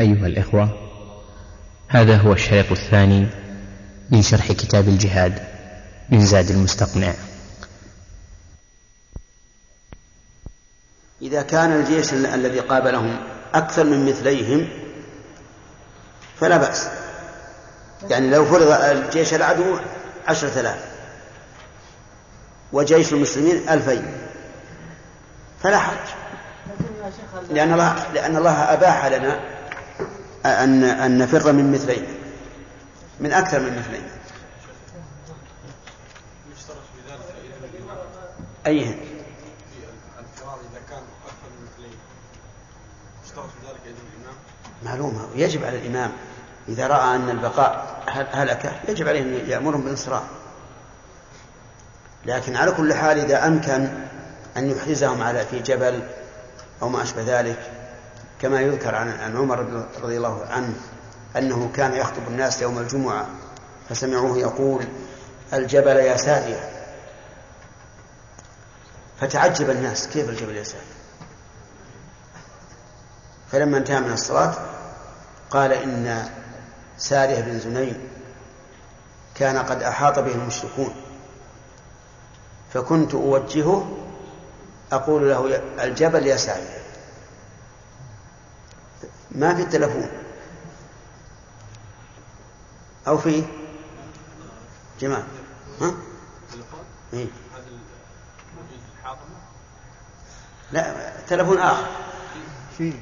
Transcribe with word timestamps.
أيها 0.00 0.26
الإخوة 0.26 0.68
هذا 1.88 2.16
هو 2.16 2.32
الشريط 2.32 2.72
الثاني 2.72 3.26
من 4.10 4.22
شرح 4.22 4.52
كتاب 4.52 4.88
الجهاد 4.88 5.42
من 6.10 6.24
زاد 6.26 6.50
المستقنع. 6.50 7.14
إذا 11.22 11.42
كان 11.42 11.72
الجيش 11.72 12.12
الذي 12.12 12.60
قابلهم 12.60 13.16
أكثر 13.54 13.84
من 13.84 14.06
مثليهم 14.06 14.68
فلا 16.40 16.56
بأس. 16.56 16.88
يعني 18.10 18.30
لو 18.30 18.44
فرض 18.44 18.70
الجيش 18.70 19.34
العدو 19.34 19.78
عشرة 20.26 20.60
آلاف 20.60 20.84
وجيش 22.72 23.12
المسلمين 23.12 23.68
ألفين 23.68 24.12
فلا 25.62 25.78
حرج. 25.78 26.08
لأن 27.50 27.72
الله 27.72 28.12
لأن 28.14 28.36
الله 28.36 28.72
أباح 28.72 29.06
لنا 29.06 29.59
أن 30.46 30.84
أن 30.84 31.18
نفر 31.18 31.52
من 31.52 31.72
مثلين. 31.72 32.06
من 33.20 33.32
أكثر 33.32 33.60
من 33.60 33.78
مثلين. 33.78 34.02
أيهن؟ 38.66 38.98
معلومة. 44.84 45.28
ويجب 45.34 45.64
على 45.64 45.78
الإمام 45.78 46.12
إذا 46.68 46.86
رأى 46.86 47.16
أن 47.16 47.30
البقاء 47.30 48.02
هلكة 48.32 48.72
يجب 48.88 49.08
عليه 49.08 49.22
أن 49.22 49.48
يأمرهم 49.48 49.80
بالإنصراف. 49.80 50.22
لكن 52.26 52.56
على 52.56 52.72
كل 52.72 52.94
حال 52.94 53.18
إذا 53.18 53.46
أمكن 53.46 53.88
أن 54.56 54.70
يحرزهم 54.70 55.22
على 55.22 55.46
في 55.46 55.58
جبل 55.58 56.02
أو 56.82 56.88
ما 56.88 57.02
أشبه 57.02 57.40
ذلك 57.40 57.79
كما 58.40 58.60
يذكر 58.60 58.94
عن 58.94 59.08
عن 59.10 59.36
عمر 59.36 59.86
رضي 60.02 60.16
الله 60.16 60.46
عنه 60.46 60.74
أنه 61.36 61.70
كان 61.74 61.94
يخطب 61.94 62.28
الناس 62.28 62.62
يوم 62.62 62.78
الجمعة 62.78 63.26
فسمعوه 63.88 64.38
يقول 64.38 64.84
الجبل 65.52 65.96
يا 65.96 66.16
سادية 66.16 66.70
فتعجب 69.20 69.70
الناس 69.70 70.08
كيف 70.08 70.28
الجبل 70.28 70.56
يا 70.56 70.64
سادية 70.64 71.00
فلما 73.52 73.78
انتهى 73.78 74.00
من 74.00 74.12
الصلاة 74.12 74.54
قال 75.50 75.72
إن 75.72 76.28
سارية 76.98 77.40
بن 77.40 77.58
زنين 77.58 78.08
كان 79.34 79.58
قد 79.58 79.82
أحاط 79.82 80.18
به 80.18 80.32
المشركون. 80.32 80.94
فكنت 82.74 83.14
أوجهه 83.14 83.96
أقول 84.92 85.28
له 85.28 85.60
الجبل 85.84 86.26
يا 86.26 86.36
سارية. 86.36 86.79
ما 89.32 89.54
في 89.54 89.62
التلفون. 89.62 90.10
أو 93.06 93.18
في 93.18 93.44
جمال 95.00 95.22
ها؟ 95.80 95.94
إيه؟ 97.12 97.26
لا 100.72 101.12
تلفون 101.28 101.58
آخر. 101.58 101.86
في. 102.78 102.92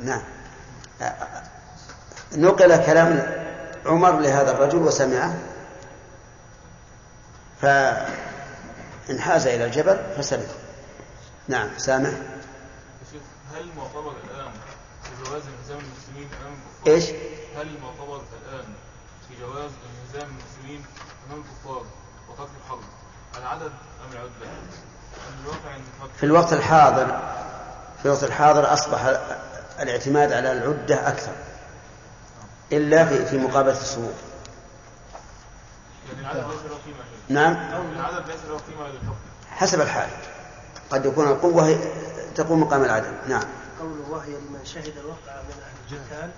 نعم. 0.00 0.22
نقل 2.36 2.86
كلام 2.86 3.42
عمر 3.86 4.18
لهذا 4.20 4.50
الرجل 4.50 4.78
وسمعه. 4.78 5.38
فانحاز 7.60 9.46
إلى 9.46 9.64
الجبل 9.64 10.00
فسلم 10.16 10.48
نعم 11.48 11.68
سامع. 11.78 12.08
هل 13.54 13.68
معتبر 13.76 14.14
الآن 14.24 14.52
جواز 15.24 15.42
انهزام 15.46 15.78
المسلمين 15.78 16.28
أمام 16.40 16.52
الكفار؟ 16.52 16.94
إيش؟ 16.94 17.04
هل 17.56 17.78
معتبر 17.82 18.16
الآن 18.16 18.64
في 19.28 19.34
جواز 19.40 19.70
انهزام 19.88 20.30
المسلمين 20.30 20.84
أمام 21.26 21.42
الكفار 21.42 21.84
وقتل 22.28 22.50
الحرب؟ 22.64 22.80
العدد؟ 23.38 23.72
الواقع 25.44 25.76
أن 25.76 25.82
في 26.16 26.26
الوقت 26.26 26.52
الحاضر 26.52 27.06
في 27.98 28.04
الوقت 28.04 28.24
الحاضر 28.24 28.72
أصبح 28.72 29.00
الاعتماد 29.80 30.32
على 30.32 30.52
العدة 30.52 31.08
أكثر 31.08 31.32
إلا 32.72 33.06
في 33.06 33.26
في 33.26 33.38
مقابلة 33.38 33.72
الصفوف 33.72 34.12
يعني 36.12 36.26
نعم. 37.28 37.56
حسب 39.50 39.80
الحال. 39.80 40.08
قد 40.90 41.06
يكون 41.06 41.28
القوة 41.28 41.78
تقوم 42.34 42.60
مقام 42.60 42.84
العدد 42.84 43.14
نعم. 43.28 43.44
قوله 43.82 44.10
وهي 44.10 44.30
لمن 44.30 44.60
شهد 44.64 44.98
الوقعة 44.98 45.42
من 45.42 45.62
أهل 45.62 45.96
القتال 45.96 46.30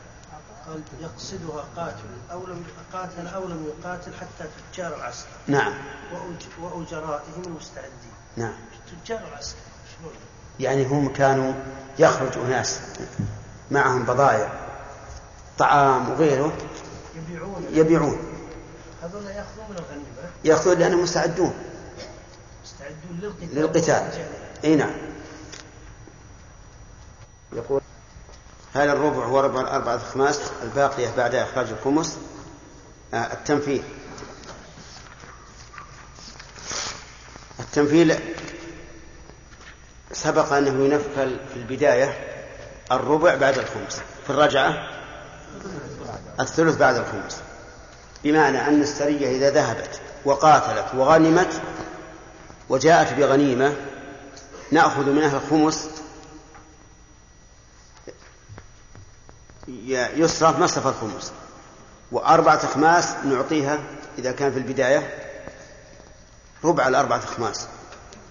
قال 0.66 0.82
يقصدها 1.00 1.64
قاتل 1.76 2.08
أو 2.32 2.46
لم 2.46 2.64
قاتل 2.92 3.26
أو 3.26 3.44
لم 3.48 3.66
يقاتل 3.78 4.14
حتى 4.14 4.48
تجار 4.72 4.96
العسكر. 4.96 5.28
نعم. 5.46 5.72
وأج- 6.12 6.62
وأجرائهم 6.62 7.42
المستعدين. 7.46 8.12
نعم. 8.36 8.52
تجار 9.04 9.20
العسكر؟ 9.32 9.58
يعني 10.60 10.86
هم 10.86 11.12
كانوا 11.12 11.52
يخرج 11.98 12.38
أناس 12.38 12.80
معهم 13.70 14.02
بضائع 14.02 14.52
طعام 15.58 16.10
وغيره 16.10 16.52
يبيعون. 17.16 17.66
يبيعون. 17.72 18.18
هذول 19.02 19.26
يأخذون 19.26 19.64
من 19.70 19.76
الغنيمة. 19.78 20.30
يأخذون 20.44 20.78
لأنهم 20.78 21.02
مستعدون. 21.02 21.54
مستعدون 22.64 23.18
للقتال. 23.22 23.54
للقتال. 23.54 24.26
إي 24.64 24.76
نعم. 24.76 25.13
يقول 27.54 27.80
هل 28.74 28.88
الربع 28.88 29.24
هو 29.24 29.40
ربع 29.40 29.60
الأربعة 29.60 29.94
الخماس 29.94 30.40
الباقية 30.62 31.08
بعد 31.16 31.34
إخراج 31.34 31.68
الخمس 31.68 32.18
آه، 33.14 33.32
التنفيذ 33.32 33.82
التنفيذ 37.60 38.18
سبق 40.12 40.52
أنه 40.52 40.84
ينفل 40.84 41.40
في 41.52 41.56
البداية 41.56 42.34
الربع 42.92 43.34
بعد 43.34 43.58
الخمس 43.58 44.00
في 44.24 44.30
الرجعة 44.30 44.88
الثلث 46.40 46.76
بعد 46.76 46.96
الخمس 46.96 47.40
بمعنى 48.24 48.68
أن 48.68 48.82
السرية 48.82 49.36
إذا 49.36 49.50
ذهبت 49.50 50.00
وقاتلت 50.24 50.94
وغنمت 50.94 51.60
وجاءت 52.68 53.12
بغنيمة 53.12 53.76
نأخذ 54.72 55.10
منها 55.10 55.36
الخمس 55.36 55.90
يصرف 59.68 60.58
مصرف 60.58 60.86
الخمس. 60.86 61.32
وأربعة 62.12 62.56
أخماس 62.56 63.14
نعطيها 63.24 63.78
إذا 64.18 64.32
كان 64.32 64.52
في 64.52 64.58
البداية. 64.58 65.30
ربع 66.64 66.88
الأربعة 66.88 67.18
أخماس. 67.18 67.68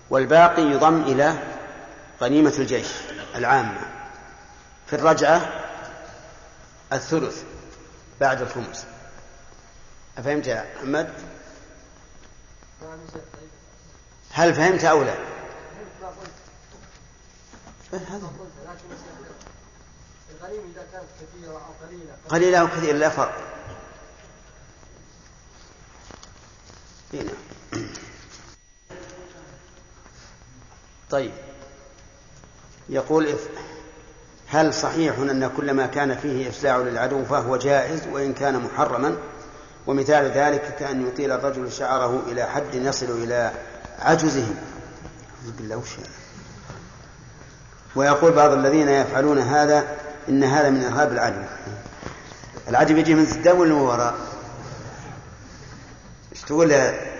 والباقي 0.09 0.61
يضم 0.61 1.01
إلى 1.01 1.43
غنيمة 2.21 2.53
الجيش 2.59 2.87
العامة. 3.35 3.81
في 4.87 4.95
الرجعة 4.95 5.63
الثلث 6.93 7.43
بعد 8.21 8.41
الخمس. 8.41 8.85
أفهمت 10.17 10.47
يا 10.47 10.65
محمد؟ 10.75 11.13
هل 14.31 14.53
فهمت 14.53 14.83
أو 14.83 15.03
لا؟ 15.03 15.15
هذا. 17.93 18.29
إذا 20.51 20.87
كانت 20.91 21.05
كثيرة 21.21 21.51
أو 21.51 21.87
قليلة 21.87 22.15
قليلة 22.29 22.57
أو 22.57 22.67
كثيرة 22.67 22.97
لا 22.97 23.09
فرق. 23.09 23.33
هنا. 27.13 27.31
طيب. 31.09 31.31
يقول 32.89 33.35
هل 34.47 34.73
صحيح 34.73 35.17
أن 35.17 35.51
كل 35.57 35.73
ما 35.73 35.85
كان 35.85 36.17
فيه 36.17 36.49
إفزاع 36.49 36.77
للعدو 36.77 37.25
فهو 37.25 37.57
جائز 37.57 38.07
وإن 38.07 38.33
كان 38.33 38.59
محرما؟ 38.59 39.17
ومثال 39.87 40.31
ذلك 40.31 40.75
كأن 40.79 41.07
يطيل 41.07 41.31
الرجل 41.31 41.71
شعره 41.71 42.23
إلى 42.27 42.45
حد 42.45 42.75
يصل 42.75 43.23
إلى 43.23 43.51
عجزه 43.99 44.47
بالله؟ 45.57 45.83
ويقول 47.95 48.31
بعض 48.31 48.51
الذين 48.51 48.89
يفعلون 48.89 49.39
هذا 49.39 50.02
إن 50.29 50.43
هذا 50.43 50.69
من 50.69 50.85
إرهاب 50.85 51.11
العدو 51.11 51.41
العدو 52.67 52.97
يجي 52.97 53.15
من 53.15 53.25
قدام 53.25 53.59
ولا 53.59 53.73
من 53.73 53.81
وراء؟ 53.81 54.15
إيش 56.31 56.41
تقول 56.41 56.71
يا 56.71 57.13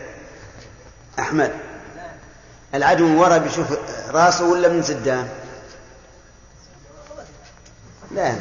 أحمد؟ 1.19 1.51
العدو 2.75 3.07
من 3.07 3.17
وراء 3.17 3.39
بيشوف 3.39 3.67
راسه 4.09 4.45
ولا 4.45 4.69
من 4.69 4.83
قدام؟ 4.83 5.27
لا. 8.11 8.35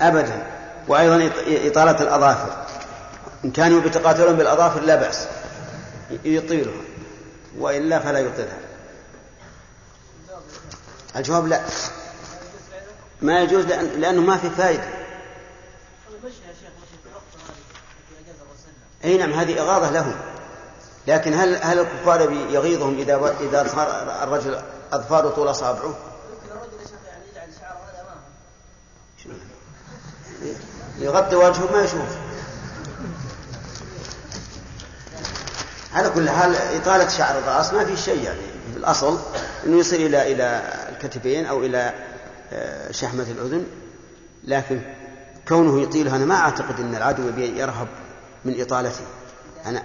أبدا. 0.00 0.46
وأيضا 0.88 1.30
إطالة 1.46 2.02
الأظافر. 2.02 2.66
إن 3.44 3.50
كانوا 3.50 3.86
يتقاتلون 3.86 4.36
بالأظافر 4.36 4.80
لا 4.80 4.94
بأس. 4.96 5.26
يطيلها. 6.24 6.82
وإلا 7.58 7.98
فلا 7.98 8.18
يطيلها. 8.18 8.58
الجواب 11.16 11.46
لا. 11.46 11.60
ما 13.22 13.40
يجوز 13.40 13.64
لأن 13.64 14.00
لأنه 14.00 14.20
ما 14.20 14.36
في 14.36 14.50
فائدة 14.50 15.00
أي 19.04 19.16
نعم 19.16 19.32
هذه 19.32 19.60
إغاظة 19.60 19.90
لهم. 19.90 20.14
لكن 21.06 21.34
هل 21.34 21.56
هل 21.62 21.78
الكفار 21.78 22.32
يغيظهم 22.32 22.98
إذا 22.98 23.36
إذا 23.40 23.68
صار 23.68 23.88
الرجل 24.22 24.60
أظفاره 24.92 25.28
طول 25.28 25.50
أصابعه؟ 25.50 25.94
يغطي 30.98 31.36
وجهه 31.36 31.72
ما 31.72 31.84
يشوف. 31.84 32.08
على 35.94 36.10
كل 36.10 36.30
حال 36.30 36.56
إطالة 36.56 37.08
شعر 37.08 37.38
الرأس 37.38 37.72
ما 37.72 37.84
في 37.84 37.96
شيء 37.96 38.22
يعني. 38.22 38.40
في 38.72 38.78
الأصل 38.78 39.18
أنه 39.66 39.78
يصل 39.78 39.96
إلى 39.96 40.32
إلى 40.32 40.62
الكتفين 40.88 41.46
أو 41.46 41.64
إلى 41.64 41.94
شحمة 42.90 43.22
الأذن 43.30 43.66
لكن 44.44 44.82
كونه 45.48 45.82
يطيلها 45.82 46.16
أنا 46.16 46.24
ما 46.24 46.34
أعتقد 46.34 46.80
أن 46.80 46.94
العدو 46.94 47.28
يرهب 47.38 47.88
من 48.44 48.60
إطالته. 48.60 49.04
أنا 49.66 49.82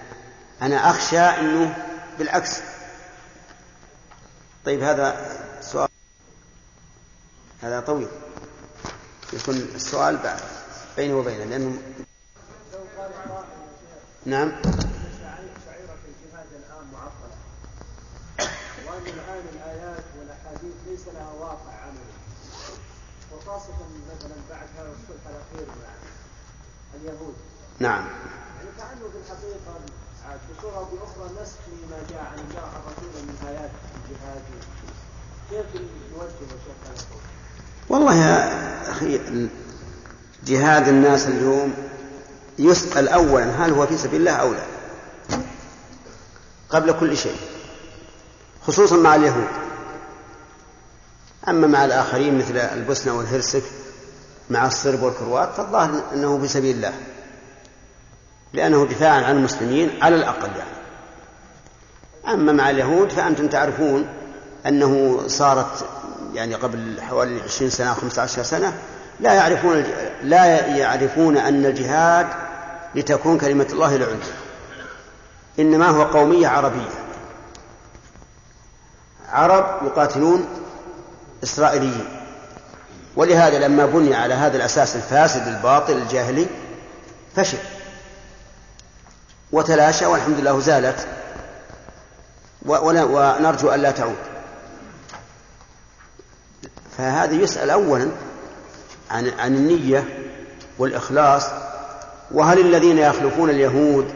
أنا 0.62 0.90
أخشى 0.90 1.20
أنه 1.20 1.76
بالعكس. 2.20 2.60
طيب 4.66 4.84
هذا 4.84 5.38
سؤال 5.62 5.90
هذا 7.62 7.80
طويل. 7.80 8.08
يكون 9.34 9.56
السؤال 9.56 10.18
بعد 10.18 10.40
بيني 10.98 11.14
وبينه 11.14 11.44
لأنه 11.44 11.78
نعم. 14.26 14.52
وأن 18.96 19.08
الآن 19.08 19.44
الآيات 19.56 20.04
والأحاديث 20.20 20.76
ليس 20.88 21.02
لها 21.14 21.32
واقع 21.40 21.74
عملي. 21.84 22.16
وخاصة 23.34 23.74
مثلا 24.16 24.36
بعد 24.50 24.68
هذا 24.78 24.90
الصلح 24.90 25.24
الأخير 25.30 25.68
مع 25.68 25.92
اليهود. 26.96 27.36
نعم. 27.80 28.06
يعني 28.58 28.70
كأنه 28.78 29.10
في 29.12 29.18
الحقيقة 29.18 29.80
بصورة 30.58 30.78
أو 30.78 30.86
بأخرى 30.86 31.42
نسخ 31.42 31.58
لما 31.68 31.98
جاء 32.10 32.20
عن 32.20 32.40
الله 32.40 32.70
الرسول 32.80 33.24
من 33.28 33.48
آيات 33.48 33.72
الجهاد. 33.96 34.44
كيف 35.50 35.82
نوجه 36.14 36.52
شيخ 36.66 37.06
والله 37.90 38.16
يا 38.16 38.92
أخي 38.92 39.20
جهاد 40.46 40.88
الناس 40.88 41.28
اليوم 41.28 41.74
يسأل 42.60 43.08
أولا 43.08 43.66
هل 43.66 43.72
هو 43.72 43.88
في 43.88 43.98
سبيل 43.98 44.20
الله 44.20 44.32
أو 44.32 44.54
لا؟ 44.54 44.64
قبل 46.70 47.00
كل 47.00 47.18
شيء. 47.18 47.38
خصوصا 48.68 48.96
مع 48.96 49.16
اليهود. 49.16 49.48
أما 51.48 51.68
مع 51.68 51.86
الآخرين 51.86 52.38
مثل 52.38 52.58
البوسنة 52.58 53.18
والهرسك 53.18 53.64
مع 54.50 54.68
الصرب 54.68 55.04
والكروات 55.04 55.50
فالظاهر 55.58 56.02
أنه 56.14 56.40
في 56.40 56.48
سبيل 56.48 56.76
الله. 56.76 56.94
لأنه 58.54 58.86
دفاعا 58.86 59.24
عن 59.24 59.38
المسلمين 59.38 59.90
على 60.02 60.16
الأقل 60.16 60.50
يعني. 60.50 60.76
أما 62.28 62.52
مع 62.52 62.70
اليهود 62.70 63.10
فأنتم 63.10 63.48
تعرفون 63.48 64.08
أنه 64.66 65.22
صارت 65.28 65.86
يعني 66.34 66.56
قبل 66.56 67.02
حوالي 67.02 67.42
عشرين 67.42 67.70
سنة 67.70 67.90
أو 67.90 67.96
خمسة 67.96 68.22
عشر 68.22 68.44
سنة 68.44 68.74
لا 69.20 69.34
يعرفون 69.34 69.84
لا 70.24 70.68
يعرفون 70.78 71.38
أن 71.38 71.66
الجهاد 71.66 72.28
لتكون 72.96 73.38
كلمة 73.38 73.68
الله 73.72 73.96
العليا 73.96 74.20
إنما 75.60 75.88
هو 75.88 76.04
قومية 76.04 76.48
عربية. 76.48 77.05
عرب 79.36 79.86
يقاتلون 79.86 80.48
إسرائيليين. 81.44 82.06
ولهذا 83.16 83.68
لما 83.68 83.86
بني 83.86 84.16
على 84.16 84.34
هذا 84.34 84.58
الأساس 84.58 84.96
الفاسد 84.96 85.48
الباطل 85.48 85.94
الجاهلي 85.94 86.48
فشل. 87.36 87.58
وتلاشى 89.52 90.06
والحمد 90.06 90.40
لله 90.40 90.60
زالت. 90.60 91.08
ونرجو 92.66 93.70
أن 93.70 93.80
لا 93.80 93.92
تعود. 93.92 94.16
فهذا 96.98 97.34
يسأل 97.34 97.70
أولا 97.70 98.08
عن 99.12 99.30
عن 99.40 99.56
النية 99.56 100.04
والإخلاص. 100.80 101.44
وهل 102.32 102.60
الذين 102.60 102.98
يخلفون 102.98 103.50
اليهود 103.50 104.14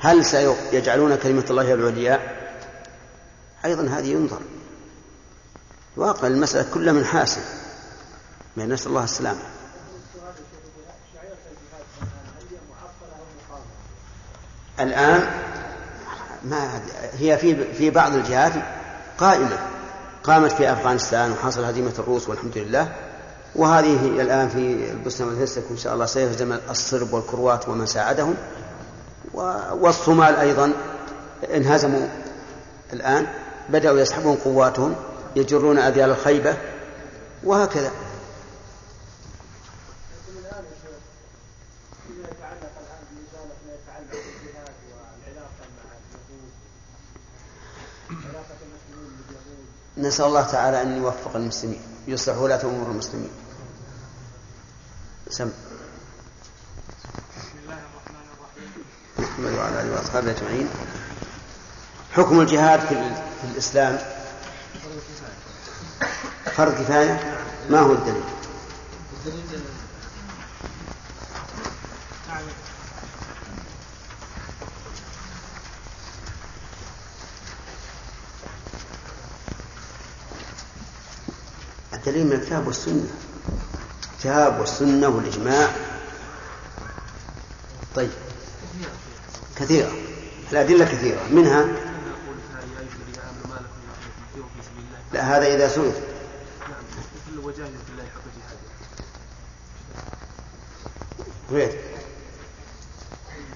هل 0.00 0.24
سيجعلون 0.24 1.16
كلمة 1.16 1.44
الله 1.50 1.74
العليا؟ 1.74 2.20
أيضا 3.64 3.82
هذه 3.82 4.06
ينظر. 4.06 4.40
واقع 5.96 6.26
المسألة 6.26 6.66
كلها 6.74 6.92
من 6.92 7.04
حاسب. 7.04 7.42
من 8.56 8.68
نسأل 8.68 8.88
الله 8.88 9.04
السلامة. 9.04 9.40
الآن 14.80 15.30
ما 16.44 16.80
هي 17.18 17.38
في 17.38 17.74
في 17.74 17.90
بعض 17.90 18.14
الجهات 18.14 18.52
قائمة. 19.18 19.58
قامت 20.24 20.52
في 20.52 20.72
أفغانستان 20.72 21.32
وحصل 21.32 21.64
هزيمة 21.64 21.92
الروس 21.98 22.28
والحمد 22.28 22.58
لله. 22.58 22.92
وهذه 23.54 24.06
الآن 24.06 24.48
في 24.48 24.90
البوسنة 24.90 25.26
والهرسك 25.26 25.62
إن 25.70 25.76
شاء 25.76 25.94
الله 25.94 26.06
سيهزم 26.06 26.58
الصرب 26.70 27.12
والكروات 27.12 27.68
ومن 27.68 27.86
ساعدهم. 27.86 28.34
والصومال 29.72 30.36
أيضا 30.36 30.72
انهزموا 31.54 32.08
الآن 32.92 33.26
بدأوا 33.68 34.00
يسحبون 34.00 34.36
قواتهم. 34.36 34.94
يجرون 35.36 35.78
أذيال 35.78 36.10
الخيبة 36.10 36.56
وهكذا. 37.44 37.90
نسأل 49.96 50.24
الله 50.24 50.42
تعالى 50.42 50.82
أن 50.82 50.96
يوفق 50.96 51.36
المسلمين 51.36 51.82
يصلح 52.08 52.36
ولاة 52.36 52.64
أمور 52.64 52.90
المسلمين. 52.90 53.30
سم. 55.30 55.48
بسم 55.48 55.52
الله 57.62 57.74
الرحمن 57.74 58.26
الرحيم 58.34 58.84
محمد 59.18 59.52
وعلى 59.58 59.80
آله 59.80 59.92
وأصحابه 59.92 60.30
أجمعين. 60.30 60.68
حكم 62.12 62.40
الجهاد 62.40 62.80
في, 62.80 63.12
الإسلام 63.44 64.13
فرض 66.56 66.72
كفاية؟ 66.72 67.34
ما 67.70 67.80
هو 67.80 67.92
الدليل؟ 67.92 68.22
الدليل 81.94 82.26
من 82.26 82.32
الكتاب 82.32 82.66
والسنة. 82.66 83.06
الكتاب 84.12 84.60
والسنة 84.60 85.08
والإجماع. 85.08 85.68
طيب. 87.94 88.10
كثيرة. 89.56 89.92
الأدلة 90.52 90.84
كثيرة. 90.84 91.20
منها 91.30 91.66
لا 95.14 95.36
هذا 95.36 95.46
إذا 95.54 95.68
سئل. 95.68 95.92
وين؟ 101.52 101.68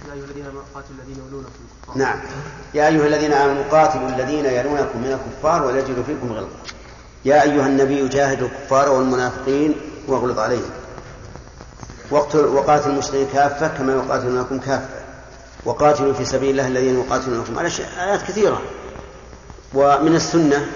يا 0.09 0.13
أيها 0.13 0.25
الذين 0.25 0.47
آمنوا 0.47 0.63
قاتلوا 0.75 0.97
الذين 0.99 1.27
يلونكم 1.29 1.51
نعم. 1.97 2.21
يا 2.75 2.89
أيها 2.89 3.07
الذين 3.07 3.33
آمنوا 3.33 3.65
قاتلوا 3.71 4.09
الذين 4.09 4.45
يلونكم 4.45 4.99
من 4.99 5.13
الكفار 5.13 5.67
وليجدوا 5.67 6.03
فيكم 6.03 6.33
غلظة. 6.33 6.57
يا 7.25 7.43
أيها 7.43 7.67
النبي 7.67 8.09
جاهد 8.09 8.43
الكفار 8.43 8.89
والمنافقين 8.89 9.75
واغلظ 10.09 10.39
عليهم. 10.39 10.71
وقاتل 12.11 12.91
المشركين 12.91 13.29
كافة 13.33 13.69
كما 13.69 13.93
يقاتلونكم 13.93 14.59
كافة. 14.59 14.89
وقاتلوا 15.65 16.13
في 16.13 16.25
سبيل 16.25 16.51
الله 16.51 16.67
الذين 16.67 16.99
يقاتلونكم. 17.01 17.59
على 17.59 17.71
آيات 17.99 18.23
كثيرة. 18.23 18.63
ومن 19.75 20.17
السنة 20.17 20.67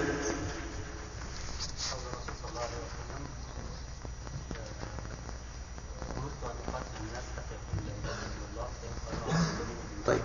طيب 10.07 10.21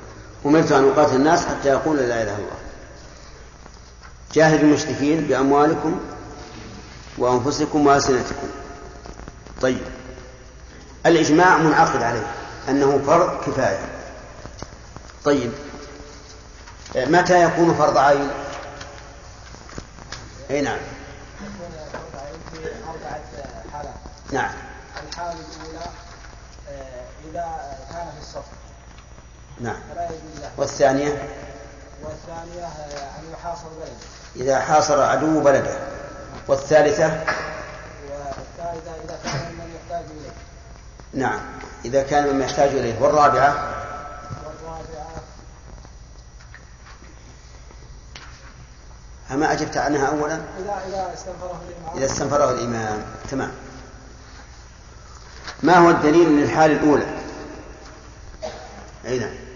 أمرت 0.47 0.71
أن 0.71 0.89
أقاتل 0.89 1.15
الناس 1.15 1.45
حتى 1.45 1.69
يقول 1.69 1.97
لا 1.97 2.03
إله 2.03 2.23
إلا 2.23 2.35
الله. 2.35 2.57
جاهدوا 4.33 4.59
المشركين 4.59 5.21
بأموالكم 5.21 5.99
وأنفسكم 7.17 7.87
وألسنتكم. 7.87 8.47
طيب. 9.61 9.81
الإجماع 11.05 11.57
منعقد 11.57 12.03
عليه 12.03 12.27
أنه 12.69 13.01
فرض 13.07 13.43
كفاية. 13.45 13.85
طيب. 15.25 15.51
متى 16.95 17.43
يكون 17.43 17.73
فرض 17.73 17.97
عين؟ 17.97 18.29
أي 20.49 20.61
نعم. 20.61 20.79
نعم. 24.31 24.51
الحالة 25.09 25.31
الأولى 25.31 25.85
إذا 27.31 27.77
كان 27.91 28.07
في 28.11 28.21
الصف. 28.21 28.56
نعم. 29.61 29.79
والثانية؟ 30.57 31.29
والثانية 32.03 32.65
آه، 32.65 33.19
أن 33.19 33.31
يحاصر 33.33 33.67
بلده. 33.79 33.97
إذا 34.35 34.59
حاصر 34.59 35.01
عدو 35.01 35.41
بلده. 35.41 35.77
والثالثة؟ 36.47 37.05
والثالثة 37.05 38.91
إذا 39.03 39.19
كان 39.23 39.53
من 39.53 39.75
يحتاج 39.75 40.05
إليه. 40.11 40.31
نعم. 41.13 41.39
إذا 41.85 42.03
كان 42.03 42.33
مما 42.33 42.45
يحتاج 42.45 42.69
إليه. 42.69 43.01
والرابعة؟ 43.01 43.53
والرابعة 44.45 45.07
أما 49.31 49.51
أجبت 49.51 49.77
عنها 49.77 50.07
أولا؟ 50.07 50.35
إذا 50.35 50.81
إذا 50.87 51.13
استنفره 51.13 51.61
الإمام. 51.67 51.97
إذا 51.97 52.05
استنفره 52.05 52.51
الإمام. 52.51 53.01
تمام. 53.31 53.51
ما 55.63 55.77
هو 55.77 55.89
الدليل 55.89 56.29
للحال 56.29 56.71
الأولى؟ 56.71 57.05
أي 59.05 59.19
نعم. 59.19 59.46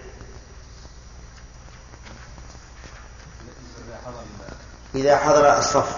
إذا 4.96 5.18
حضر 5.18 5.58
الصف. 5.58 5.96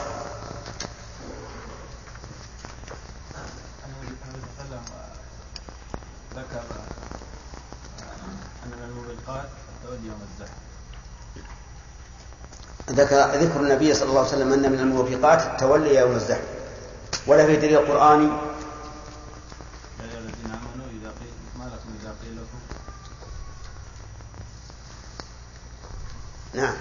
ذكر 6.35 6.62
أن 8.63 8.69
من 8.71 8.83
الموبقات 8.83 9.50
تولي 9.83 10.07
يوم 10.07 10.21
الزحف 10.31 10.53
ذكر 12.89 13.45
ذكر 13.45 13.59
النبي 13.59 13.93
صلى 13.93 14.09
الله 14.09 14.19
عليه 14.19 14.29
وسلم 14.29 14.53
أن 14.53 14.71
من 14.71 14.79
الموبقات 14.79 15.41
التولي 15.41 15.95
يوم 15.95 16.12
الزحف. 16.12 16.43
ولا 17.27 17.45
في 17.45 17.55
دليل 17.55 17.77
قرآني 17.77 18.29
يا 26.53 26.73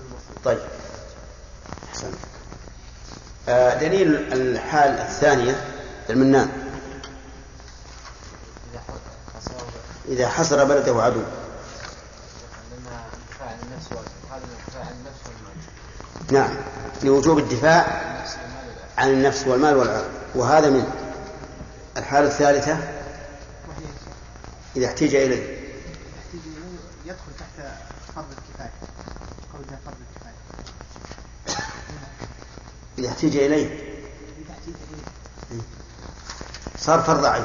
المصير 0.00 0.42
طيب. 0.44 0.58
أحسنت. 1.88 2.14
آه 3.48 3.80
دليل 3.80 4.32
الحال 4.32 4.90
الثانية 4.90 5.64
المنان. 6.10 6.50
إذا 10.08 10.28
حصر 10.28 10.64
بلده 10.64 11.02
عدو. 11.02 11.22
نعم 16.32 16.56
لوجوب 17.02 17.38
الدفاع 17.38 17.86
عن 18.98 19.10
النفس 19.10 19.46
والمال 19.46 19.76
والعقل 19.76 20.04
وهذا 20.34 20.70
من؟ 20.70 20.99
الحالة 21.96 22.28
الثالثة 22.28 22.78
إذا 24.76 24.86
احتيج 24.86 25.14
إليه. 25.14 25.60
يدخل 27.04 27.32
تحت 27.38 27.66
فرض 28.16 28.24
الكفاية 28.30 28.70
قولها 29.52 29.78
فرض 29.84 29.94
الكفاية. 30.10 30.34
إذا 32.98 33.08
احتيج 33.08 33.36
إليه. 33.36 33.66
إذا 33.66 34.52
احتاج 34.52 34.74
إليه. 35.50 35.62
صار 36.78 37.00
فرض 37.02 37.24
عين. 37.24 37.44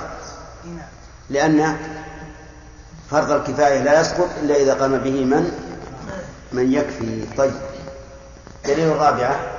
إي 0.66 0.70
نعم. 0.70 0.88
لأن 1.30 1.78
فرض 3.12 3.32
الكفاية 3.32 3.84
لا 3.84 4.02
يسقط 4.02 4.30
إلا 4.42 4.56
إذا 4.56 4.74
قام 4.74 4.98
به 4.98 5.26
من؟ 5.26 5.52
من 6.52 6.74
يكفي. 6.74 7.26
طيب. 7.38 7.54
دليل 8.66 8.88
الرابعة 8.88 9.56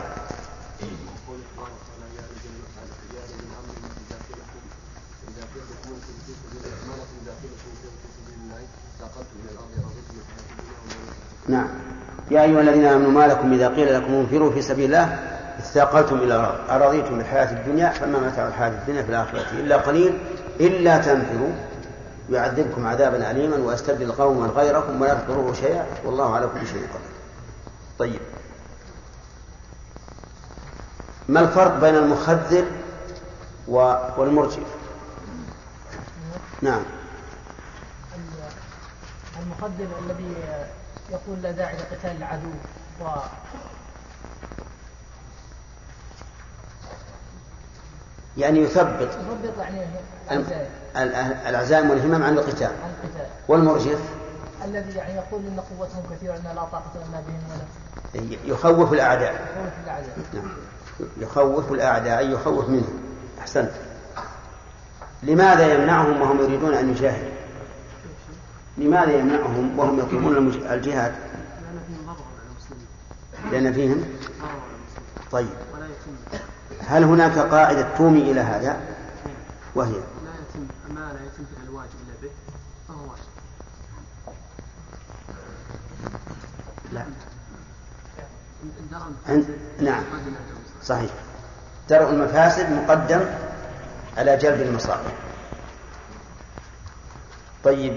نعم 11.48 11.68
يا 12.30 12.44
أيها 12.96 13.06
الذين 13.06 13.16
آمنوا 13.16 13.20
ما 13.20 13.26
لكم 13.32 13.52
إذا 13.52 13.68
قيل 13.68 13.94
لكم 13.94 14.14
انفروا 14.14 14.52
في 14.52 14.62
سبيل 14.62 14.84
الله 14.84 15.18
اثاقلتم 15.58 16.16
إلى 16.16 16.36
الأرض. 16.36 16.70
أرضيتم 16.70 17.18
بالحياة 17.18 17.52
الدنيا 17.52 17.90
فما 17.90 18.18
متاع 18.18 18.48
الحياة 18.48 18.68
الدنيا 18.68 19.02
في 19.02 19.08
الآخرة 19.08 19.44
إلا 19.52 19.76
قليل 19.76 20.18
إلا 20.60 20.98
تنفروا. 20.98 21.52
يعذبكم 22.30 22.86
عذابا 22.86 23.30
أليما 23.30 23.56
ويستبدل 23.56 24.12
قوما 24.12 24.46
غيركم 24.46 25.02
ولا 25.02 25.14
تضروه 25.14 25.52
شيئا. 25.52 25.86
والله 26.04 26.34
على 26.34 26.46
كل 26.46 26.66
شيء 26.66 26.86
قدير. 26.94 27.16
طيب. 27.98 28.20
ما 31.28 31.40
الفرق 31.40 31.80
بين 31.80 31.94
المخذل 31.94 32.64
والمرجف 33.68 34.66
نعم. 36.62 36.82
المخذل 39.42 39.88
الذي 40.04 40.34
يقول 41.10 41.42
لا 41.42 41.50
داعي 41.50 41.76
لقتال 41.76 42.16
العدو. 42.16 42.50
و 43.00 43.04
يعني 48.36 48.58
يثبت 48.60 49.18
يضبط 49.30 49.58
يعني 49.58 49.86
العزائم 50.30 50.66
ال- 50.96 51.14
العزائم 51.48 51.90
والهمم 51.90 52.22
عن 52.22 52.32
القتال 52.32 52.66
عن 52.66 52.90
القتال. 53.04 53.26
والمرجف 53.48 53.98
الذي 54.64 54.98
يعني 54.98 55.14
يقول 55.14 55.40
إن 55.46 55.60
قوتهم 55.60 56.02
كثيرة 56.10 56.36
ان 56.36 56.42
لا 56.54 56.64
طاقة 56.64 56.90
لنا 57.08 57.20
بهم 57.20 57.40
ولا 57.50 58.36
يخوف 58.44 58.92
الأعداء. 58.92 59.32
قوه 59.32 59.72
الأعداء. 59.84 60.16
نعم. 60.34 60.48
يخوف 61.16 61.72
الأعداء 61.72 62.18
أي 62.18 62.30
يخوف 62.30 62.68
منهم. 62.68 63.02
أحسنت. 63.40 63.70
لماذا 65.22 65.74
يمنعهم 65.74 66.20
وهم 66.20 66.40
يريدون 66.40 66.74
أن 66.74 66.90
يجاهدوا؟ 66.90 67.30
لماذا 68.78 69.12
يمنعهم 69.18 69.78
وهم 69.78 69.98
يطلبون 69.98 70.36
الجهاد 70.72 71.12
لأن 71.12 71.80
فيهم 71.86 72.06
ضرر 72.06 72.16
على 72.16 72.50
المسلمين 72.50 72.86
لأن 73.52 73.72
فيهم؟ 73.72 74.04
طيب. 75.32 75.48
هل 76.88 77.04
هناك 77.04 77.38
قاعدة 77.38 77.96
تومي 77.96 78.30
إلى 78.30 78.40
هذا؟ 78.40 78.80
وهي؟ 79.74 79.92
لا. 79.92 79.98
يتم 79.98 80.66
ما 80.94 81.00
لا 81.12 81.26
يتم 81.26 81.44
الواجب 81.68 81.90
إلا 82.06 82.14
به 82.22 82.30
فهو 82.88 83.00
واجب 83.00 83.22
لا 86.92 87.04
نعم. 89.80 90.02
صحيح. 90.82 91.10
درء 91.88 92.10
المفاسد 92.10 92.72
مقدم 92.72 93.20
على 94.16 94.36
جلب 94.36 94.60
المصالح 94.60 95.12
طيب. 97.64 97.96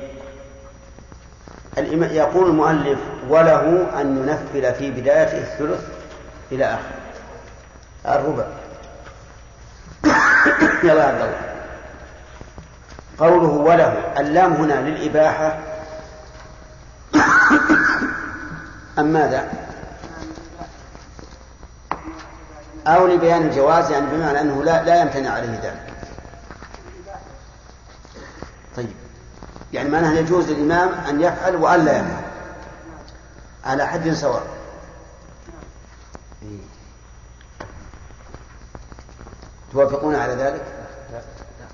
يقول 1.77 2.49
المؤلف 2.49 2.99
وله 3.29 3.87
أن 4.01 4.17
ينفل 4.17 4.73
في 4.73 4.91
بدايته 4.91 5.37
الثلث 5.37 5.81
إلى 6.51 6.65
آخره 6.65 6.99
الربع 8.05 8.43
يا 10.83 11.03
عبد 11.03 11.21
الله 11.21 11.49
قوله 13.19 13.49
وله 13.49 14.13
اللام 14.19 14.53
هنا 14.53 14.89
للإباحة 14.89 15.59
أم 18.99 19.05
ماذا؟ 19.05 19.51
أو 22.87 23.07
لبيان 23.07 23.41
الجواز 23.41 23.91
يعني 23.91 24.05
بمعنى 24.05 24.41
أنه 24.41 24.63
لا 24.63 24.83
لا 24.83 25.01
يمتنع 25.01 25.29
عليه 25.29 25.59
ذلك. 25.63 25.93
طيب 28.75 28.93
يعني 29.73 29.89
معناه 29.89 30.13
يجوز 30.13 30.51
للإمام 30.51 30.89
أن 31.09 31.21
يفعل 31.21 31.55
وأن 31.55 31.85
لا 31.85 31.97
يفعل 31.97 32.21
على 33.65 33.87
حد 33.87 34.11
سواء. 34.11 34.43
إيه. 36.43 36.59
توافقون 39.71 40.15
على 40.15 40.33
ذلك؟ 40.33 40.65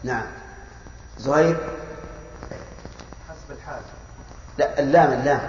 نعم. 0.03 0.25
زهير؟ 1.17 1.57
حسب 3.29 3.51
الحال 3.51 3.81
لا 4.57 4.79
اللام 4.79 5.11
اللام 5.11 5.39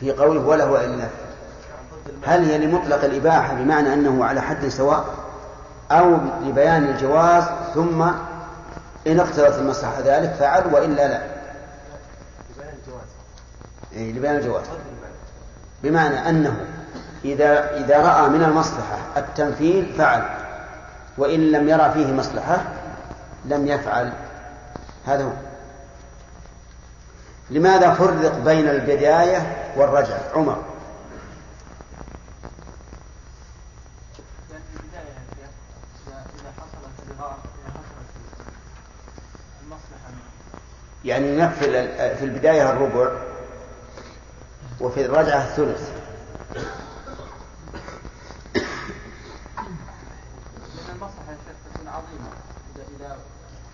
في 0.00 0.12
قوله 0.12 0.40
وله 0.40 0.82
ينفذ 0.82 1.08
هل 2.26 2.44
هي 2.44 2.58
لمطلق 2.58 3.04
الإباحة 3.04 3.54
بمعنى 3.54 3.94
أنه 3.94 4.24
على 4.24 4.40
حد 4.40 4.68
سواء 4.68 5.04
أو 5.90 6.16
لبيان 6.42 6.84
الجواز 6.84 7.44
ثم 7.74 8.10
إن 9.06 9.20
اقتضت 9.20 9.58
المصلحة 9.58 10.00
ذلك 10.00 10.32
فعل 10.32 10.74
وإلا 10.74 11.08
لا 11.08 11.22
بيان 12.58 12.74
الجواز 12.82 13.08
إيه 13.92 14.12
لبيان 14.12 14.36
الجواز 14.36 14.64
بمعنى 15.82 16.28
أنه 16.28 16.66
إذا 17.24 17.76
إذا 17.76 17.98
رأى 17.98 18.28
من 18.28 18.42
المصلحة 18.44 18.98
التنفيذ 19.16 19.96
فعل 19.98 20.22
وإن 21.18 21.52
لم 21.52 21.68
يرى 21.68 21.90
فيه 21.94 22.12
مصلحة 22.12 22.62
لم 23.44 23.66
يفعل. 23.66 24.12
هذا 25.06 25.24
هو. 25.24 25.32
لماذا 27.50 27.94
فرق 27.94 28.38
بين 28.38 28.68
البداية 28.68 29.72
والرجعة؟ 29.76 30.20
عمر 30.34 30.62
لأن 34.50 34.60
في 34.72 34.80
البداية 34.80 35.04
يا 35.04 35.24
شيخ 35.34 35.50
إذا 36.06 36.24
إذا 36.40 36.52
حصلت 36.58 37.10
الإغاثة 37.10 37.36
إذا 37.36 37.70
حصلت 37.70 38.46
المصلحة 39.62 40.10
يعني 41.12 41.36
نقفل 41.36 41.72
في 42.16 42.24
البداية 42.24 42.70
الربع 42.70 43.10
وفي 44.80 45.04
الرجعة 45.04 45.42
الثلث. 45.42 45.90
لأن 46.54 46.64
المصلحة 50.94 51.30
يا 51.30 51.36
شيخ 51.46 51.56
تكون 51.74 51.88
عظيمة. 51.88 52.28
إذا 52.76 52.84
إذا 52.96 53.16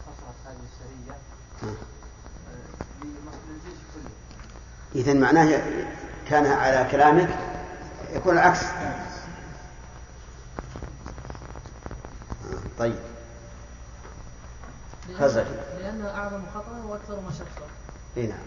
حصلت 0.07 0.37
هذه 0.47 0.57
السرية 0.73 1.17
آه، 1.63 1.77
للجيش 3.05 3.79
كله. 3.95 4.11
إذا 4.95 5.15
معناه 5.15 5.63
كان 6.29 6.47
على 6.47 6.87
كلامك 6.91 7.29
يكون 8.13 8.35
العكس 8.35 8.61
طيب 12.79 12.99
خزر 15.19 15.45
لأنه 15.81 16.09
أعظم 16.09 16.43
وأكثر 17.09 17.23
مشقة 17.29 17.67
إي 18.17 18.27
نعم. 18.27 18.39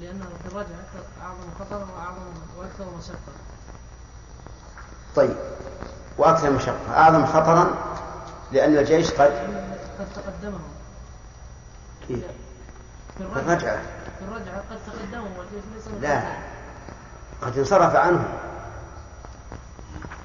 لأنه 0.00 0.24
في 0.42 0.48
الرجعة 0.52 0.66
أكثر- 0.68 1.22
أعظم 1.22 1.50
خطرا 1.60 1.86
وأعظم 1.96 2.22
وأكثر 2.58 2.84
مشقة 2.98 3.32
طيب. 5.16 5.36
وأكثر 6.18 6.50
مشقة 6.50 6.96
أعظم 6.96 7.26
خطرا 7.26 7.74
لأن 8.52 8.76
الجيش 8.78 9.10
قد 9.10 9.32
قد 9.98 10.06
تقدمهم 10.14 10.62
كيف؟ 12.08 12.24
في 13.18 13.22
الرجعة. 13.24 13.82
في 14.18 14.24
الرجعة 14.24 14.58
قد 14.70 14.78
تقدموا 14.86 15.28
والجيش 15.38 15.64
ليس 15.74 15.88
لا. 16.02 16.22
قد 17.42 17.58
انصرف 17.58 17.96
عنهم 17.96 18.28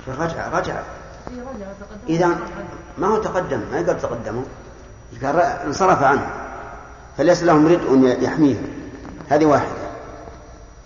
في 0.06 0.12
الرجعة 0.12 0.50
رجع. 0.50 0.82
في 1.30 1.42
رجعة 1.42 1.74
تقدموا 1.80 2.08
إذا. 2.10 2.28
ما 2.98 3.08
هو 3.08 3.18
تقدم 3.18 3.60
ما 3.72 3.78
يقدر 3.78 4.00
تقدموا 4.00 4.44
قال؟ 5.24 5.40
انصرف 5.40 6.04
عنه. 6.04 6.49
فليس 7.18 7.44
لهم 7.44 7.68
ردء 7.68 8.24
يحميهم 8.24 8.68
هذه 9.30 9.46
واحدة. 9.46 9.90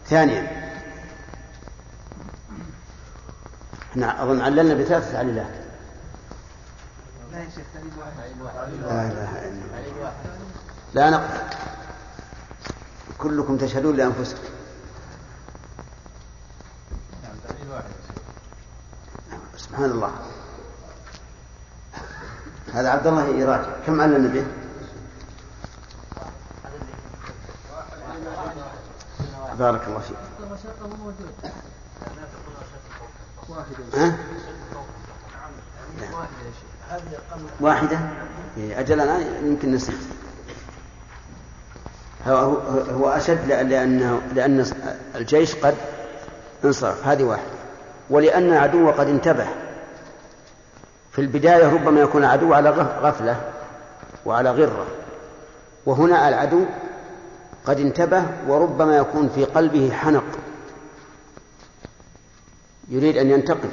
ثانيا. 0.05 0.63
إحنا 3.91 4.23
أظن 4.23 4.41
عللنا 4.41 4.73
بثلاث 4.73 5.11
تعليلات. 5.11 5.47
لا 7.31 7.39
يا 7.39 7.49
شيخ 7.55 7.65
دليل 7.75 7.93
واحد. 7.99 8.17
لا 8.81 9.01
إله 9.11 9.31
إلا 9.39 9.61
الله. 9.95 10.13
لا 10.93 11.09
نقف. 11.09 11.43
كلكم 13.17 13.57
تشهدون 13.57 13.95
لأنفسكم. 13.95 14.49
نعم 19.31 19.39
سبحان 19.57 19.85
الله. 19.85 20.11
هذا 22.73 22.89
عبد 22.89 23.07
الله 23.07 23.27
يراجع 23.27 23.69
كم 23.85 24.01
علنا 24.01 24.27
به؟ 24.27 24.45
بارك 29.59 29.81
الله 29.87 29.99
فيك. 29.99 30.17
واحدة؟ 37.59 37.99
إيه، 38.57 38.79
أجل 38.79 38.99
أنا 39.01 39.19
يمكن 39.39 39.71
نسيت 39.71 39.95
هو, 42.27 42.35
هو, 42.91 43.09
أشد 43.09 43.47
لأ- 43.47 43.51
لأنه 43.53 44.21
لأن 44.33 44.65
الجيش 45.15 45.55
قد 45.55 45.75
انصرف. 46.65 47.07
هذه 47.07 47.23
واحدة. 47.23 47.47
ولأن 48.09 48.53
العدو 48.53 48.91
قد 48.91 49.07
انتبه. 49.07 49.47
في 51.11 51.21
البداية 51.21 51.73
ربما 51.73 52.01
يكون 52.01 52.23
العدو 52.23 52.53
على 52.53 52.69
غف- 52.69 53.03
غفلة 53.03 53.41
وعلى 54.25 54.51
غرة. 54.51 54.85
وهنا 55.85 56.29
العدو 56.29 56.65
قد 57.65 57.79
انتبه 57.79 58.23
وربما 58.47 58.97
يكون 58.97 59.29
في 59.29 59.45
قلبه 59.45 59.91
حنق. 59.91 60.23
يريد 62.89 63.17
أن 63.17 63.31
ينتقم 63.31 63.69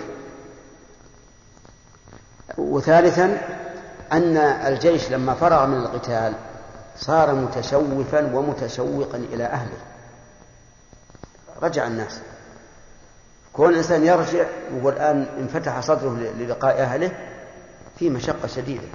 وثالثا 2.58 3.40
أن 4.12 4.36
الجيش 4.36 5.10
لما 5.10 5.34
فرغ 5.34 5.66
من 5.66 5.76
القتال 5.76 6.34
صار 6.96 7.34
متشوفا 7.34 8.34
ومتشوقا 8.34 9.18
إلى 9.18 9.44
أهله. 9.44 9.78
رجع 11.62 11.86
الناس. 11.86 12.20
كون 13.52 13.70
الإنسان 13.70 14.04
يرجع 14.04 14.44
وهو 14.74 14.88
الآن 14.88 15.26
انفتح 15.38 15.80
صدره 15.80 16.32
للقاء 16.38 16.82
أهله 16.82 17.10
في 17.98 18.10
مشقة 18.10 18.46
شديدة. 18.46 18.88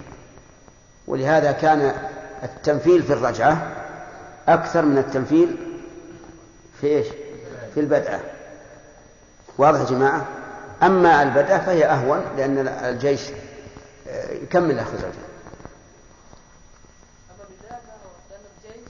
ولهذا 1.07 1.51
كان 1.51 1.93
التنفيل 2.43 3.03
في 3.03 3.13
الرجعة 3.13 3.74
أكثر 4.47 4.85
من 4.85 4.97
التنفيل 4.97 5.57
في 6.81 6.87
إيش؟ 6.87 7.07
في 7.73 7.79
البدعة. 7.79 8.21
واضح 9.57 9.79
يا 9.79 9.85
جماعة؟ 9.85 10.25
أما 10.83 11.23
البدعة 11.23 11.65
فهي 11.65 11.85
أهون 11.85 12.23
لأن 12.37 12.67
الجيش 12.67 13.21
آه، 14.07 14.31
يكمل 14.31 14.79
أخذ 14.79 15.01
لأن 15.01 15.11
الجيش 18.57 18.87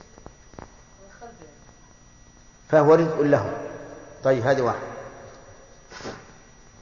فهو 2.68 2.94
رزق 2.94 3.20
لهم. 3.20 3.52
طيب 4.24 4.46
هذه 4.46 4.62
واحدة. 4.62 4.80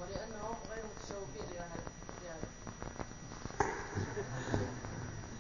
ولأنهم 0.01 0.55
غير 0.71 0.85
متشوقين 1.01 1.61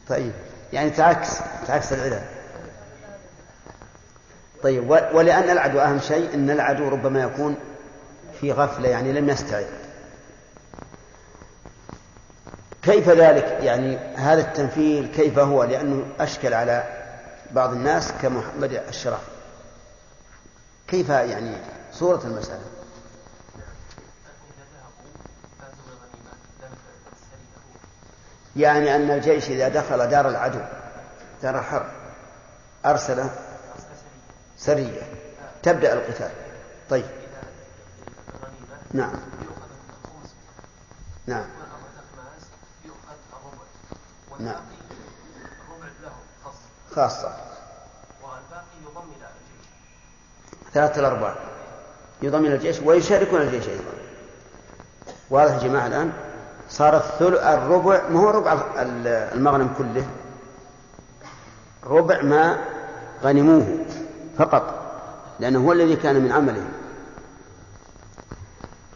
طيب 0.08 0.32
يعني 0.72 0.90
تعكس 0.90 1.38
تعكس 1.66 1.92
العلل 1.92 2.33
طيب 4.64 4.90
ولأن 4.90 5.50
العدو 5.50 5.80
أهم 5.80 6.00
شيء 6.00 6.34
أن 6.34 6.50
العدو 6.50 6.88
ربما 6.88 7.22
يكون 7.22 7.56
في 8.40 8.52
غفلة 8.52 8.88
يعني 8.88 9.12
لم 9.12 9.28
يستعد. 9.28 9.66
كيف 12.82 13.08
ذلك؟ 13.08 13.58
يعني 13.60 13.96
هذا 14.16 14.40
التنفيذ 14.40 15.06
كيف 15.06 15.38
هو؟ 15.38 15.64
لأنه 15.64 16.06
أشكل 16.20 16.54
على 16.54 16.84
بعض 17.50 17.72
الناس 17.72 18.12
كمحمد 18.22 18.82
الشرف. 18.88 19.20
كيف 20.88 21.08
يعني 21.08 21.56
صورة 21.92 22.20
المسألة؟ 22.24 22.64
يعني 28.56 28.96
أن 28.96 29.10
الجيش 29.10 29.50
إذا 29.50 29.68
دخل 29.68 30.06
دار 30.06 30.28
العدو 30.28 30.60
دار 31.42 31.58
الحرب 31.58 31.86
أرسل 32.86 33.24
سرية 34.56 35.02
تبدأ 35.62 35.92
القتال. 35.92 36.30
طيب. 36.90 37.04
نعم. 38.92 39.12
نعم. 41.26 41.44
نعم. 44.40 44.62
خاصة. 46.94 47.36
ثلاثة 50.74 51.00
الأرباع 51.00 51.34
يضمن 52.22 52.52
الجيش 52.52 52.80
ويشاركون 52.80 53.40
الجيش 53.40 53.68
أيضا. 53.68 53.84
واضح 55.30 55.52
يا 55.54 55.58
جماعة 55.68 55.86
الآن؟ 55.86 56.12
صار 56.70 56.96
الثلث 56.96 57.40
الربع 57.40 58.08
ما 58.08 58.20
هو 58.20 58.30
ربع 58.30 58.52
ال- 58.52 59.06
المغنم 59.06 59.74
كله؟ 59.78 60.06
ربع 61.84 62.22
ما 62.22 62.64
غنموه. 63.22 63.84
فقط 64.38 64.74
لأنه 65.40 65.66
هو 65.66 65.72
الذي 65.72 65.96
كان 65.96 66.22
من 66.22 66.32
عمله 66.32 66.66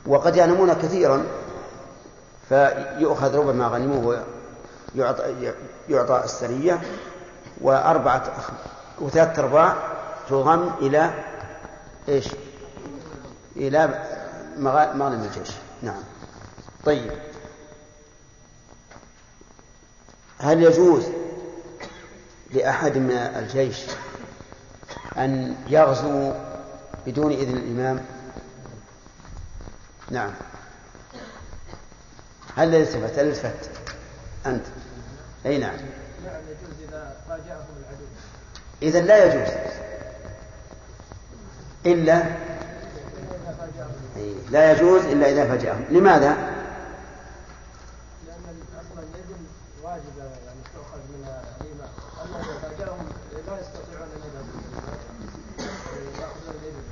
وقد 0.07 0.37
يغنمون 0.37 0.73
كثيرا 0.73 1.27
فيؤخذ 2.49 3.37
ربع 3.37 3.53
ما 3.53 3.67
غنموه 3.67 4.25
ويعطى 4.95 5.53
يعطى 5.89 6.25
السرية 6.25 6.81
وأربعة 7.61 8.33
وثلاثة 9.01 9.43
أرباع 9.43 9.77
تضم 10.29 10.71
إلى 10.81 11.15
إيش؟ 12.09 12.29
إلى 13.57 14.05
مغنم 14.59 15.23
الجيش. 15.25 15.55
نعم. 15.83 16.03
طيب. 16.85 17.13
هل 20.39 20.63
يجوز 20.63 21.05
لأحد 22.51 22.99
من 22.99 23.11
الجيش 23.11 23.79
أن 25.19 25.57
يغزو 25.69 26.33
بدون 27.07 27.33
إذن 27.33 27.57
الإمام؟ 27.57 28.05
نعم. 30.11 30.31
هل 32.57 32.75
التفت 32.75 33.19
هل 33.19 33.27
التفت 33.29 33.71
أنت. 34.47 34.67
أي 35.47 35.59
نعم. 35.59 35.77
نعم 36.25 36.41
يجوز 36.49 36.89
إذا 36.89 37.17
فاجأهم 37.29 37.67
العدو 37.79 38.05
إذا 38.83 39.01
لا 39.01 39.25
يجوز. 39.25 39.55
إلا؟ 41.87 42.23
فاجأهم 43.59 43.93
إيه، 44.17 44.35
لا 44.51 44.73
يجوز 44.73 45.05
إلا 45.05 45.31
إذا 45.31 45.57
فجأهم 45.57 45.85
لماذا؟ 45.91 46.37
لأن 48.27 48.43
أصلا 48.79 49.03
اليد 49.03 49.37
واجبة 49.83 50.25
يعني 50.47 50.61
تؤخذ 50.75 50.99
منها 51.19 51.43
الإيمان 51.61 51.89
أما 52.25 52.41
إذا 52.41 52.69
فاجأهم 52.69 53.09
لا 53.47 53.61
يستطيعون 53.61 54.09
أن 54.17 54.21
يذهبوا 54.27 54.61
يأخذون 56.21 56.55
الإبل 56.63 56.83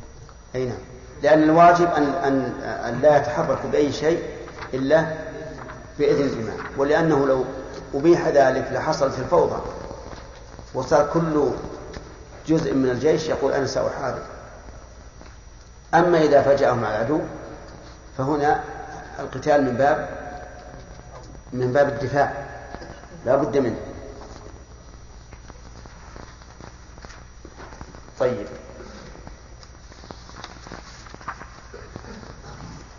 أي 0.57 0.65
نعم. 0.65 0.79
لأن 1.23 1.43
الواجب 1.43 1.91
أن 1.91 2.03
أن 2.03 2.61
أن 2.63 3.01
لا 3.03 3.17
يتحرك 3.17 3.67
بأي 3.73 3.93
شيء 3.93 4.23
إلا 4.75 5.07
بإذن 5.99 6.25
الإمام. 6.25 6.67
ولأنه 6.77 7.27
لو 7.27 7.45
أبيح 7.95 8.29
ذلك 8.29 8.69
لحصلت 8.73 9.19
الفوضى 9.19 9.63
وصار 10.75 11.07
كل 11.13 11.51
جزء 12.47 12.75
من 12.75 12.91
الجيش 12.91 13.29
يقول 13.29 13.53
أنا 13.53 13.67
سأحارب. 13.67 14.23
أما 15.95 16.23
إذا 16.23 16.43
فجأهم 16.43 16.85
العدو 16.85 17.21
فهنا 18.19 18.61
القتال 19.19 19.65
من 19.65 19.77
باب 19.77 20.09
من 21.53 21.73
باب 21.73 21.89
الدفاع. 21.89 22.33
لا 23.27 23.37
بد 23.37 23.57
منه. 23.57 23.77
طيب. 28.21 28.47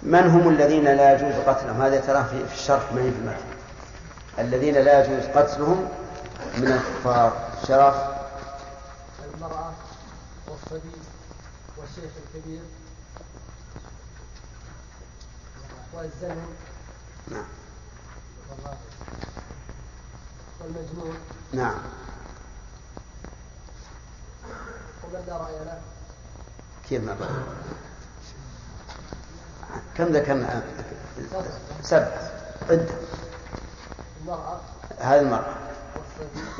من 0.07 0.29
هم 0.29 0.49
الذين 0.49 0.83
لا 0.83 1.13
يجوز 1.13 1.33
قتلهم؟ 1.47 1.81
هذا 1.81 1.99
تراه 1.99 2.23
في 2.23 2.53
الشرح 2.53 2.93
ما 2.93 3.01
هي 3.01 3.11
في 3.11 3.17
المتن 3.17 3.57
الذين 4.39 4.73
لا 4.73 5.05
يجوز 5.05 5.27
قتلهم 5.27 5.89
من 6.57 6.67
الكفار. 6.67 7.49
شرف. 7.67 7.95
المرأة 9.33 9.73
والصبي 10.47 10.91
والشيخ 11.77 12.11
الكبير 12.25 12.61
والزمن 15.93 16.55
نعم. 17.31 17.45
والمجنون 20.61 21.17
نعم. 21.53 21.77
ومن 25.03 25.23
لا 25.27 25.37
رأي 25.37 25.65
له. 25.65 25.81
كيف 26.89 27.03
ما 27.03 27.15
كم 29.97 30.05
ذكرنا 30.05 30.63
سبع. 31.81 32.07
عدة. 32.69 32.85
المرأة 34.21 34.59
هذه 34.99 35.19
المرأة. 35.19 35.53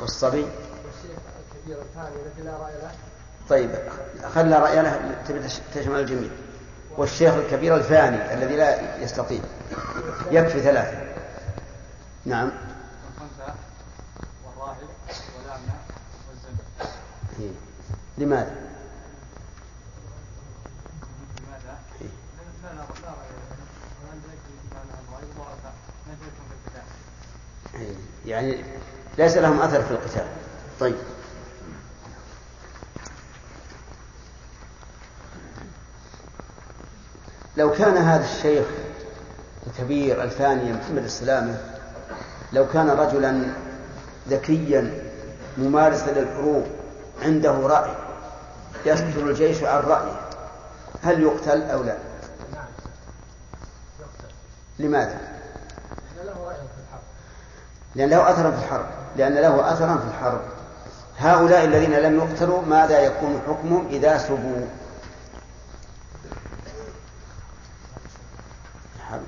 والصبي 0.00 0.42
والشيخ 0.42 1.18
الكبير 1.54 1.82
الثاني 1.82 2.16
الذي 2.16 2.42
لا 2.42 2.56
رأي 2.56 2.72
له 2.72 2.90
طيب 3.48 3.70
خلى 4.34 4.56
رأي 4.56 4.82
له 4.82 5.22
تبي 5.28 5.48
تشمل 5.74 6.00
الجميع. 6.00 6.30
والشيخ 6.96 7.34
الكبير 7.34 7.76
الفاني 7.76 8.34
الذي 8.34 8.56
لا 8.56 8.96
يستطيع. 9.02 9.40
يكفي 10.30 10.60
ثلاثة. 10.60 11.08
نعم. 12.26 12.50
والراهب 14.44 14.76
والأعمى 15.38 15.72
والزبد 16.28 16.58
إيه. 17.40 17.50
لماذا؟ 18.18 18.54
إيه. 22.00 22.08
لا 22.62 22.68
لا 22.68 22.74
لا 22.74 23.08
رأي 23.08 23.28
وعندك 24.04 24.38
كان 24.70 24.88
الرأي 25.08 25.28
ورثة 25.38 25.72
نجيتهم 26.08 26.46
في 26.48 26.54
الكتاب 26.66 26.84
إيه. 27.74 27.94
يعني 28.32 28.64
ليس 29.38 29.46
لهم 29.46 29.62
أثر 29.62 29.82
في 29.82 29.90
القتال. 29.90 30.26
طيب. 30.80 30.96
لو 37.56 37.72
كان 37.72 37.96
هذا 37.96 38.24
الشيخ 38.24 38.66
الكبير 39.66 40.22
الفاني 40.22 40.72
محمد 40.72 41.04
السلامة 41.04 41.58
لو 42.52 42.68
كان 42.68 42.90
رجلا 42.90 43.42
ذكيا 44.28 45.02
ممارسا 45.58 46.10
للحروب 46.10 46.66
عنده 47.22 47.52
رأي 47.52 47.94
يصدر 48.86 49.30
الجيش 49.30 49.62
عن 49.62 49.82
رأيه 49.82 50.20
هل 51.02 51.22
يقتل 51.22 51.62
أو 51.62 51.82
لا؟ 51.82 51.96
لماذا؟ 54.78 55.18
له 56.24 56.44
رأي 56.46 56.56
في 56.56 56.80
الحرب. 56.86 57.02
لأن 57.94 58.08
له 58.08 58.30
أثرا 58.30 58.50
في 58.50 58.64
الحرب. 58.64 58.97
لأن 59.16 59.34
له 59.34 59.72
أثرا 59.72 59.96
في 59.96 60.04
الحرب. 60.08 60.40
هؤلاء 61.18 61.64
الذين 61.64 61.94
لم 61.94 62.16
يقتلوا 62.16 62.62
ماذا 62.62 63.00
يكون 63.00 63.42
حكمهم 63.48 63.88
إذا 63.90 64.18
سبوا؟ 64.18 64.66
الحرب. 68.96 69.22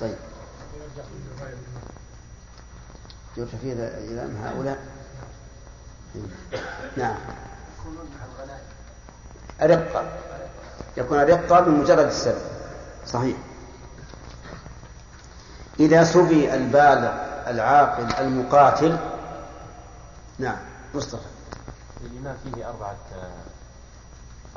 طيب. 0.00 0.16
يرجع 3.36 3.58
فيه 3.62 3.72
أن 3.72 4.36
هؤلاء. 4.44 4.78
نعم. 6.96 7.16
أرقة 9.62 10.04
يكون 10.96 11.18
أرقة 11.18 11.60
بمجرد 11.60 12.06
السبب. 12.06 12.42
صحيح. 13.06 13.36
إذا 15.80 16.04
سبي 16.04 16.54
البالغ 16.54 17.29
العاقل 17.50 18.14
المقاتل. 18.26 18.98
نعم 20.38 20.58
مصطفى. 20.94 21.26
الإمام 22.00 22.36
فيه 22.44 22.68
أربعة 22.68 22.96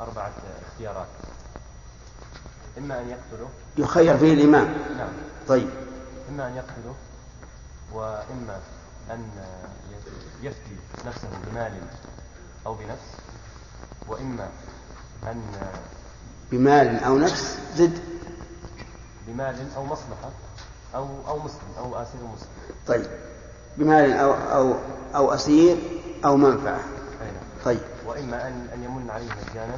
أربعة 0.00 0.32
اختيارات. 0.72 1.06
إما 2.78 3.00
أن 3.00 3.08
يقتله. 3.08 3.48
يخير 3.76 4.18
فيه 4.18 4.34
الإمام. 4.34 4.74
نعم. 4.98 5.08
طيب. 5.48 5.70
إما 6.28 6.48
أن 6.48 6.56
يقتله 6.56 6.94
وإما 7.92 8.60
أن 9.10 9.28
يفدي 10.42 10.76
نفسه 11.06 11.28
بمال 11.46 11.72
أو 12.66 12.74
بنفس 12.74 13.16
وإما 14.08 14.48
أن 15.24 15.42
بمال 16.50 17.04
أو 17.04 17.18
نفس 17.18 17.58
زد. 17.74 17.98
بمال 19.26 19.74
أو 19.76 19.84
مصلحة. 19.84 20.30
أو 20.94 21.08
أو 21.28 21.38
مسلم 21.38 21.58
أو 21.78 22.02
آسر 22.02 22.18
مسلم. 22.34 22.48
طيب. 22.86 23.06
بمال 23.76 24.12
أو 24.12 24.32
أو 24.34 24.74
أو 25.14 25.34
أسير 25.34 25.76
أو 26.24 26.36
منفعة. 26.36 26.80
نعم. 27.20 27.34
طيب. 27.64 27.80
وإما 28.06 28.48
أن 28.48 28.68
أن 28.74 28.84
يمن 28.84 29.10
عليه 29.10 29.26
مجانا 29.50 29.76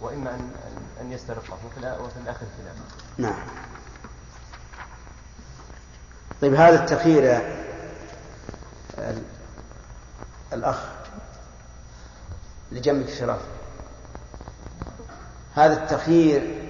وإما 0.00 0.30
أن 0.30 0.50
أن- 1.00 1.12
يسترقه 1.12 1.52
وفي 1.66 1.80
الآ- 1.80 2.00
وفي 2.00 2.16
الآخر 2.24 2.38
خلاف 2.58 2.76
نعم. 3.18 3.38
طيب 6.40 6.54
هذا 6.54 6.80
التخيير 6.84 7.22
يا 7.24 7.56
ال- 8.98 9.22
الأخ 10.52 10.78
لجنبك 12.72 13.08
شرف 13.08 13.38
هذا 15.54 15.72
التخيير 15.84 16.64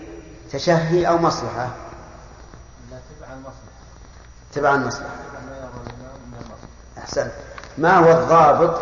تشهي 0.52 1.08
أو 1.08 1.18
مصلحة؟ 1.18 1.68
تبع 4.52 4.74
المصلحة. 4.74 5.16
تبع 6.96 7.30
ما 7.78 7.96
هو 7.96 8.22
الضابط 8.22 8.80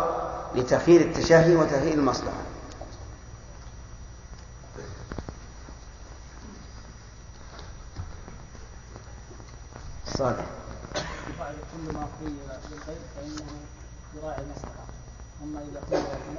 لتخيير 0.55 1.01
التشهي 1.01 1.55
وتخيير 1.55 1.93
المصلحة؟ 1.93 2.41
صالح. 10.05 10.45
كل 11.77 11.93
ما 11.93 12.07
قيل 12.21 12.35
فإنه 13.15 13.45
يراعي 14.15 14.41
المصلحة 14.41 14.85
أما 15.43 15.59
إذا 15.59 15.79
قيل 15.91 16.01
في 16.01 16.29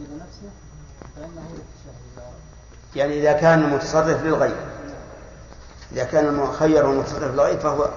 لنفسه 0.00 0.50
فإنه 1.16 1.50
يتشهد 1.50 1.96
يعني 2.96 3.20
إذا 3.20 3.32
كان 3.32 3.64
المتصرف 3.64 4.22
للغير 4.24 4.65
إذا 5.96 6.04
كان 6.04 6.26
المخير 6.26 6.86
والمتصرف 6.86 7.32
للغير 7.32 7.58
فهو 7.58 7.88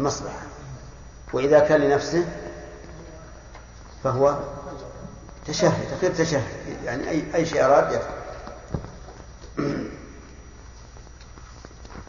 مصلحة. 0.00 0.42
وإذا 1.32 1.58
كان 1.58 1.80
لنفسه 1.80 2.24
فهو 4.04 4.38
تشهد 5.46 5.96
تخير 5.96 6.14
تشهد. 6.14 6.42
يعني 6.84 7.10
أي 7.10 7.24
أي 7.34 7.46
شيء 7.46 7.64
أراد 7.64 7.92
يفعل. 7.92 8.18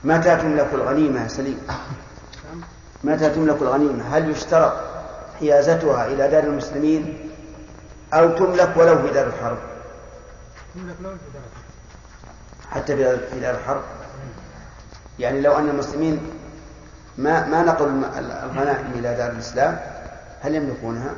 متى 0.03 0.35
تملك 0.35 0.69
الغنيمة 0.73 1.23
يا 1.23 1.27
سليم؟ 1.27 1.67
متى 3.03 3.29
تملك 3.29 3.61
الغنيمة؟ 3.61 4.17
هل 4.17 4.29
يشترط 4.29 4.73
حيازتها 5.39 6.07
إلى 6.07 6.27
دار 6.27 6.43
المسلمين 6.43 7.31
أو 8.13 8.37
تملك 8.37 8.77
ولو 8.77 9.01
في 9.01 9.13
دار 9.13 9.27
الحرب؟ 9.27 9.57
تملك 10.75 10.95
لون 11.01 11.17
في 11.17 11.25
درجة 11.33 11.59
حتى 12.71 12.95
في 12.95 13.27
في 13.27 13.39
دار 13.39 13.55
الحرب. 13.55 13.81
يعني 15.19 15.41
لو 15.41 15.57
أن 15.57 15.69
المسلمين 15.69 16.19
ما 17.17 17.45
ما 17.45 17.63
نقل 17.63 18.03
الغنائم 18.43 18.91
إلى 18.95 19.15
دار 19.15 19.31
الإسلام 19.31 19.79
هل 20.41 20.55
يملكونها؟ 20.55 21.13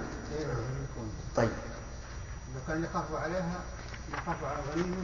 طيب. 1.36 1.50
إذا 2.52 2.62
كان 2.68 2.84
يخافوا 2.84 3.20
عليها 3.20 3.60
يخافوا 4.14 4.48
على 4.48 4.58
الغنيمة 4.66 4.96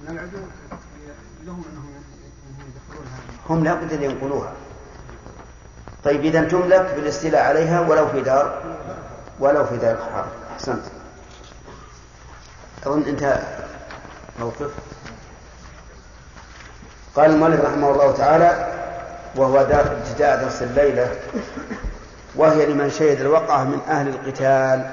من 0.00 0.08
العدو 0.08 0.38
لهم 1.44 1.64
أنهم 1.72 1.90
يدخلونها. 2.58 3.18
هم 3.48 3.64
لا 3.64 3.74
بد 3.74 3.92
أن 3.92 4.02
ينقلوها. 4.02 4.52
طيب 6.04 6.20
إذا 6.20 6.44
تملك 6.48 6.94
بالاستيلاء 6.94 7.42
عليها 7.42 7.80
ولو 7.80 8.08
في 8.08 8.20
دار 8.20 8.62
ولو 9.40 9.66
في 9.66 9.76
دار 9.76 9.94
الحرب. 9.94 10.28
أحسنت. 10.52 10.82
أظن 12.86 13.02
انتهى 13.02 13.42
موقف. 14.40 14.70
قال 17.16 17.30
المؤلف 17.30 17.60
رحمه 17.60 17.90
الله 17.90 18.12
تعالى 18.12 18.72
وهو 19.36 19.60
ابتداء 19.60 20.44
درس 20.44 20.62
الليلة 20.62 21.16
وهي 22.36 22.66
لمن 22.66 22.90
شهد 22.90 23.20
الوقعة 23.20 23.64
من 23.64 23.80
أهل 23.88 24.08
القتال. 24.08 24.90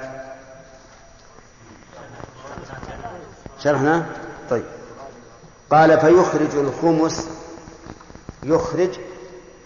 شرحنا؟ 3.64 4.06
طيب. 4.50 4.64
قال 5.72 6.00
فيخرج 6.00 6.56
الخمس 6.56 7.28
يخرج 8.44 8.90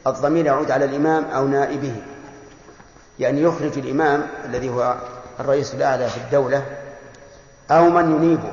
الضمير 0.07 0.45
يعود 0.45 0.71
على 0.71 0.85
الإمام 0.85 1.25
أو 1.25 1.47
نائبه. 1.47 1.95
يعني 3.19 3.41
يخرج 3.41 3.77
الإمام 3.77 4.27
الذي 4.45 4.69
هو 4.69 4.95
الرئيس 5.39 5.73
الأعلى 5.73 6.09
في 6.09 6.17
الدولة 6.17 6.65
أو 7.71 7.89
من 7.89 8.15
ينيبه 8.15 8.51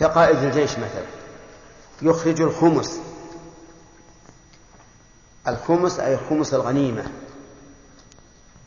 كقائد 0.00 0.42
الجيش 0.42 0.72
مثلا. 0.72 1.21
يخرج 2.02 2.40
الخمس. 2.40 3.00
الخمس 5.48 6.00
أي 6.00 6.18
خمس 6.30 6.54
الغنيمة. 6.54 7.04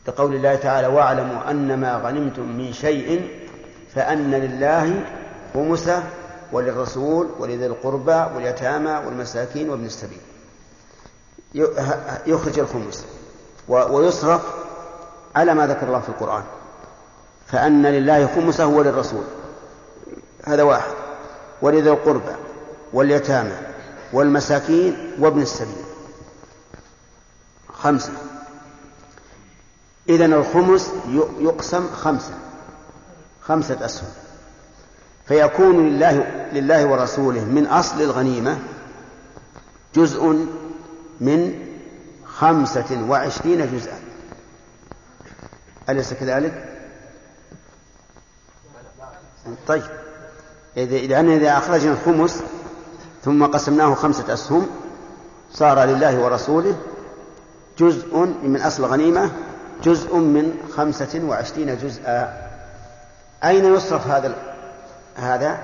لقول 0.08 0.34
الله 0.34 0.54
تعالى 0.54 0.86
واعلموا 0.86 1.50
أن 1.50 1.80
ما 1.80 1.96
غنمتم 1.96 2.56
من 2.56 2.72
شيء 2.72 3.30
فأن 3.94 4.30
لله 4.30 5.04
خمسه 5.54 6.02
وللرسول 6.52 7.28
ولذي 7.38 7.66
القربى 7.66 8.34
واليتامى 8.34 8.90
والمساكين 9.06 9.70
وابن 9.70 9.84
السبيل. 9.84 10.20
يخرج 12.26 12.58
الخمس. 12.58 13.06
ويصرف 13.68 14.42
على 15.36 15.54
ما 15.54 15.66
ذكر 15.66 15.86
الله 15.86 16.00
في 16.00 16.08
القرآن. 16.08 16.42
فأن 17.46 17.86
لله 17.86 18.26
خمسه 18.26 18.66
وللرسول 18.66 19.24
هذا 20.44 20.62
واحد. 20.62 20.92
ولذي 21.62 21.90
القربى. 21.90 22.45
واليتامى 22.96 23.58
والمساكين 24.12 25.12
وابن 25.18 25.42
السبيل. 25.42 25.84
خمسة. 27.72 28.12
إذن 30.08 30.32
الخمس 30.32 30.90
يقسم 31.40 31.90
خمسة. 31.90 32.34
خمسة 33.42 33.84
أسهم. 33.84 34.08
فيكون 35.26 35.88
لله, 35.88 36.46
لله 36.52 36.86
ورسوله 36.86 37.44
من 37.44 37.66
أصل 37.66 38.02
الغنيمة 38.02 38.58
جزء 39.94 40.46
من 41.20 41.66
خمسة 42.24 43.06
وعشرين 43.08 43.76
جزءا. 43.76 43.98
أليس 45.88 46.14
كذلك؟ 46.14 46.78
طيب. 49.66 49.82
إذا 50.76 51.20
إذا 51.20 51.58
أخرجنا 51.58 51.92
الخمس 51.92 52.42
ثم 53.26 53.46
قسمناه 53.46 53.94
خمسة 53.94 54.34
أسهم. 54.34 54.66
صار 55.52 55.84
لله 55.84 56.20
ورسوله 56.20 56.76
جزء 57.78 58.16
من 58.42 58.60
أصل 58.60 58.84
الغنيمة 58.84 59.30
جزء 59.82 60.16
من 60.16 60.54
خمسة 60.76 61.20
وعشرين 61.24 61.78
جزءا. 61.78 62.48
أين 63.44 63.74
يصرف 63.74 64.06
هذا 64.06 64.34
هذا؟ 65.16 65.58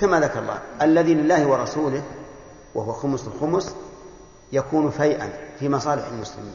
كما 0.00 0.20
ذكر 0.20 0.38
الله 0.38 0.58
الذي 0.82 1.14
لله 1.14 1.46
ورسوله 1.46 2.02
وهو 2.74 2.92
خمس 2.92 3.26
الخمس 3.26 3.74
يكون 4.52 4.90
فيئا 4.90 5.28
في 5.58 5.68
مصالح 5.68 6.02
المسلمين. 6.12 6.54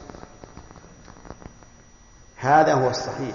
هذا 2.36 2.74
هو 2.74 2.90
الصحيح. 2.90 3.34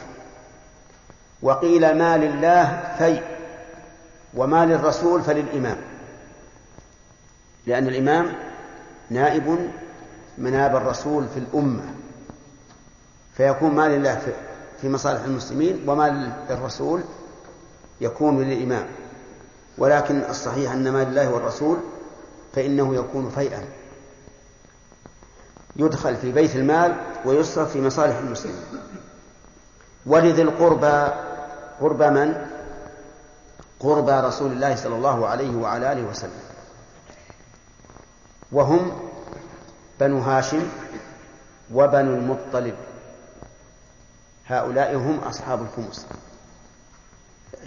وقيل 1.42 1.98
ما 1.98 2.18
لله 2.18 2.96
فيء 2.98 3.24
وما 4.34 4.66
للرسول 4.66 5.22
فللإمام. 5.22 5.91
لأن 7.66 7.88
الإمام 7.88 8.34
نائب 9.10 9.72
مناب 10.38 10.76
الرسول 10.76 11.28
في 11.28 11.40
الأمة 11.40 11.84
فيكون 13.34 13.76
ما 13.76 13.88
لله 13.88 14.22
في 14.82 14.90
مصالح 14.90 15.24
المسلمين 15.24 15.90
وما 15.90 16.34
للرسول 16.50 17.02
يكون 18.02 18.44
للإمام. 18.44 18.88
ولكن 19.78 20.22
الصحيح 20.30 20.72
أن 20.72 20.92
ما 20.92 21.04
لله 21.04 21.30
والرسول 21.30 21.78
فإنه 22.54 22.96
يكون 22.96 23.30
فيئا. 23.30 23.64
يدخل 25.76 26.16
في 26.16 26.32
بيت 26.32 26.56
المال 26.56 26.96
ويصرف 27.26 27.72
في 27.72 27.82
مصالح 27.82 28.18
المسلمين. 28.18 28.64
ولذي 30.06 30.42
القربى 30.42 31.14
قربى 31.82 32.10
من؟ 32.10 32.46
قربى 33.80 34.12
رسول 34.12 34.52
الله 34.52 34.76
صلى 34.76 34.96
الله 34.96 35.28
عليه 35.28 35.56
وعلى 35.56 35.92
آله 35.92 36.10
وسلم. 36.10 36.51
وهم 38.52 39.10
بنو 40.00 40.20
هاشم 40.20 40.70
وبنو 41.74 42.16
المطلب. 42.16 42.76
هؤلاء 44.48 44.96
هم 44.96 45.20
أصحاب 45.20 45.62
الخمس. 45.62 46.08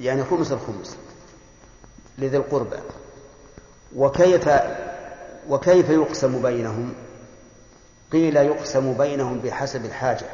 يعني 0.00 0.24
خمس 0.24 0.52
الخمس 0.52 0.96
لذي 2.18 2.36
القربى. 2.36 2.76
وكيف 3.96 4.50
وكيف 5.48 5.90
يقسم 5.90 6.42
بينهم؟ 6.42 6.94
قيل 8.12 8.36
يقسم 8.36 8.92
بينهم 8.92 9.38
بحسب 9.38 9.84
الحاجة. 9.84 10.26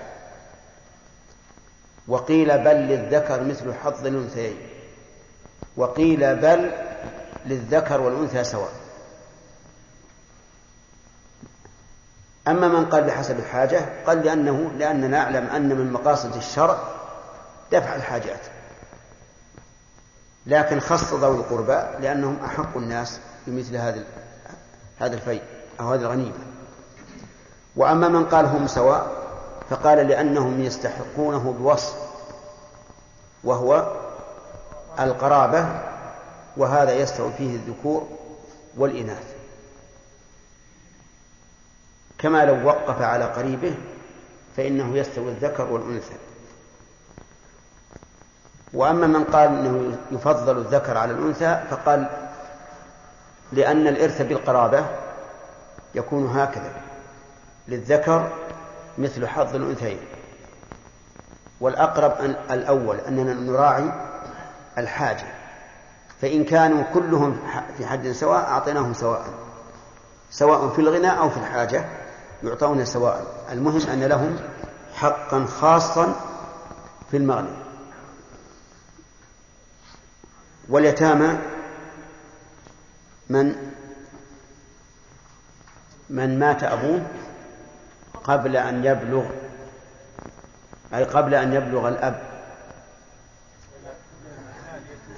وقيل 2.08 2.58
بل 2.58 2.76
للذكر 2.76 3.42
مثل 3.44 3.74
حظ 3.74 4.06
الأنثيين. 4.06 4.56
وقيل 5.76 6.36
بل 6.36 6.72
للذكر 7.46 8.00
والأنثى 8.00 8.44
سواء. 8.44 8.79
أما 12.48 12.68
من 12.68 12.86
قال 12.86 13.04
بحسب 13.04 13.38
الحاجة 13.38 13.80
قال 14.06 14.22
لأنه 14.24 14.70
لأننا 14.78 15.08
نعلم 15.08 15.46
أن 15.46 15.68
من 15.68 15.92
مقاصد 15.92 16.36
الشرع 16.36 16.78
دفع 17.72 17.96
الحاجات. 17.96 18.40
لكن 20.46 20.80
خص 20.80 21.14
ذوي 21.14 21.36
القربى 21.36 22.02
لأنهم 22.02 22.38
أحق 22.44 22.76
الناس 22.76 23.20
بمثل 23.46 23.76
هذا 23.76 24.04
هذا 24.98 25.14
الفيء 25.14 25.42
أو 25.80 25.92
هذه 25.92 26.00
الغنيمة. 26.00 26.38
وأما 27.76 28.08
من 28.08 28.24
قال 28.24 28.46
هم 28.46 28.66
سواء 28.66 29.06
فقال 29.70 30.08
لأنهم 30.08 30.60
يستحقونه 30.60 31.54
بوصف 31.58 31.94
وهو 33.44 33.96
القرابة 35.00 35.66
وهذا 36.56 36.92
يستوي 36.92 37.32
فيه 37.38 37.56
الذكور 37.56 38.08
والإناث. 38.76 39.39
كما 42.20 42.44
لو 42.44 42.66
وقف 42.66 43.02
على 43.02 43.24
قريبه 43.24 43.74
فإنه 44.56 44.96
يستوي 44.96 45.28
الذكر 45.28 45.72
والأنثى. 45.72 46.14
وأما 48.72 49.06
من 49.06 49.24
قال 49.24 49.48
أنه 49.48 49.98
يفضل 50.10 50.58
الذكر 50.58 50.96
على 50.96 51.12
الأنثى 51.12 51.62
فقال 51.70 52.08
لأن 53.52 53.86
الإرث 53.86 54.22
بالقرابة 54.22 54.84
يكون 55.94 56.26
هكذا. 56.26 56.72
للذكر 57.68 58.32
مثل 58.98 59.26
حظ 59.26 59.54
الأنثيين. 59.54 60.00
والأقرب 61.60 62.12
أن 62.12 62.36
الأول 62.50 62.96
أننا 63.00 63.34
نراعي 63.34 63.92
الحاجة. 64.78 65.26
فإن 66.20 66.44
كانوا 66.44 66.82
كلهم 66.94 67.40
في 67.78 67.86
حد 67.86 68.12
سواء 68.12 68.40
أعطيناهم 68.40 68.94
سواء. 68.94 69.24
سواء 70.30 70.68
في 70.68 70.80
الغنى 70.80 71.18
أو 71.18 71.30
في 71.30 71.36
الحاجة. 71.36 71.84
يعطون 72.42 72.84
سواء. 72.84 73.44
المهم 73.52 73.80
أن 73.90 74.04
لهم 74.04 74.38
حقا 74.94 75.44
خاصا 75.44 76.14
في 77.10 77.16
المغنم 77.16 77.56
واليتامى 80.68 81.38
من 83.28 83.72
من 86.10 86.38
مات 86.38 86.64
أبوه 86.64 87.06
قبل 88.24 88.56
أن 88.56 88.84
يبلغ 88.84 89.24
أي 90.94 91.04
قبل 91.04 91.34
أن 91.34 91.52
يبلغ 91.52 91.88
الأب. 91.88 92.22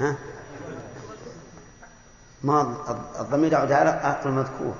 ها؟ 0.00 0.16
ما 2.42 2.76
الضمير 3.20 3.52
يعود 3.52 3.72
على 3.72 4.20
المذكور 4.26 4.74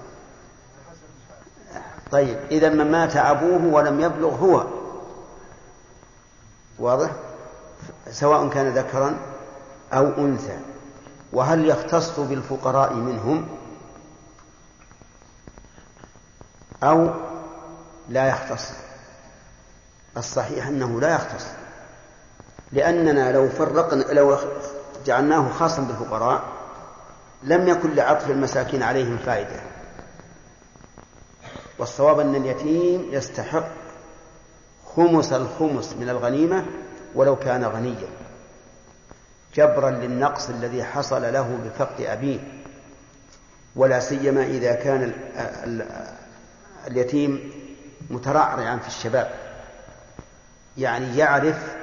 طيب 2.12 2.38
إذا 2.51 2.68
من 2.68 2.90
مات 2.90 3.16
أبوه 3.16 3.75
ولم 3.75 4.01
يبلغ 4.01 4.35
هو. 4.35 4.66
واضح؟ 6.79 7.11
سواء 8.11 8.48
كان 8.48 8.68
ذكرا 8.68 9.18
أو 9.92 10.07
أنثى. 10.18 10.59
وهل 11.33 11.68
يختص 11.68 12.20
بالفقراء 12.20 12.94
منهم؟ 12.94 13.48
أو 16.83 17.11
لا 18.09 18.29
يختص. 18.29 18.70
الصحيح 20.16 20.66
أنه 20.66 21.01
لا 21.01 21.14
يختص. 21.14 21.46
لأننا 22.72 23.33
لو 23.33 23.48
فرقنا 23.48 24.03
لو 24.03 24.38
جعلناه 25.07 25.53
خاصا 25.53 25.83
بالفقراء 25.83 26.42
لم 27.42 27.68
يكن 27.68 27.94
لعطف 27.94 28.31
المساكين 28.31 28.83
عليهم 28.83 29.18
فائدة. 29.18 29.71
والصواب 31.82 32.20
أن 32.20 32.34
اليتيم 32.34 33.08
يستحق 33.10 33.68
خمس 34.96 35.32
الخمس 35.32 35.92
من 36.00 36.08
الغنيمة 36.08 36.66
ولو 37.14 37.36
كان 37.36 37.64
غنيا. 37.64 38.08
جبرا 39.54 39.90
للنقص 39.90 40.48
الذي 40.48 40.84
حصل 40.84 41.32
له 41.32 41.58
بفقد 41.64 42.00
أبيه. 42.00 42.38
ولا 43.76 44.00
سيما 44.00 44.42
إذا 44.42 44.72
كان 44.72 45.12
اليتيم 46.86 47.52
مترعرعا 48.10 48.76
في 48.76 48.88
الشباب. 48.88 49.30
يعني 50.78 51.18
يعرف 51.18 51.76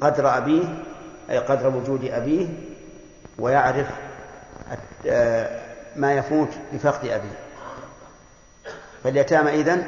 قدر 0.00 0.36
أبيه 0.36 0.64
أي 1.30 1.38
قدر 1.38 1.76
وجود 1.76 2.04
أبيه 2.04 2.48
ويعرف 3.38 3.86
ما 5.96 6.12
يفوت 6.12 6.48
بفقد 6.72 7.08
أبيه. 7.08 7.47
فاليتامى 9.04 9.50
إذن 9.50 9.86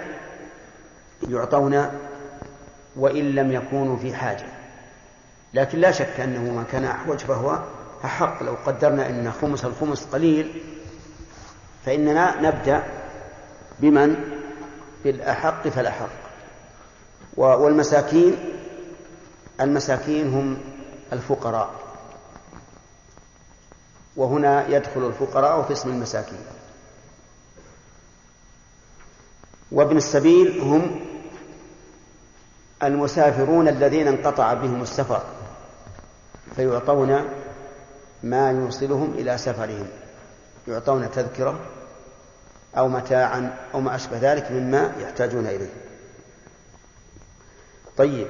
يعطون 1.28 1.90
وإن 2.96 3.34
لم 3.34 3.52
يكونوا 3.52 3.96
في 3.96 4.14
حاجة. 4.14 4.46
لكن 5.54 5.78
لا 5.78 5.90
شك 5.90 6.20
أنه 6.20 6.40
من 6.40 6.64
كان 6.72 6.84
أحوج 6.84 7.18
فهو 7.18 7.58
أحق. 8.04 8.42
لو 8.42 8.56
قدرنا 8.66 9.08
أن 9.08 9.32
خمس 9.32 9.64
الخمس 9.64 10.04
قليل 10.04 10.62
فإننا 11.86 12.40
نبدأ 12.40 12.82
بمن؟ 13.78 14.16
بالأحق 15.04 15.68
فالأحق. 15.68 16.08
والمساكين 17.36 18.36
المساكين 19.60 20.34
هم 20.34 20.58
الفقراء. 21.12 21.70
وهنا 24.16 24.68
يدخل 24.68 25.06
الفقراء 25.06 25.62
في 25.62 25.72
اسم 25.72 25.90
المساكين. 25.90 26.38
وابن 29.72 29.96
السبيل 29.96 30.61
هم 30.61 31.00
المسافرون 32.83 33.68
الذين 33.68 34.09
انقطع 34.09 34.54
بهم 34.54 34.83
السفر 34.83 35.22
فيعطون 36.56 37.24
ما 38.22 38.50
يوصلهم 38.50 39.14
إلى 39.18 39.38
سفرهم 39.38 39.87
يعطون 40.68 41.11
تذكرة 41.11 41.61
أو 42.76 42.88
متاعا 42.88 43.56
أو 43.74 43.80
ما 43.80 43.94
أشبه 43.94 44.18
ذلك 44.18 44.50
مما 44.52 44.92
يحتاجون 45.00 45.46
إليه. 45.46 45.70
طيب 47.96 48.26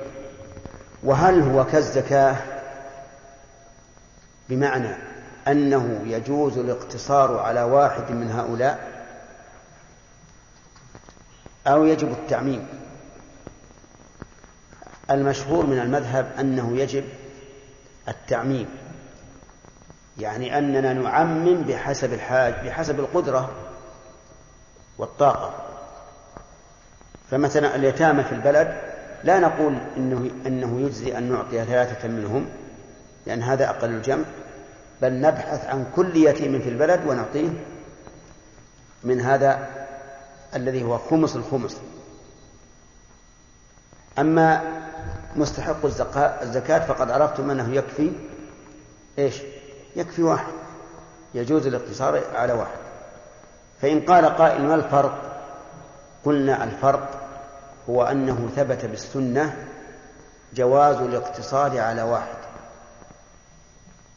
وهل 1.02 1.40
هو 1.40 1.64
كالزكاة؟ 1.64 2.36
بمعنى 4.48 4.96
أنه 5.48 6.02
يجوز 6.06 6.58
الاقتصار 6.58 7.38
على 7.38 7.62
واحد 7.62 8.10
من 8.10 8.30
هؤلاء؟ 8.30 8.89
أو 11.66 11.84
يجب 11.84 12.10
التعميم. 12.10 12.66
المشهور 15.10 15.66
من 15.66 15.78
المذهب 15.78 16.32
أنه 16.40 16.76
يجب 16.76 17.04
التعميم. 18.08 18.66
يعني 20.18 20.58
أننا 20.58 20.92
نعمم 20.92 21.62
بحسب 21.62 22.12
الحاج 22.12 22.54
بحسب 22.66 23.00
القدرة 23.00 23.50
والطاقة. 24.98 25.54
فمثلا 27.30 27.76
اليتامى 27.76 28.24
في 28.24 28.32
البلد 28.32 28.80
لا 29.24 29.38
نقول 29.38 29.78
إنه 29.96 30.30
إنه 30.46 30.80
يجزي 30.80 31.18
أن 31.18 31.32
نعطي 31.32 31.64
ثلاثة 31.64 32.08
منهم 32.08 32.46
لأن 33.26 33.42
هذا 33.42 33.70
أقل 33.70 33.90
الجمع 33.90 34.24
بل 35.02 35.20
نبحث 35.20 35.66
عن 35.66 35.86
كل 35.96 36.16
يتيم 36.16 36.60
في 36.60 36.68
البلد 36.68 37.00
ونعطيه. 37.06 37.48
من 39.04 39.20
هذا 39.20 39.79
الذي 40.54 40.82
هو 40.82 40.98
خمس 40.98 41.36
الخمس. 41.36 41.76
أما 44.18 44.62
مستحق 45.36 45.84
الزكاة 46.42 46.86
فقد 46.86 47.10
عرفتم 47.10 47.50
أنه 47.50 47.74
يكفي 47.74 48.12
إيش؟ 49.18 49.42
يكفي 49.96 50.22
واحد. 50.22 50.52
يجوز 51.34 51.66
الاقتصار 51.66 52.22
على 52.34 52.52
واحد. 52.52 52.78
فإن 53.82 54.00
قال 54.00 54.24
قائل 54.24 54.62
ما 54.66 54.74
الفرق؟ 54.74 55.42
قلنا 56.24 56.64
الفرق 56.64 57.20
هو 57.90 58.02
أنه 58.02 58.48
ثبت 58.56 58.84
بالسنة 58.84 59.56
جواز 60.54 60.96
الاقتصار 60.96 61.80
على 61.80 62.02
واحد. 62.02 62.40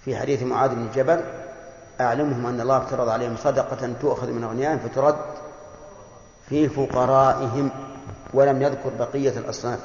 في 0.06 0.18
حديث 0.18 0.44
معاذ 0.44 0.76
بن 0.76 0.90
جبل 0.96 1.24
أعلمهم 2.02 2.46
أن 2.46 2.62
الله 2.62 2.78
افترض 2.78 3.10
عليهم 3.10 3.36
صدقة 3.38 3.94
تؤخذ 4.02 4.32
من 4.32 4.44
أغنيائهم 4.44 4.80
فترد 4.80 5.16
في 6.50 6.70
فقرائهم 6.70 7.70
ولم 8.34 8.62
يذكر 8.62 8.90
بقية 8.90 9.38
الأصناف 9.38 9.80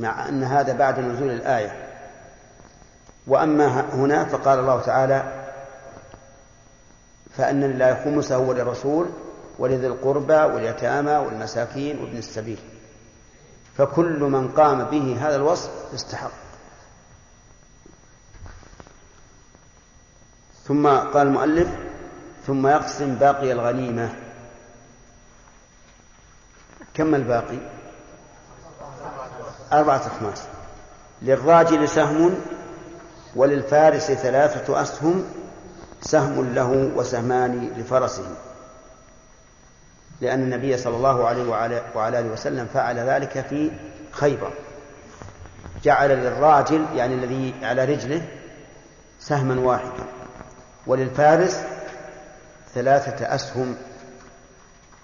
مع 0.00 0.28
أن 0.28 0.44
هذا 0.44 0.72
بعد 0.72 1.00
نزول 1.00 1.30
الآية. 1.30 1.88
وأما 3.26 3.94
هنا 3.94 4.24
فقال 4.24 4.58
الله 4.58 4.80
تعالى 4.80 5.48
فأن 7.36 7.60
لله 7.60 8.04
خمسه 8.04 8.38
وللرسول 8.38 9.08
ولذي 9.58 9.86
القربى 9.86 10.34
واليتامى 10.34 11.12
والمساكين 11.12 11.98
وابن 11.98 12.16
السبيل. 12.16 12.58
فكل 13.76 14.20
من 14.20 14.48
قام 14.48 14.84
به 14.84 15.16
هذا 15.20 15.36
الوصف 15.36 15.70
استحق. 15.94 16.30
ثم 20.64 20.86
قال 20.86 21.26
المؤلف 21.26 21.68
ثم 22.46 22.66
يقسم 22.66 23.14
باقي 23.14 23.52
الغنيمة. 23.52 24.27
كم 26.98 27.14
الباقي؟ 27.14 27.58
أربعة 29.72 30.06
أخماس. 30.06 30.42
للراجل 31.22 31.88
سهم 31.88 32.34
وللفارس 33.36 34.12
ثلاثة 34.12 34.82
أسهم 34.82 35.24
سهم 36.02 36.54
له 36.54 36.92
وسهمان 36.96 37.72
لفرسه 37.76 38.24
لأن 40.20 40.42
النبي 40.42 40.76
صلى 40.76 40.96
الله 40.96 41.26
عليه 41.28 41.48
وعلى 41.94 42.20
آله 42.20 42.32
وسلم 42.32 42.66
فعل 42.74 42.98
ذلك 42.98 43.46
في 43.46 43.70
خيبر. 44.12 44.52
جعل 45.84 46.10
للراجل 46.10 46.86
يعني 46.94 47.14
الذي 47.14 47.54
على 47.62 47.84
رجله 47.84 48.22
سهما 49.20 49.60
واحدا. 49.60 50.04
وللفارس 50.86 51.60
ثلاثة 52.74 53.34
أسهم. 53.34 53.76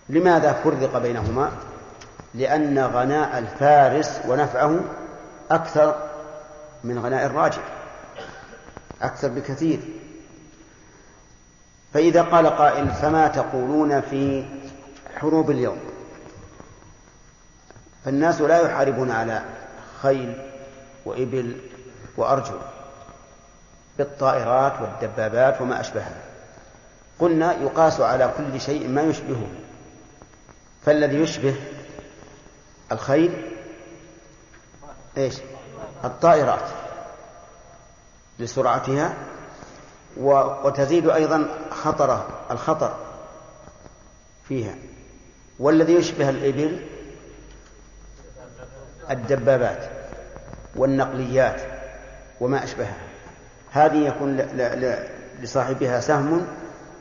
لماذا 0.09 0.53
فرق 0.53 0.99
بينهما؟ 0.99 1.53
لأن 2.35 2.79
غناء 2.79 3.39
الفارس 3.39 4.21
ونفعه 4.29 4.81
أكثر 5.51 6.09
من 6.85 6.99
غناء 6.99 7.27
الراجل 7.27 7.63
أكثر 9.03 9.29
بكثير. 9.29 9.81
فإذا 11.95 12.23
قال 12.23 12.47
قائل 12.47 12.91
فما 12.91 13.29
تقولون 13.29 14.01
في 14.01 14.45
حروب 15.17 15.51
اليوم؟ 15.51 15.79
فالناس 18.05 18.41
لا 18.41 18.61
يحاربون 18.61 19.11
على 19.11 19.43
خيل 20.03 20.43
وإبل 21.05 21.57
وأرجل 22.17 22.59
بالطائرات 23.99 24.73
والدبابات 24.81 25.61
وما 25.61 25.81
أشبهها. 25.81 26.23
قلنا 27.19 27.53
يقاس 27.53 28.01
على 28.01 28.31
كل 28.37 28.61
شيء 28.61 28.89
ما 28.89 29.03
يشبهه 29.03 29.47
فالذي 30.87 31.17
يشبه 31.17 31.55
الخيل 32.93 33.51
إيش؟ 35.17 35.35
الطائرات 36.05 36.69
لسرعتها 38.39 39.15
وتزيد 40.17 41.09
أيضا 41.09 41.49
خطر 41.71 42.27
الخطر 42.51 42.97
فيها. 44.49 44.75
والذي 45.59 45.95
يشبه 45.95 46.29
الإبل 46.29 46.87
الدبابات 49.11 49.91
والنقليات 50.77 51.63
وما 52.41 52.65
أشبهها. 52.65 52.99
هذه 53.71 54.07
يكون 54.07 54.37
لصاحبها 55.41 56.01
سهم 56.01 56.47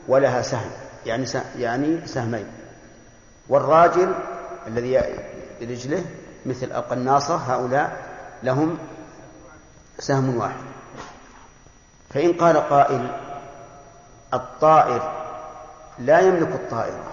ولها 0.08 0.42
سهم 0.42 0.70
يعني 1.06 1.26
يعني 1.58 2.06
سهمين. 2.06 2.46
والراجل 3.48 4.14
الذي 4.66 5.02
برجله 5.60 6.04
مثل 6.46 6.66
القناصة 6.66 7.36
هؤلاء 7.36 7.96
لهم 8.42 8.78
سهم 9.98 10.36
واحد. 10.36 10.64
فإن 12.10 12.32
قال 12.32 12.56
قائل 12.56 13.10
الطائر 14.34 15.12
لا 15.98 16.20
يملك 16.20 16.48
الطائرة 16.48 17.12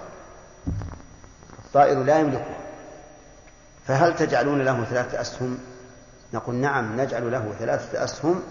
الطائر 1.59 2.03
لا 2.03 2.19
يملكه 2.19 2.55
فهل 3.87 4.15
تجعلون 4.15 4.61
له 4.61 4.83
ثلاثة 4.83 5.21
أسهم؟ 5.21 5.59
نقول 6.33 6.55
نعم 6.55 7.01
نجعل 7.01 7.31
له 7.31 7.53
ثلاثة 7.59 8.03
أسهم 8.03 8.43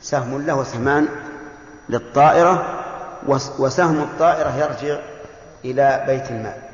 سهم 0.00 0.46
له 0.46 0.64
سهمان 0.64 1.08
للطائرة 1.88 2.82
وسهم 3.58 4.02
الطائرة 4.02 4.56
يرجع 4.56 5.00
إلى 5.64 6.04
بيت 6.06 6.30
المال. 6.30 6.65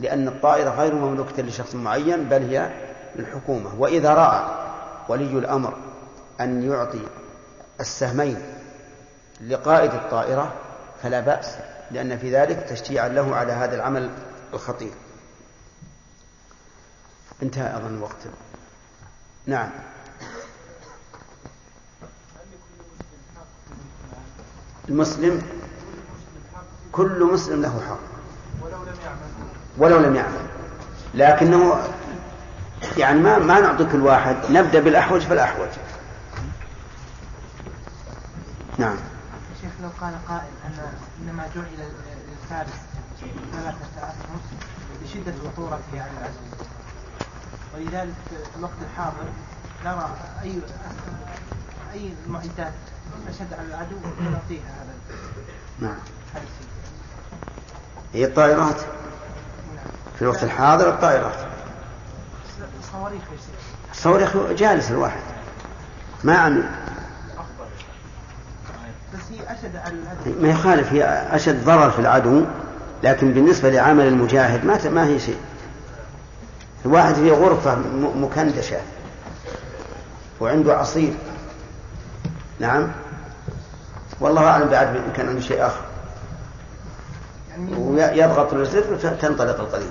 لأن 0.00 0.28
الطائرة 0.28 0.70
غير 0.70 0.94
مملوكة 0.94 1.42
لشخص 1.42 1.74
معين 1.74 2.24
بل 2.28 2.42
هي 2.42 2.70
للحكومة. 3.16 3.74
وإذا 3.80 4.14
رأى 4.14 4.68
ولي 5.08 5.38
الأمر 5.38 5.76
أن 6.40 6.62
يعطي 6.62 7.00
السهمين 7.80 8.42
لقائد 9.40 9.94
الطائرة 9.94 10.52
فلا 11.02 11.20
بأس 11.20 11.56
لأن 11.90 12.18
في 12.18 12.34
ذلك 12.36 12.66
تشجيعا 12.68 13.08
له 13.08 13.36
على 13.36 13.52
هذا 13.52 13.76
العمل 13.76 14.10
الخطير. 14.54 14.92
انتهى 17.42 17.76
أظن 17.76 17.96
الوقت 17.96 18.26
نعم. 19.46 19.70
المسلم 24.88 25.42
كل 26.92 27.24
مسلم 27.32 27.62
له 27.62 27.80
حق. 27.88 27.98
ولو 28.62 28.84
لم 28.84 28.96
يعمل 29.04 29.48
لكنه 31.14 31.76
يعني 32.96 33.20
ما 33.20 33.38
ما 33.38 33.60
نعطي 33.60 33.84
كل 33.84 34.00
واحد. 34.00 34.36
نبدأ 34.50 34.80
بالأحوج 34.80 35.20
فالأحوج. 35.20 35.68
نعم. 38.78 38.96
شيخ 39.62 39.70
لو 39.82 39.88
قال 40.00 40.14
قائل 40.28 40.50
أن 40.66 40.92
إنما 41.22 41.48
جعل 41.54 41.88
للفارس 42.28 42.78
ثلاثة 43.52 43.76
اسهم 43.96 44.40
لشدة 45.04 45.32
خطورته 45.44 45.92
على 45.92 46.10
العدو 46.18 46.64
ولذلك 47.74 48.14
في 48.30 48.58
الوقت 48.58 48.72
الحاضر 48.92 49.28
نرى 49.84 50.10
اي 50.42 50.60
أي 51.92 52.12
المعدات 52.26 52.72
أشد 53.28 53.52
على 53.52 53.68
العدو 53.68 53.96
نعطيها 54.20 54.70
هذا 54.70 54.94
نعم. 55.78 55.98
هي 58.14 58.24
الطائرات. 58.24 58.80
في 60.18 60.22
الوقت 60.22 60.42
الحاضر 60.42 60.88
الطائرات 60.88 61.34
الصواريخ 63.92 64.36
جالس 64.36 64.90
الواحد. 64.90 65.20
ما 66.24 66.36
عمل 66.36 66.70
ما 70.40 70.48
يخالف 70.48 70.92
هي 70.92 71.04
أشد 71.30 71.64
ضرر 71.64 71.90
في 71.90 71.98
العدو 71.98 72.44
لكن 73.02 73.32
بالنسبة 73.32 73.70
لعمل 73.70 74.06
المجاهد 74.06 74.64
ما 74.64 74.90
ما 74.90 75.06
هي 75.06 75.18
شيء. 75.18 75.38
الواحد 76.86 77.14
في 77.14 77.30
غرفة 77.30 77.78
مكندشة 78.16 78.80
وعنده 80.40 80.76
عصير. 80.76 81.14
نعم؟ 82.60 82.88
والله 84.20 84.44
أعلم 84.44 84.68
بعد 84.68 84.86
إن 84.86 85.12
كان 85.16 85.28
عنده 85.28 85.40
شيء 85.40 85.66
آخر. 85.66 85.87
ويضغط 87.78 88.54
الزر 88.54 88.96
تنطلق 88.96 89.60
القضية 89.60 89.90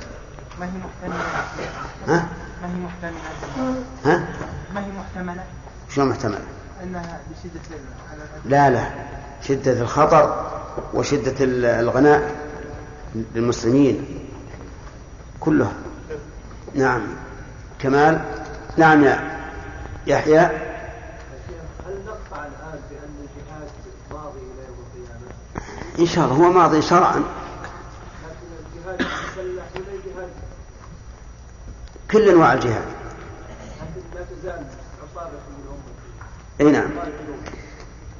ما 0.59 0.65
هي 0.65 0.69
محتملة؟ 0.69 1.23
ها؟ 2.07 2.27
ما 2.61 2.67
هي 2.67 2.79
محتملة؟ 2.85 3.21
ها؟ 4.05 4.27
ما 4.73 4.85
هي 4.85 4.91
محتملة؟ 4.99 5.43
شلون 5.89 6.09
محتملة؟ 6.09 6.39
إنها 6.83 7.19
بشده 7.31 7.77
لا 8.45 8.69
لا. 8.69 8.87
شدة 9.41 9.81
الخطر 9.81 10.51
وشدة 10.93 11.35
الغناء 11.39 12.35
للمسلمين 13.35 14.25
كلها 15.39 15.71
نعم. 16.75 17.01
كمال. 17.79 18.21
نعم 18.77 19.03
يا 19.03 19.19
يحيى. 20.07 20.39
هل 20.39 20.51
نقطع 22.05 22.45
الآن 22.45 22.79
بأن 22.89 23.15
الجهاد 23.19 23.69
ماضي 24.11 24.39
إلى 24.39 24.63
يوم 24.67 24.77
القيامة؟ 24.85 25.99
إن 25.99 26.05
شاء 26.05 26.25
الله. 26.25 26.35
هو 26.35 26.51
ماضي 26.51 26.81
شرعا 26.81 27.19
لكن 27.19 27.25
الجهاد 28.77 28.99
المسلح 28.99 29.65
ولا 29.75 29.93
الجهاد 29.93 30.29
كل 32.11 32.29
أنواع 32.29 32.53
الجهاد 32.53 32.83
أي 36.61 36.71
نعم 36.71 36.89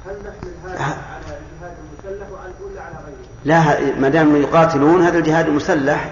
هل 0.06 0.16
نحمل 0.18 0.54
هذا 0.64 0.82
على 0.82 0.96
الجهاد 1.26 1.76
المسلح 1.78 2.28
ولا 2.30 2.82
على 2.82 2.96
غيره؟ 3.06 3.18
لا 3.44 4.00
ما 4.00 4.08
دام 4.08 4.36
يقاتلون 4.36 5.02
هذا 5.02 5.18
الجهاد 5.18 5.46
المسلح 5.46 6.10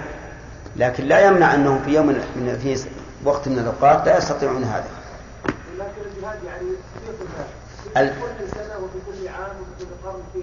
لكن 0.76 1.04
لا 1.04 1.26
يمنع 1.26 1.54
أنهم 1.54 1.82
في 1.82 1.94
يوم 1.94 2.06
من 2.06 2.58
في 2.62 2.84
وقت 3.24 3.48
من 3.48 3.58
الأوقات 3.58 4.06
لا 4.06 4.18
يستطيعون 4.18 4.64
هذا. 4.64 4.88
لكن 5.78 6.02
الجهاد 6.16 6.38
يعني 6.44 6.68
في 7.94 8.10
كل 8.20 8.48
سنه 8.54 8.78
وفي 8.78 8.98
كل 9.06 9.28
عام 9.28 9.56
وفي 9.60 9.84
كل 9.84 10.08
قرن 10.08 10.22
فيه. 10.32 10.42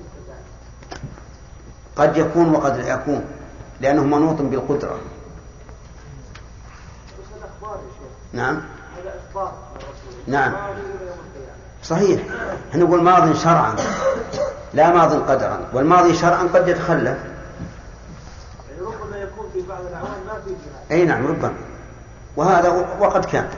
قد 1.96 2.18
يكون 2.18 2.56
وقد 2.56 2.78
لا 2.78 2.88
يكون 2.88 3.26
لأنه 3.82 4.04
منوط 4.04 4.42
بالقدرة. 4.42 4.94
بس 7.20 7.26
هذا 7.38 7.46
أخبار 7.46 7.50
يا 7.50 7.50
شيخ. 7.50 7.53
نعم. 8.34 8.62
هذا. 9.36 9.52
نعم. 10.28 10.54
صحيح. 11.84 12.22
إحنا 12.70 12.84
نقول 12.84 13.04
ماض 13.04 13.36
شرعا. 13.36 13.76
لا 14.74 14.94
ماض 14.94 15.30
قدرا. 15.32 15.68
والماضي 15.74 16.14
شرعا 16.14 16.44
قد 16.44 16.68
يتخلف. 16.68 17.18
يعني 17.18 18.82
ربما 18.82 19.18
يكون 19.18 19.50
في 19.54 19.62
بعض 19.62 19.86
الاعوام 19.86 20.26
ما 20.28 20.34
في 20.46 20.50
جهاد. 20.50 20.92
أي 20.92 21.06
نعم 21.06 21.28
ربما. 21.28 21.54
وهذا 22.36 22.70
وقد 23.00 23.26
كان. 23.26 23.50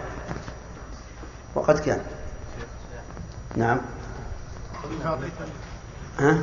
وقد 1.55 1.79
كان. 1.79 2.01
نعم. 3.55 3.81
ها؟ 6.19 6.37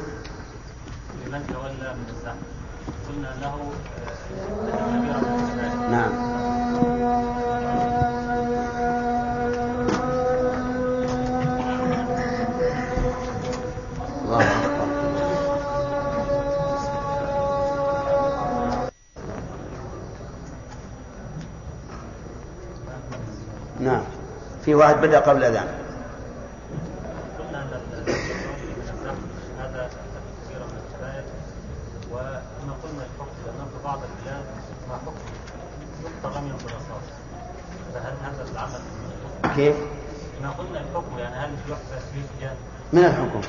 لمن 1.27 1.47
تولى 1.47 1.95
من 1.95 2.07
الزحف. 2.09 2.37
قلنا 3.09 3.35
له 3.41 3.73
آه،. 4.75 5.91
نعم. 5.91 6.52
رميا 36.25 36.53
بالرصاص 36.53 37.07
فهل 37.95 38.15
هذا 38.25 38.51
العمل 38.53 38.81
كيف؟ 39.57 39.77
ما 40.43 40.51
قلنا 40.51 40.81
الحكم 40.81 41.19
يعني 41.19 41.35
هل 41.35 41.51
يحبس 41.69 42.03
من 42.93 43.05
الحكم. 43.05 43.41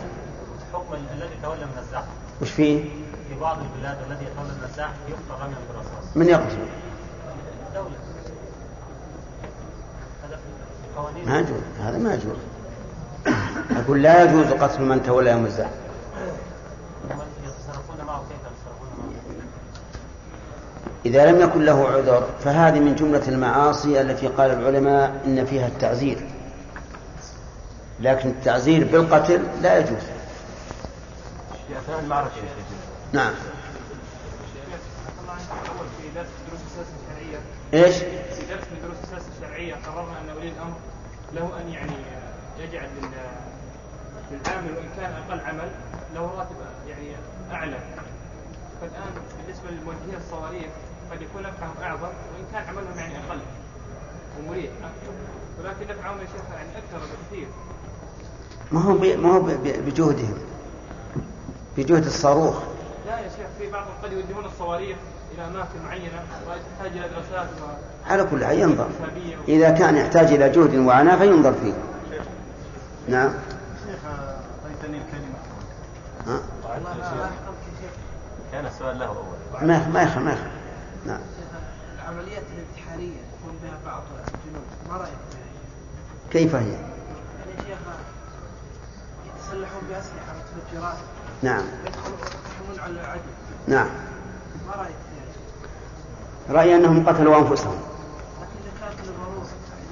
الحكم 0.70 0.94
الذي 0.94 1.38
تولى 1.44 1.66
من 1.66 1.78
الزحف 1.78 2.08
وش 2.42 2.52
فيه؟ 2.52 2.84
في 3.30 3.40
بعض 3.40 3.58
البلاد 3.58 3.98
الذي 4.08 4.26
يتولى 4.26 4.48
من 4.48 4.64
الزحف 4.70 4.94
يقطع 5.10 5.46
رميا 5.46 5.58
بالرصاص 5.70 6.18
من 6.18 6.28
يقتل 6.28 6.58
الدولة 7.68 7.96
هذا 10.24 10.36
في 10.36 10.98
قوانين 10.98 11.30
ما 11.30 11.40
يجوز 11.40 11.62
هذا 11.82 11.98
ما 11.98 12.14
يجوز 12.14 12.38
أقول 13.94 14.04
لا 14.04 14.24
يجوز 14.24 14.46
قتل 14.46 14.82
من 14.82 15.04
تولى 15.04 15.32
يوم 15.32 15.46
الزحف 15.46 15.72
إذا 21.06 21.32
لم 21.32 21.42
يكن 21.42 21.66
له 21.66 21.88
عذر 21.88 22.30
فهذه 22.44 22.80
من 22.80 22.96
جملة 22.96 23.28
المعاصي 23.28 24.02
التي 24.02 24.28
قال 24.28 24.52
العلماء 24.52 25.22
إن 25.26 25.46
فيها 25.46 25.68
التعزير. 25.68 26.30
لكن 28.00 28.30
التعزير 28.30 28.88
بالقتل 28.92 29.44
لا 29.62 29.78
يجوز. 29.78 29.90
في 31.68 31.74
يا 31.74 31.80
شيخ 31.80 32.54
نعم 33.14 33.34
اول 35.70 35.88
في 36.02 36.10
درس 36.16 36.28
دروس 38.84 38.96
السياسة 39.04 39.28
الشرعية 39.38 39.76
قررنا 39.76 40.22
أن 40.22 40.38
ولي 40.38 40.50
الأمر 40.50 40.76
له 41.34 41.62
أن 41.62 41.70
يعني 41.74 41.96
يجعل 42.60 42.90
للعامل 44.34 44.72
وان 44.78 44.90
كان 44.98 45.12
أقل 45.12 45.40
عمل 45.40 45.70
له 46.16 46.22
راتب 46.38 46.56
يعني 46.88 47.08
أعلى. 47.52 47.78
فالآن 48.82 49.12
بالنسبة 49.38 49.70
للموجهين 49.70 50.16
الصواريخ 50.26 50.72
قد 51.12 51.22
يكون 51.22 51.42
نفعهم 51.42 51.76
أعظم 51.84 52.08
وإن 52.08 52.46
كان 52.54 52.64
عملهم 52.70 52.98
يعني 52.98 53.14
أقل 53.18 53.40
ومريح. 54.40 54.72
ولكن 55.60 55.94
نفعهم 55.94 56.20
يا 56.20 56.26
شيخ 56.26 56.42
يعني 56.56 56.70
أكثر 56.70 56.98
بكثير. 56.98 57.48
ما 58.72 58.82
هو. 58.82 58.94
ما 58.94 59.36
هو 59.36 59.42
بجهدهم؟ 59.64 60.38
بجهد 61.78 62.06
الصاروخ. 62.06 62.56
لا 63.08 63.20
يا 63.20 63.30
شيخ 63.30 63.48
في 63.60 63.72
بعضهم 63.72 63.94
قد 64.04 64.12
يوجهون 64.12 64.46
الصواريخ 64.46 64.98
إلى 65.36 65.46
أماكن 65.46 65.86
معينة 65.86 66.24
وتحتاج 66.48 66.98
إلى 66.98 67.10
دراسات 67.10 67.48
و... 67.48 67.66
على 68.12 68.24
كل 68.24 68.46
حال 68.46 68.60
ينظر. 68.60 68.90
إذا 69.48 69.70
كان 69.70 69.98
يحتاج 69.98 70.28
إلى 70.28 70.50
جهد 70.50 70.76
وعناء 70.76 71.18
فينظر 71.18 71.54
فيه. 71.54 71.74
نعم. 73.10 73.34
ها؟ 76.28 76.42
كان 78.52 78.66
السؤال 78.66 79.00
له 79.00 79.06
أول. 79.06 79.68
ما 79.68 79.88
ما 79.88 80.02
يخ 80.02 80.18
ما 80.18 80.32
يخ 80.34 80.40
نعم. 81.06 81.20
العمليات 81.96 82.44
الانتحارية 82.54 83.18
يكون 83.18 83.60
بها 83.64 83.80
بعض 83.86 84.02
الجنود 84.12 84.64
ما 84.90 84.98
رأيك 84.98 85.18
فيها؟ 85.32 85.44
كيف 86.32 86.56
هي؟ 86.56 86.72
يعني 86.72 86.82
يا 87.58 87.64
شيخ 87.68 87.78
يتسلحون 89.26 89.82
بأسلحة 89.90 90.34
متفجرات. 90.38 90.98
نعم. 91.44 91.64
يدخلون 91.86 92.80
على 92.80 92.94
العدو. 92.94 93.22
نعم. 93.68 93.88
ما 94.68 94.76
رأيك 94.76 94.96
فيها؟ 96.48 96.56
رأيي 96.56 96.76
أنهم 96.76 97.10
قتلوا 97.10 97.38
أنفسهم. 97.38 97.82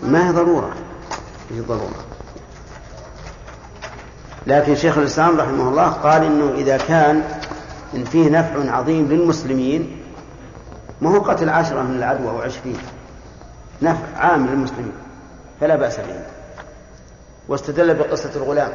ما 0.03 0.27
هي 0.27 0.31
ضرورة؟ 0.31 0.73
هي 1.51 1.59
ضرورة. 1.59 2.05
لكن 4.47 4.75
شيخ 4.75 4.97
الإسلام 4.97 5.39
رحمه 5.39 5.69
الله 5.69 5.87
قال 5.89 6.23
إنه 6.23 6.53
إذا 6.53 6.77
كان 6.77 7.23
إن 7.93 8.03
فيه 8.03 8.29
نفع 8.29 8.71
عظيم 8.71 9.07
للمسلمين 9.07 9.97
ما 11.01 11.09
هو 11.09 11.19
قتل 11.19 11.49
عشرة 11.49 11.81
من 11.81 11.95
العدو 11.95 12.29
أو 12.29 12.41
عشرين 12.41 12.77
نفع 13.81 14.17
عام 14.17 14.47
للمسلمين 14.47 14.93
فلا 15.61 15.75
بأس 15.75 15.97
به. 15.97 16.23
واستدل 17.47 17.95
بقصة 17.95 18.31
الغلام 18.35 18.71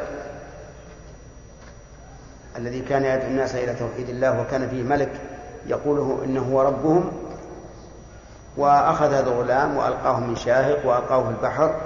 الذي 2.56 2.80
كان 2.80 3.04
يدعو 3.04 3.28
الناس 3.28 3.54
إلى 3.54 3.74
توحيد 3.74 4.08
الله 4.08 4.40
وكان 4.40 4.68
فيه 4.68 4.82
ملك 4.82 5.20
يقوله 5.66 6.20
إنه 6.24 6.40
هو 6.52 6.62
ربهم 6.62 7.12
وأخذ 8.56 9.06
هذا 9.06 9.30
الغلام 9.30 9.76
وألقاه 9.76 10.20
من 10.20 10.36
شاهق 10.36 10.86
وألقاه 10.86 11.22
في 11.22 11.28
البحر 11.28 11.80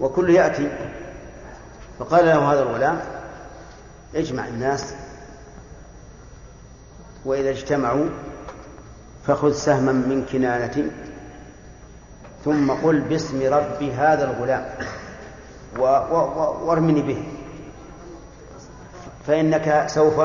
وكل 0.00 0.30
يأتي 0.30 0.68
فقال 1.98 2.26
له 2.26 2.52
هذا 2.52 2.62
الغلام 2.62 3.00
اجمع 4.14 4.48
الناس 4.48 4.94
وإذا 7.24 7.50
اجتمعوا 7.50 8.08
فخذ 9.26 9.52
سهما 9.52 9.92
من 9.92 10.26
كنانة 10.32 10.90
ثم 12.44 12.70
قل 12.70 13.00
باسم 13.00 13.54
رب 13.54 13.82
هذا 13.82 14.30
الغلام 14.30 14.74
وارمني 16.64 17.02
به. 17.02 17.24
فإنك 19.26 19.84
سوف 19.86 20.20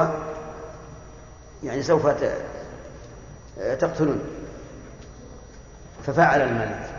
يعني 1.64 1.84
سوف 1.84 2.08
تقتلني 3.58 4.20
ففعل 6.06 6.42
الملك. 6.42 6.90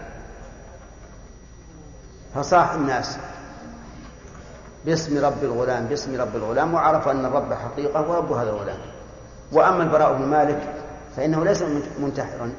فصاح 2.35 2.73
الناس. 2.73 3.19
باسم 4.85 5.25
رب 5.25 5.45
الغلام 5.45 5.87
باسم 5.87 6.21
رب 6.21 6.37
الغلام 6.37 6.75
وعرف 6.75 7.09
أن 7.09 7.25
الرب 7.25 7.53
حقيقة 7.53 8.11
ورب 8.11 8.33
هذا 8.33 8.51
الغلام. 8.51 8.79
وأما 9.53 9.83
البراء 9.83 10.13
بن 10.13 10.27
مالك 10.27 10.75
فإنه 11.17 11.45
ليس 11.45 11.63
منتحرا. 11.99 12.53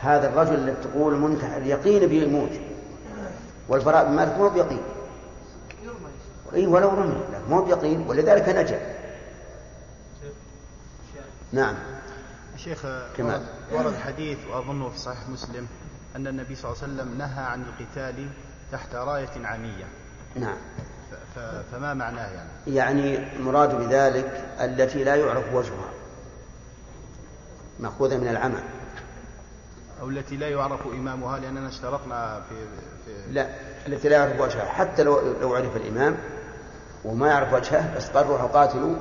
هذا 0.00 0.28
الرجل 0.28 0.54
اللي 0.54 0.72
تقول 0.72 1.16
منتحر 1.16 1.62
يقين 1.62 2.06
بيموت 2.06 2.50
والبراء 3.68 4.04
بن 4.04 4.12
مالك 4.12 4.38
مو 4.38 4.48
بيقين. 4.48 4.82
اي 6.54 6.66
ولو 6.66 6.88
رمي 6.88 7.20
مو 7.48 7.62
بيقين 7.62 8.04
ولذلك 8.08 8.48
نجا. 8.48 8.80
نعم. 11.52 11.74
شيخ 12.56 12.86
كمال. 13.16 13.42
ورد, 13.72 13.94
حديث 13.96 14.38
وأظنه 14.50 14.88
في 14.88 14.98
صحيح 14.98 15.28
مسلم 15.28 15.66
أن 16.16 16.26
النبي 16.26 16.54
صلى 16.54 16.72
الله 16.72 16.82
عليه 16.82 16.92
وسلم 16.92 17.18
نهى 17.18 17.44
عن 17.44 17.62
القتال 17.62 18.28
تحت 18.72 18.94
راية 18.94 19.46
عامية 19.46 19.84
نعم. 20.38 20.56
فما 21.72 21.94
معناه 21.94 22.26
يعني؟ 22.26 22.50
يعني 22.66 23.36
المراد 23.36 23.74
بذلك 23.74 24.44
التي 24.60 25.04
لا 25.04 25.14
يعرف 25.16 25.54
وجهها. 25.54 25.90
مأخوذة 27.80 28.16
من 28.16 28.28
العمى 28.28 28.60
أو 30.00 30.08
التي 30.08 30.36
لا 30.36 30.48
يعرف 30.48 30.86
إمامها 30.86 31.38
لأننا 31.38 31.68
اشترطنا 31.68 32.42
في, 32.48 32.54
في 33.04 33.32
لا 33.32 33.48
التي 33.86 34.08
لا 34.08 34.16
يعرف 34.16 34.40
وجهها. 34.40 34.64
حتى 34.64 35.02
لو 35.02 35.38
لو 35.40 35.54
عرف 35.54 35.76
الإمام 35.76 36.16
وما 37.04 37.28
يعرف 37.28 37.52
وجهه 37.52 37.96
بس 37.96 38.10
روحوا 38.16 38.48
قاتلوا 38.48 38.96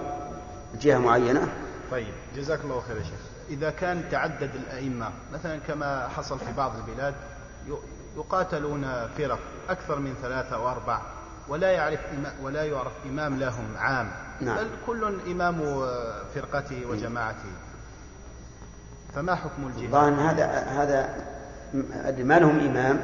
جهة 0.81 0.97
معينة. 0.97 1.47
طيب 1.91 2.13
جزاك 2.35 2.59
الله 2.63 2.81
خير 2.81 2.97
يا 2.97 3.03
شيخ. 3.03 3.19
إذا 3.49 3.69
كان 3.69 4.03
تعدد 4.11 4.55
الأئمة 4.55 5.11
مثلا 5.33 5.59
كما 5.67 6.07
حصل 6.07 6.39
في 6.39 6.51
بعض 6.57 6.71
البلاد 6.75 7.15
يقاتلون 8.17 9.07
فرق 9.17 9.39
أكثر 9.69 9.99
من 9.99 10.15
ثلاثة 10.21 10.55
أو 10.55 10.69
أربع 10.69 11.01
ولا 11.49 11.71
يعرف 11.71 11.99
إمام 12.13 12.33
ولا 12.41 12.63
يعرف 12.63 12.93
إمام 13.05 13.39
لهم 13.39 13.77
عام. 13.77 14.11
نعم. 14.41 14.57
بل 14.57 14.69
كل 14.85 15.19
إمام 15.31 15.85
فرقته 16.35 16.85
وجماعته. 16.85 17.51
فما 19.15 19.35
حكم 19.35 19.67
الجهاد؟ 19.67 19.83
الظاهر 19.83 20.31
هذا 20.31 20.45
هذا 21.91 22.23
ما 22.23 22.39
لهم 22.39 22.59
إمام. 22.59 22.99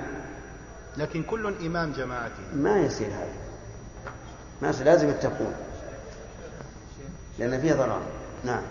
لكن 0.97 1.23
كل 1.23 1.55
إمام 1.65 1.91
جماعته. 1.91 2.55
ما 2.55 2.79
يصير 2.79 3.07
هذا. 3.07 3.33
ما 4.61 4.69
يصير. 4.69 4.85
لازم 4.85 5.09
يتقون. 5.09 5.53
لأن 7.39 7.61
فيه 7.61 7.73
ضرر. 7.73 8.01
نعم. 8.43 8.63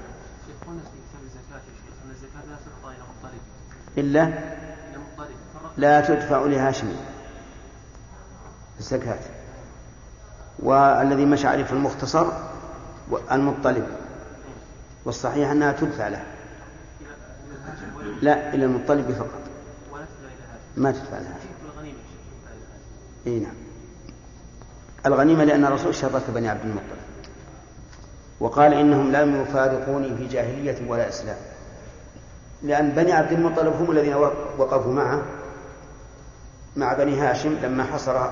شيخ 0.47 0.69
قلنا 0.69 0.81
في 0.81 0.99
كتاب 1.09 1.23
الزكاة 1.23 1.57
يا 1.57 1.75
شيخ 1.87 1.95
أن 2.05 2.11
الزكاة 2.11 2.51
لا 2.51 2.57
تقضى 2.57 2.95
إلى 2.95 3.03
مضطرب 3.03 3.41
إلا؟ 3.99 4.53
لا 5.77 6.01
تدفع 6.01 6.45
لهاشم. 6.45 6.93
الزكاة. 8.79 9.19
والذي 10.63 11.25
مشى 11.25 11.47
عليه 11.47 11.65
في 11.65 11.73
المختصر 11.73 12.27
المطلب. 13.33 13.87
والصحيح 15.05 15.51
أنها 15.51 15.73
تدفع 15.73 16.09
له. 16.09 16.23
لا 18.23 18.55
إلى 18.55 18.65
المطلب 18.65 19.13
فقط. 19.13 19.43
ما 20.77 20.91
تدفع 20.91 21.19
لها. 21.19 21.37
إي 23.27 23.39
نعم. 23.39 23.55
الغنيمة 25.07 25.45
لأن 25.45 25.65
الرسول 25.65 25.95
شرك 25.95 26.23
بني 26.29 26.49
عبد 26.49 26.65
المطلب. 26.65 27.03
وقال 28.41 28.75
إنهم 28.75 29.13
لم 29.13 29.43
يفارقوني 29.43 30.17
في 30.17 30.27
جاهلية 30.27 30.91
ولا 30.91 31.09
إسلام. 31.09 31.37
لأن 32.63 32.91
بني 32.91 33.13
عبد 33.13 33.33
المطلب 33.33 33.73
هم 33.81 33.91
الذين 33.91 34.15
وقفوا 34.59 34.93
معه 34.93 35.23
مع 36.77 36.93
بني 36.93 37.21
هاشم 37.21 37.53
لما 37.63 37.85
حصر 37.85 38.31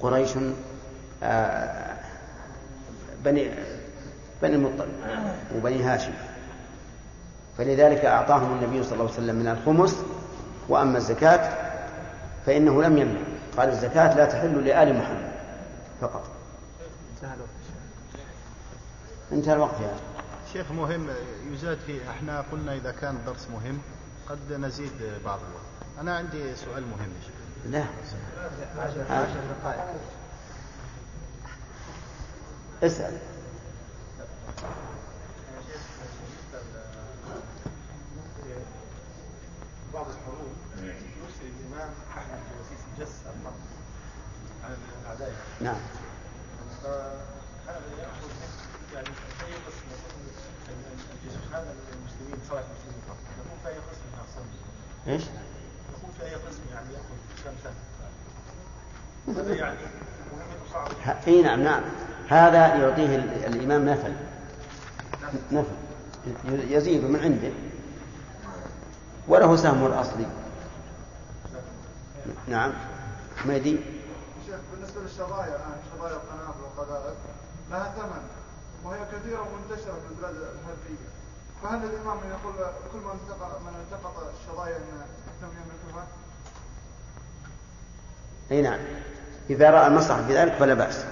قريش 0.00 0.30
بني 3.24 3.50
بني 4.42 4.54
المطلب 4.54 4.88
وبني 5.56 5.82
هاشم. 5.82 6.12
فلذلك 7.58 8.04
أعطاهم 8.04 8.58
النبي 8.58 8.82
صلى 8.82 8.92
الله 8.92 9.04
عليه 9.04 9.14
وسلم 9.14 9.36
من 9.36 9.48
الخمس 9.48 10.02
وأما 10.68 10.98
الزكاة 10.98 11.70
فإنه 12.46 12.82
لم 12.82 12.98
يمنع. 12.98 13.20
قال 13.56 13.68
الزكاة 13.68 14.16
لا 14.16 14.24
تحل 14.24 14.64
لآل 14.64 14.98
محمد 14.98 15.32
فقط. 16.00 16.30
انتهى 19.32 19.54
الوقت. 19.54 19.80
يعني 19.80 19.96
شيخ 20.52 20.72
مهم 20.72 21.06
يزاد 21.52 21.78
فيه. 21.86 22.10
إحنا 22.10 22.44
قلنا 22.52 22.74
إذا 22.74 22.92
كان 23.00 23.16
الدرس 23.16 23.48
مهم 23.54 23.78
قد 24.28 24.52
نزيد 24.52 24.92
بعض 25.24 25.38
الوقت. 25.38 26.00
أنا 26.00 26.16
عندي 26.16 26.56
سؤال 26.56 26.82
مهم 26.82 27.10
يا 27.16 27.22
شيخ. 27.26 27.34
لا. 27.70 27.80
آه. 27.80 27.84
عشر 29.14 29.40
دقائق. 29.60 29.84
اسأل. 32.82 33.18
بعض 39.94 40.06
الحروب 40.06 40.52
يرسل 40.82 41.46
الإمام 41.60 41.90
أحمد 42.16 42.38
الأعداء. 45.02 45.32
نعم. 45.60 45.76
فهذا 46.82 47.82
يأخذ 47.98 48.30
يعني 48.94 49.06
في 49.06 49.44
أي 49.46 49.52
قسم 49.54 49.86
الجيش 50.68 51.38
هذا 51.52 51.74
المسلمين 51.92 52.38
صالح 52.48 52.62
المسلمين 52.66 53.02
فقط 53.08 53.18
يكون 53.38 53.58
في 53.62 53.68
أي 53.68 53.74
قسم. 53.74 54.44
إيش؟ 55.08 55.22
يكون 55.96 56.10
في 56.18 56.24
أي 56.24 56.34
قسم 56.34 56.60
يعني 56.72 56.88
يأخذ 56.94 57.16
كم 57.44 57.54
سنة 57.64 57.74
هذا 58.00 58.00
يعني 58.00 58.14
مهمته 58.24 58.38
صعبة 58.40 59.00
ه- 59.00 59.09
اي 61.26 61.42
نعم 61.42 61.62
نعم. 61.62 61.82
هذا 62.28 62.74
يعطيه 62.74 63.16
ال- 63.16 63.44
الإمام 63.44 63.88
نفل 63.88 64.12
نفل 65.52 65.74
يزيد 66.72 67.04
من 67.04 67.20
عنده. 67.20 67.50
وله 69.28 69.56
سهم 69.56 69.86
الأصلي. 69.86 70.26
نعم. 72.48 72.72
حميدي 73.36 73.78
شيخ 74.46 74.56
بالنسبة 74.72 75.00
للشظايا 75.00 75.48
الآن 75.56 75.78
شظايا 75.96 76.12
القنابل 76.14 76.60
والقذائف 76.62 77.16
لها 77.70 77.92
ثمن 77.98 78.22
وهي 78.84 78.98
كثيرة 79.12 79.40
ومنتشرة 79.40 79.92
في 79.92 80.08
البلاد 80.10 80.34
الحربية 80.34 81.08
فهل 81.62 81.84
الإمام 81.90 82.18
يقول 82.30 82.54
كل 82.92 82.98
من 82.98 83.18
التقط 83.24 83.60
من 83.66 83.74
التقط 83.84 84.32
الشظايا 84.40 84.76
أنهم 84.76 85.52
يملكها؟ 85.60 86.06
أي 88.50 88.62
نعم. 88.62 88.78
إذا 89.50 89.70
رأى 89.70 89.86
المصلحه 89.86 90.26
في 90.26 90.34
ذلك 90.34 90.52
فلا 90.52 90.74
بأس. 90.74 91.04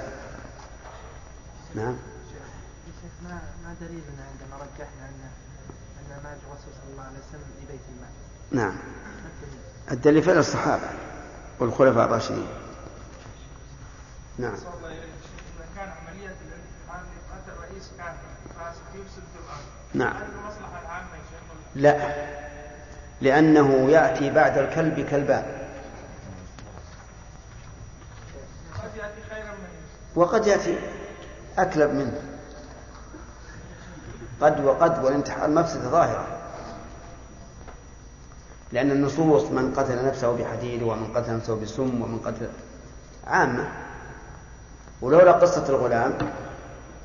نعم. 1.74 1.96
شيخ 2.84 3.12
ما 3.22 3.40
ما 3.64 3.74
دليلنا 3.80 4.24
عندما 4.30 4.56
رجحنا 4.56 5.08
ان 5.08 5.30
أن 6.00 6.22
مال 6.24 6.38
الرسول 6.46 6.72
صلى 6.82 6.92
الله 6.92 7.02
عليه 7.02 7.18
وسلم 7.18 7.50
لبيت 7.62 7.80
المال؟ 7.88 8.12
نعم. 8.50 8.76
الدليل. 9.90 10.22
فعل 10.22 10.38
الصحابة 10.38 10.88
والخلفاء 11.58 12.04
الراشدين. 12.04 12.46
نعم. 14.38 14.54
إذا 14.54 14.60
كان 15.76 15.88
عملية 15.88 16.36
الانتقال 16.46 17.06
قتل 17.30 17.72
رئيس 17.72 17.90
كافر 17.98 18.28
فاسق 18.58 18.82
يفسد 18.94 19.22
في 19.34 19.38
الأرض. 19.44 19.66
نعم. 19.94 20.16
هل 20.16 20.22
المصلحة 20.22 20.82
العامة 20.82 21.08
لا. 21.74 22.14
لأنه 23.20 23.90
يأتي 23.90 24.30
بعد 24.30 24.58
الكلب 24.58 25.00
كلبان 25.00 25.68
قد 28.74 28.96
يأتي 28.96 29.22
خيرا 29.30 29.44
منه 29.44 29.78
وقد 30.18 30.46
يأتي 30.46 30.78
أكلب 31.58 31.90
منه. 31.90 32.22
قد 34.40 34.64
وقد 34.64 35.04
والانتحار 35.04 35.50
مفسدة 35.50 35.88
ظاهرة. 35.88 36.26
لأن 38.72 38.90
النصوص 38.90 39.42
من 39.42 39.74
قتل 39.74 40.06
نفسه 40.06 40.36
بحديد 40.36 40.82
ومن 40.82 41.12
قتل 41.14 41.36
نفسه 41.36 41.60
بسم 41.60 42.02
ومن 42.02 42.18
قتل 42.18 42.48
عامة. 43.26 43.72
ولولا 45.00 45.32
قصة 45.32 45.68
الغلام 45.68 46.18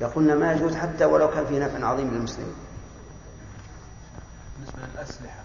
يقولنا 0.00 0.34
ما 0.34 0.52
يجوز 0.52 0.74
حتى 0.74 1.04
ولو 1.04 1.30
كان 1.30 1.46
فيه 1.46 1.58
نفع 1.58 1.86
عظيم 1.86 2.10
للمسلمين. 2.10 2.54
بالنسبة 4.56 4.78
للأسلحة 4.94 5.44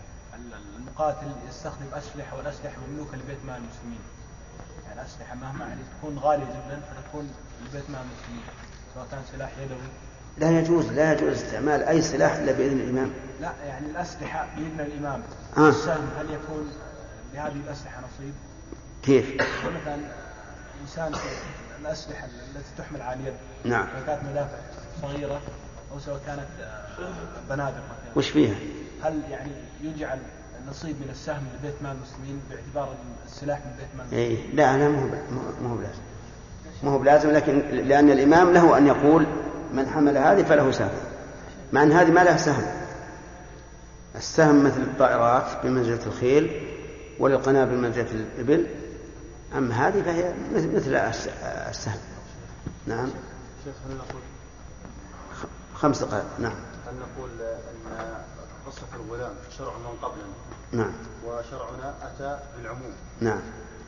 المقاتل 0.78 1.28
يستخدم 1.50 1.86
أسلحة 1.94 2.38
والأسلحة 2.38 2.76
مملوكة 2.90 3.18
لبيت 3.18 3.38
مال 3.48 3.56
المسلمين؟ 3.56 4.00
يعني 4.86 5.02
الأسلحة 5.02 5.36
مهما 5.36 5.68
يعني 5.68 5.82
تكون 6.00 6.18
غالية 6.18 6.46
جدا 6.46 6.82
فتكون 6.82 7.30
لبيت 7.66 7.90
مال 7.90 8.00
المسلمين 8.00 8.44
سواء 8.94 9.08
كان 9.12 9.22
سلاح 9.32 9.52
يدوي 9.58 9.78
لا 10.38 10.60
يجوز 10.60 10.92
لا 10.92 11.14
يجوز 11.14 11.34
استعمال 11.44 11.84
أي 11.84 12.02
سلاح 12.02 12.36
إلا 12.36 12.52
بإذن 12.52 12.80
الإمام 12.80 13.12
لا 13.42 13.54
يعني 13.68 13.88
الأسلحة 13.88 14.48
بإذن 14.56 14.80
الإمام 14.80 15.24
آه. 15.58 15.70
السهم 15.70 16.10
هل 16.20 16.26
يكون 16.26 16.72
لهذه 17.34 17.62
الأسلحة 17.68 18.02
نصيب؟ 18.02 18.34
كيف؟ 19.04 19.34
مثلا 19.34 19.98
إنسان 20.82 21.14
الأسلحة 21.82 22.26
التي 22.26 22.70
تحمل 22.78 23.02
على 23.02 23.20
اليد 23.20 23.34
نعم. 23.66 23.88
سواء 23.88 24.06
كانت 24.06 24.30
مدافع 24.32 24.58
صغيرة 25.02 25.42
أو 25.92 26.00
سواء 26.00 26.22
كانت 26.26 26.48
آه، 26.62 27.10
بنادق 27.50 27.78
مثلا 27.78 28.14
وش 28.16 28.30
فيها؟ 28.30 28.56
هل 29.04 29.22
يعني 29.32 29.52
يجعل 29.82 30.20
نصيب 30.70 30.96
من 30.96 31.10
السهم 31.12 31.44
لبيت 31.60 31.82
مال 31.82 31.92
المسلمين 31.92 32.42
باعتبار 32.50 32.96
السلاح 33.26 33.60
من 33.60 33.72
بيت 33.80 33.88
مال 33.98 34.06
المسلمين؟ 34.06 34.30
إيه 34.30 34.56
لا 34.56 34.78
لا 34.78 34.90
مو 34.90 35.08
مو 35.62 35.78
بلازم 36.84 36.92
مو 36.92 36.98
بلازم 36.98 37.32
لكن 37.32 37.60
لأن 37.60 38.10
الإمام 38.10 38.54
له 38.54 38.78
أن 38.78 38.88
يقول 38.88 39.26
من 39.74 39.88
حمل 39.88 40.18
هذه 40.18 40.44
فله 40.44 40.72
سهم. 40.72 40.90
مع 41.74 41.84
أن 41.84 41.92
هذه 41.92 42.12
ما 42.12 42.24
لها 42.24 42.38
سهم. 42.38 42.64
السهم 44.16 44.64
مثل 44.64 44.82
الطائرات 44.82 45.64
بمنزلة 45.64 46.06
الخيل 46.06 46.68
وللقنابل 47.20 47.72
بمنزلة 47.72 48.12
الإبل. 48.12 48.68
أما 49.58 49.88
هذه 49.88 50.02
فهي 50.02 50.34
مثل 50.54 50.96
السهم. 51.70 52.00
نعم. 52.88 53.10
شيخ 53.66 53.74
هل 53.90 53.96
نقول 53.96 54.22
خمس 55.76 56.04
دقائق. 56.04 56.26
نعم. 56.40 56.56
هل 56.88 56.94
نقول 56.96 57.30
أن 57.42 58.22
قصة 58.68 58.88
الغلام 58.96 59.34
شرع 59.58 59.74
من 59.74 59.98
قبلنا 60.02 60.34
نعم. 60.72 60.94
وشرعنا 61.26 61.94
أتى 62.04 62.40
بالعموم. 62.58 62.94
نعم. 63.22 63.42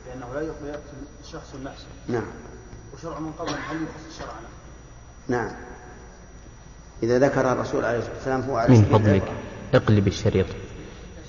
لأنه 0.06 0.34
لا 0.34 0.40
يقتل 0.40 0.96
شخص 1.24 1.54
نفسه. 1.64 1.86
نعم. 2.08 2.26
وشرع 2.94 3.18
من 3.18 3.32
قبلنا 3.32 3.72
هل 3.72 3.76
يخص 3.82 4.18
شرعنا؟ 4.18 4.48
نعم. 5.28 5.56
إذا 7.02 7.18
ذكر 7.18 7.52
الرسول 7.52 7.84
عليه 7.84 7.98
الصلاة 7.98 8.14
والسلام 8.14 8.40
هو 8.40 8.56
على 8.56 8.78
من 8.78 8.84
فضلك. 8.84 9.32
اقلب 9.74 10.06
الشريط. 10.06 10.46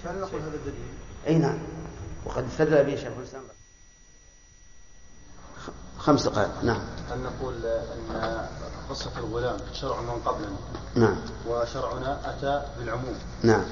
هل 0.05 0.19
نقول 0.21 0.41
هذا 0.41 0.55
الدليل؟ 0.55 0.83
أي 1.27 1.37
نعم. 1.37 1.57
وقد 2.25 2.45
استدل 2.45 2.83
به 2.83 2.95
شيخ 2.95 3.11
الإسلام. 3.17 3.43
خمس 5.97 6.23
دقائق. 6.23 6.63
نعم. 6.63 6.81
هل 7.11 7.19
نقول 7.19 7.65
أن 7.65 8.47
قصة 8.89 9.11
الغلام 9.17 9.57
شرع 9.73 10.01
من 10.01 10.21
قبلنا 10.25 10.57
نعم. 10.95 11.17
وشرعنا 11.47 12.29
أتى 12.29 12.65
بالعموم. 12.79 13.15
نعم. 13.43 13.63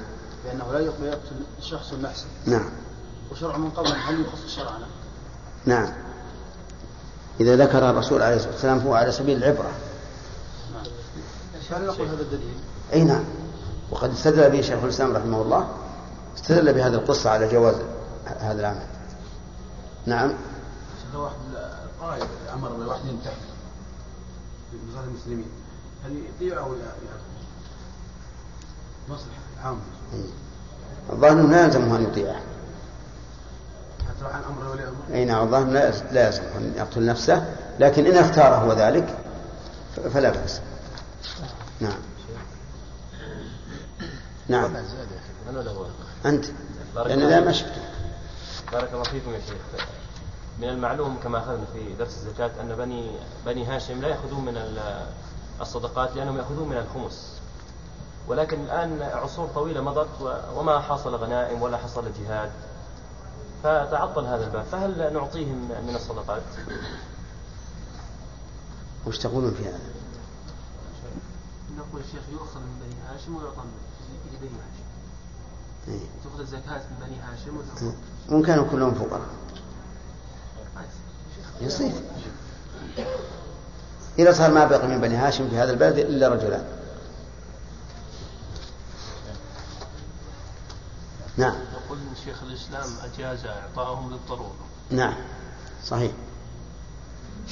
لأنه 0.44 0.72
لا 0.72 0.78
يقتل 0.80 1.44
شخص 1.60 1.92
نفسه 1.92 2.26
نعم. 2.46 2.70
وشرع 3.32 3.56
من 3.56 3.70
قبلنا 3.70 4.10
هل 4.10 4.20
يخص 4.20 4.56
شرعنا؟ 4.56 4.86
نعم. 5.66 5.92
إذا 7.40 7.56
ذكر 7.56 7.90
الرسول 7.90 8.22
عليه 8.22 8.36
الصلاة 8.36 8.52
والسلام 8.52 8.78
هو 8.78 8.94
على 8.94 9.12
سبيل 9.12 9.36
العبرة. 9.36 9.70
هل 11.70 11.86
نقول 11.86 12.08
هذا 12.08 12.20
الدليل؟ 12.20 12.54
أي 12.92 13.04
نعم. 13.04 13.24
وقد 13.90 14.10
استدل 14.10 14.50
به 14.50 14.60
شيخ 14.60 14.82
الإسلام 14.82 15.16
رحمه 15.16 15.42
الله 15.42 15.68
استدل 16.36 16.72
بهذه 16.72 16.94
القصة 16.94 17.30
على 17.30 17.48
جواز 17.48 17.74
هذا 18.26 18.60
العمل. 18.60 18.86
نعم. 20.06 20.28
شيخ 21.02 21.20
واحد 21.20 21.34
قائد 22.00 22.26
أمر 22.54 22.68
بواحد 22.68 23.06
ينتحر 23.06 23.34
في 24.70 24.76
المسلمين. 25.08 25.50
هل 26.04 26.22
يطيع 26.36 26.58
أو 26.58 26.74
لا؟ 26.74 26.92
مصلحة 29.08 29.64
عامة. 29.64 29.80
الظاهر 31.12 31.32
أنه 31.32 31.50
لا 31.50 31.64
يلزمه 31.64 31.96
أن 31.96 32.02
يطيعه. 32.02 32.40
عن 34.28 34.42
أمر 34.50 34.70
ولي 34.70 34.82
أمر 34.84 35.14
أي 35.14 35.24
نعم 35.24 35.44
الظاهر 35.46 35.66
لا 36.12 36.26
يلزمه 36.26 36.56
أن 36.56 36.72
يقتل 36.76 37.06
نفسه 37.06 37.54
لكن 37.78 38.06
إن 38.06 38.16
اختار 38.16 38.54
هو 38.54 38.72
ذلك 38.72 39.18
فلا 40.14 40.30
بأس. 40.30 40.60
نعم. 41.80 41.92
نعم. 44.48 44.72
لأن 47.06 47.18
الله 47.22 47.28
لا 47.28 47.40
ما. 47.40 47.52
شفته 47.52 47.82
بارك 48.72 48.92
الله 48.92 49.02
فيكم 49.02 49.30
يا 49.34 49.40
شيخ. 49.40 49.84
من 50.58 50.68
المعلوم 50.68 51.18
كما 51.24 51.38
أخذنا 51.38 51.64
في 51.72 51.94
درس 51.98 52.16
الزكاة 52.16 52.50
أن 52.60 52.74
بني 52.76 53.10
بني 53.46 53.64
هاشم 53.64 54.00
لا 54.00 54.08
يأخذون 54.08 54.44
من 54.44 54.56
ال- 54.56 55.06
الصدقات 55.60 56.16
لأنهم 56.16 56.38
يأخذون 56.38 56.68
من 56.68 56.76
الخمس. 56.76 57.32
ولكن 58.28 58.60
الآن 58.60 59.02
عصور 59.02 59.48
طويلة 59.54 59.80
مضت 59.80 60.08
وما 60.56 60.78
حصل 60.80 61.14
غنائم 61.14 61.62
ولا 61.62 61.76
حصل 61.76 62.04
جهاد. 62.20 62.50
فتعطل 63.62 64.24
هذا 64.24 64.46
الباب. 64.46 64.64
فهل 64.64 65.12
نعطيهم 65.12 65.68
من 65.86 65.94
الصدقات؟ 65.94 66.42
وش 69.06 69.18
تقولون 69.18 69.54
في 69.54 69.68
هذا؟ 69.68 69.78
نقول 71.78 72.00
الشيخ 72.00 72.22
يؤخذ 72.32 72.60
من 72.60 72.80
بني 72.80 72.94
هاشم 73.08 73.36
ويعطى 73.36 73.60
من 73.60 74.38
بني 74.40 74.50
هاشم. 74.50 74.82
إيه. 75.88 76.06
تأخذ 76.24 76.40
الزكاة 76.40 76.80
من 76.90 77.06
بني 77.06 77.20
هاشم 77.20 77.56
وتأخذ 77.56 77.92
وإن 78.28 78.42
كانوا 78.42 78.64
كلهم 78.70 78.94
فقراء. 78.94 79.26
يصير. 81.60 81.92
إذا 84.18 84.32
صار 84.32 84.50
ما 84.50 84.64
بقي 84.64 84.88
من 84.88 85.00
بني 85.00 85.16
هاشم 85.16 85.48
في 85.48 85.56
هذا 85.56 85.70
البلد 85.70 85.98
إلا 85.98 86.28
رجلان. 86.28 86.64
نعم. 91.36 91.71
يقول 91.92 92.04
إن 92.10 92.16
شيخ 92.24 92.42
الإسلام 92.42 92.90
أجاز 93.04 93.38
إعطاءهم 93.46 94.10
للضرورة. 94.10 94.54
نعم 94.90 95.14
صحيح. 95.84 96.10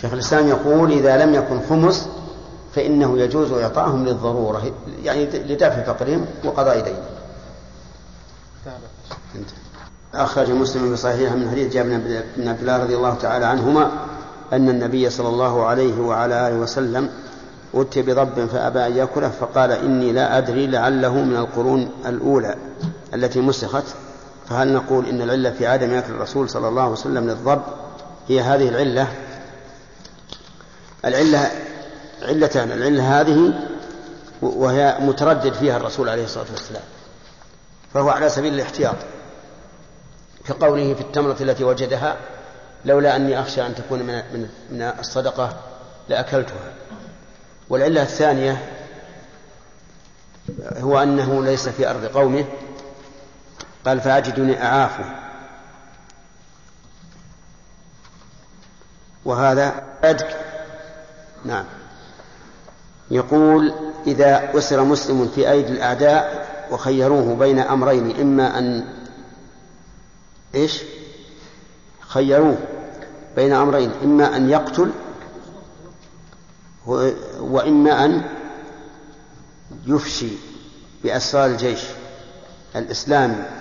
شيخ 0.01 0.13
الإسلام 0.13 0.49
يقول 0.49 0.93
إذا 0.93 1.25
لم 1.25 1.35
يكن 1.35 1.61
خمس 1.69 2.09
فإنه 2.75 3.19
يجوز 3.19 3.53
إعطاءهم 3.53 4.05
للضرورة 4.05 4.73
يعني 5.03 5.25
لدفع 5.25 5.83
فقرهم 5.83 6.27
وقضاء 6.45 6.81
دين 6.81 6.97
انت. 9.35 9.49
أخرج 10.15 10.51
مسلم 10.51 10.93
بصحيحه 10.93 11.35
من 11.35 11.51
حديث 11.51 11.73
جابر 11.73 12.23
بن 12.37 12.49
عبد 12.49 12.61
الله 12.61 12.83
رضي 12.83 12.97
الله 12.97 13.15
تعالى 13.15 13.47
عنهما 13.47 13.91
أن 14.53 14.69
النبي 14.69 15.11
صلى 15.11 15.29
الله 15.29 15.67
عليه 15.67 16.01
وعلى 16.01 16.49
آله 16.49 16.57
وسلم 16.57 17.11
أتي 17.75 18.03
بضب 18.03 18.47
فأبى 18.47 18.87
أن 18.87 18.97
يأكله 18.97 19.29
فقال 19.29 19.73
إني 19.73 20.13
لا 20.13 20.39
أدري 20.39 20.67
لعله 20.67 21.15
من 21.15 21.37
القرون 21.37 21.91
الأولى 22.07 22.57
التي 23.15 23.41
مسخت 23.41 23.85
فهل 24.51 24.73
نقول 24.73 25.09
إن 25.09 25.23
العلة 25.23 25.51
في 25.51 25.67
عدم 25.67 25.95
أكل 25.95 26.13
الرسول 26.13 26.51
صلى 26.51 26.69
الله 26.69 26.83
عليه 26.83 26.93
وسلم 26.93 27.31
للضب 27.31 27.63
هي 28.29 28.41
هذه 28.41 28.69
العلة؟ 28.69 29.09
العلة 31.05 31.51
علتان 32.23 32.73
العلة 32.73 33.21
هذه 33.21 33.53
وهي 34.43 34.97
متردد 35.01 35.53
فيها 35.53 35.77
الرسول 35.77 36.09
عليه 36.09 36.25
الصلاة 36.25 36.47
والسلام 36.51 36.83
فهو 37.95 38.09
على 38.09 38.29
سبيل 38.29 38.55
الاحتياط 38.55 38.97
كقوله 40.45 40.95
في 40.95 41.01
التمرة 41.01 41.37
التي 41.41 41.65
وجدها 41.65 42.17
لولا 42.85 43.17
أني 43.17 43.41
أخشى 43.41 43.67
أن 43.67 43.75
تكون 43.75 44.03
من 44.03 44.15
من 44.15 44.49
من 44.71 44.83
الصدقة 44.83 45.57
لأكلتها. 46.09 46.73
والعلة 47.69 48.03
الثانية 48.03 48.63
هو 50.79 50.99
أنه 50.99 51.45
ليس 51.45 51.69
في 51.69 51.91
أرض 51.91 52.05
قومه 52.05 52.45
قال 53.87 54.01
فأجدني 54.01 54.63
أعافه. 54.63 55.05
وهذا 59.25 59.83
أدك 60.05 60.37
نعم. 61.45 61.65
يقول 63.11 63.73
إذا 64.07 64.59
أسر 64.59 64.85
مسلم 64.85 65.29
في 65.35 65.51
أيدي 65.51 65.73
الأعداء 65.73 66.47
وخيروه 66.71 67.35
بين 67.35 67.59
أمرين 67.59 68.21
إما 68.21 68.59
أن 68.59 68.95
إيش؟ 70.55 70.83
خيروه 72.01 72.59
بين 73.37 73.53
أمرين 73.53 73.91
إما 74.05 74.37
أن 74.37 74.51
يقتل 74.51 74.91
وإما 77.41 78.05
أن 78.05 78.23
يفشي 79.87 80.29
بأسرار 81.05 81.47
الجيش 81.47 81.81
الإسلامي. 82.77 83.60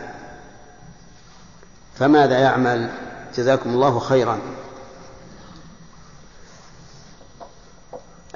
فماذا 1.99 2.39
يعمل؟ 2.39 2.89
جزاكم 3.35 3.69
الله 3.69 3.99
خيرا. 3.99 4.39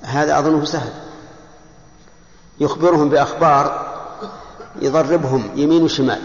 هذا 0.04 0.40
أظنه 0.40 0.66
سهل. 0.66 0.94
يخبرهم 2.60 3.10
بأخبار 3.10 3.94
يضربهم 4.82 5.52
يمين 5.56 5.84
وشمال 5.84 6.22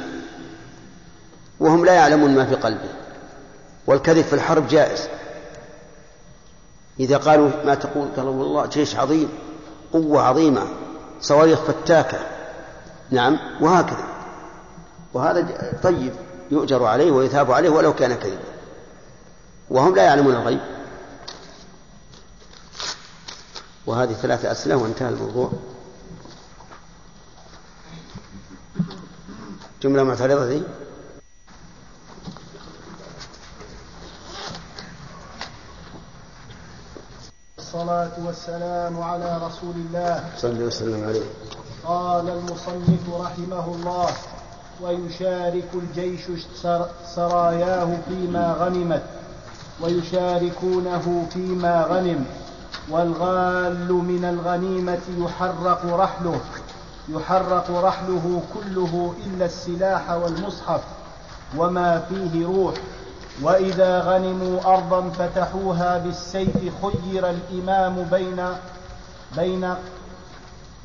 وهم 1.61 1.84
لا 1.84 1.93
يعلمون 1.93 2.34
ما 2.34 2.47
في 2.47 2.55
قلبه 2.55 2.91
والكذب 3.86 4.24
في 4.24 4.32
الحرب 4.32 4.68
جائز. 4.68 5.09
إذا 7.01 7.16
قالوا 7.16 7.51
ما 7.64 7.74
تقول 7.74 8.09
قالوا 8.16 8.34
والله 8.34 8.66
جيش 8.66 8.97
عظيم 8.97 9.28
قوة 9.93 10.22
عظيمة 10.22 10.62
صواريخ 11.20 11.61
فتاكة. 11.61 12.18
نعم 13.11 13.39
وهكذا. 13.61 14.07
وهذا 15.14 15.72
طيب. 15.82 16.12
يؤجر 16.51 16.84
عليه 16.84 17.11
ويثاب 17.11 17.53
عليه 17.53 17.70
ولو 17.70 17.94
كان 17.94 18.14
كذبا. 18.14 18.44
وهم 19.70 19.94
لا 19.94 20.03
يعلمون 20.03 20.34
الغيب. 20.34 20.61
وهذه 23.86 24.12
ثلاثة 24.12 24.53
أسئلة 24.53 24.76
وانتهى 24.76 25.09
الموضوع. 25.09 25.53
جملة 29.82 30.03
معترضة 30.03 30.46
دي؟ 30.46 30.62
الصلاة 37.59 38.26
والسلام 38.26 39.03
على 39.03 39.40
رسول 39.46 39.74
الله. 39.74 40.30
صلى 40.36 40.64
وسلم 40.64 41.05
عليه 41.09 41.26
قال 41.84 42.28
المصنف 42.28 43.14
رحمه 43.20 43.74
الله. 43.74 44.11
ويشارك 44.83 45.68
الجيش 45.74 46.20
سراياه 47.14 47.89
فيما 48.09 48.57
غنمت 48.61 49.03
ويشاركونه 49.81 51.26
فيما 51.33 51.87
غنم. 51.91 52.24
والغال 52.91 53.93
من 53.93 54.24
الغنيمة 54.24 54.99
يحرق 55.18 55.95
رحله 55.95 56.41
يحرق 57.09 57.70
رحله 57.70 58.43
كله 58.55 59.14
إلا 59.26 59.45
السلاح 59.45 60.11
والمصحف 60.11 60.81
وما 61.57 62.03
فيه 62.09 62.47
روح. 62.47 62.74
وإذا 63.43 64.01
غنموا 64.01 64.74
أرضا 64.74 65.11
فتحوها 65.11 65.99
بالسيف 65.99 66.57
خير 66.83 67.31
الإمام 67.31 68.07
بين 68.11 68.47
بين 69.37 69.74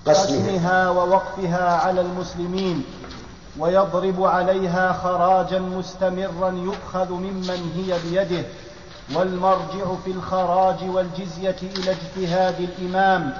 قسمها 0.06 0.89
ووقفها 0.89 1.78
على 1.78 2.02
المسلمين. 2.02 2.84
ويضرب 3.60 4.24
عليها 4.24 4.93
خراجا 4.93 5.60
مستمرا 5.60 6.51
يؤخذ 6.51 7.12
ممن 7.12 7.72
هي 7.76 7.95
بيده. 8.10 8.43
والمرجع 9.16 9.86
في 10.06 10.12
الخراج 10.12 10.89
والجزية 10.89 11.56
إلى 11.62 11.91
اجتهاد 11.91 12.56
الإمام. 12.60 13.34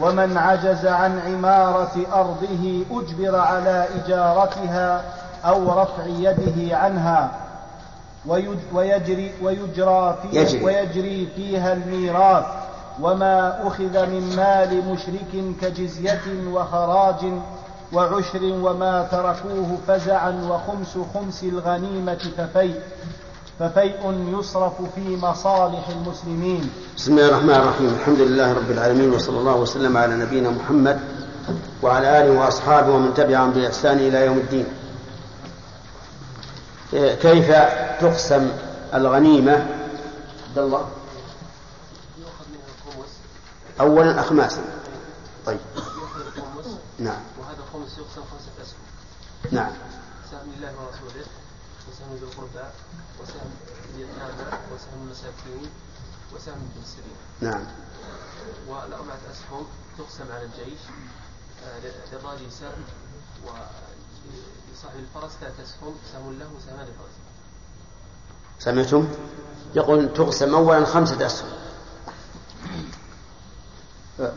ومن 0.00 0.36
عجز 0.36 0.86
عن 0.86 1.18
عمارة 1.26 1.92
أرضه 2.12 2.84
أجبر 2.90 3.36
على 3.36 3.86
إجارتها 3.94 5.04
أو 5.44 5.80
رفع 5.82 6.06
يده 6.06 6.76
عنها. 6.76 7.30
ويجري 8.72 9.32
ويجرى 9.42 10.18
فيها, 10.22 10.42
يجري. 10.42 10.64
ويجري 10.64 11.28
فيها 11.36 11.72
الميراث. 11.72 12.44
وما 13.00 13.66
أخذ 13.66 14.06
من 14.06 14.36
مال 14.36 14.88
مشرك 14.88 15.54
كجزية 15.60 16.20
وخراج 16.52 17.32
وعشر 17.92 18.42
وما 18.42 19.08
تركوه 19.10 19.78
فزعا 19.88 20.30
وخمس 20.30 20.98
خمس 21.14 21.44
الغنيمة 21.44 22.22
ففيء 22.36 22.80
ففيء 23.58 24.28
يصرف 24.38 24.72
في 24.94 25.16
مصالح 25.16 25.88
المسلمين. 25.88 26.70
بسم 26.96 27.12
الله 27.12 27.28
الرحمن 27.28 27.54
الرحيم. 27.54 27.94
الحمد 28.00 28.20
لله 28.20 28.52
رب 28.52 28.70
العالمين 28.70 29.12
وصلى 29.12 29.38
الله 29.38 29.56
وسلم 29.56 29.96
على 29.96 30.16
نبينا 30.16 30.50
محمد 30.50 31.00
وعلى 31.82 32.20
آله 32.20 32.40
وأصحابه 32.40 32.92
ومن 32.92 33.14
تبعهم 33.14 33.50
بإحسان 33.50 33.98
إلى 33.98 34.26
يوم 34.26 34.38
الدين. 34.38 34.66
كيف 37.16 37.50
تقسم 38.00 38.48
الغنيمة؟ 38.94 39.66
عبد 40.48 40.58
الله. 40.58 40.88
أولا 43.80 44.20
أخماسا. 44.20 44.60
طيب. 45.46 45.58
نعم. 46.98 47.31
يقسم 47.98 48.22
خمسة 48.30 48.52
أسهم 48.62 48.84
نعم. 49.50 49.72
سهم 50.30 50.52
الله 50.56 50.72
ورسوله 50.80 51.26
وسهم 51.88 52.14
ذي 52.14 52.24
القربى 52.24 52.66
وسهم 53.22 53.50
اليتامى 53.94 54.58
وسهم 54.74 55.02
المساكين 55.06 55.70
وسهم 56.34 56.54
ابن 56.54 56.82
السبيل 56.82 57.16
نعم. 57.40 57.64
والأربعة 58.68 59.18
أسهم 59.30 59.66
تقسم 59.98 60.32
على 60.32 60.44
الجيش 60.44 60.80
آه، 61.64 61.78
للراجل 62.12 62.52
سهم 62.52 62.84
ولصاحب 63.44 64.98
الفرس 64.98 65.32
ثلاثة 65.40 65.62
أسهم 65.62 65.94
سهم 66.12 66.38
له 66.38 66.48
وسهمان 66.56 66.86
للفرس 66.86 67.16
سمعتم؟ 68.58 69.08
يقول 69.74 70.12
تقسم 70.12 70.54
أولا 70.54 70.84
خمسة 70.84 71.26
أسهم. 71.26 71.50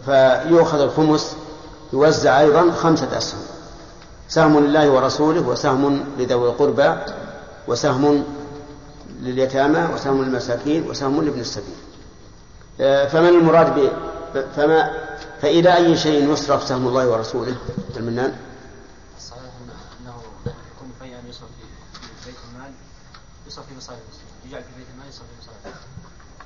فيؤخذ 0.06 0.80
الخمس 0.80 1.36
يوزع 1.96 2.40
أيضا 2.40 2.72
خمسة 2.72 3.18
أسهم. 3.18 3.42
سهم 4.30 4.60
لله 4.60 4.90
ورسوله 4.90 5.42
وسهم 5.42 6.06
لذوي 6.20 6.50
القربى 6.50 6.96
وسهم 7.68 8.24
لليتامى 9.22 9.94
وسهم 9.94 10.24
للمساكين 10.24 10.90
وسهم 10.90 11.22
لابن 11.26 11.40
السبيل. 11.40 11.76
آه، 12.82 13.08
فمن 13.08 13.30
المراد 13.30 13.80
ب 13.80 13.90
فما 14.56 15.06
فإلى 15.42 15.76
أي 15.76 15.98
شيء 15.98 16.32
يصرف 16.32 16.68
سهم 16.68 16.88
الله 16.88 17.08
ورسوله؟ 17.08 17.56
المنان. 17.98 18.36
أنه 20.02 20.16
فيئا 21.00 21.20
يصرف 21.30 21.50
في 21.94 22.26
بيت 22.26 22.36
المال 22.54 22.72
يصرف 23.48 23.66
في 23.68 23.76
مصالح 23.78 24.00
المسلمين 24.00 24.34
يجعل 24.48 24.64
في 24.64 24.70
بيت 24.78 24.88
المال 24.94 25.08
يصرف 25.10 25.28
في 25.28 25.36
مصالح 25.42 25.78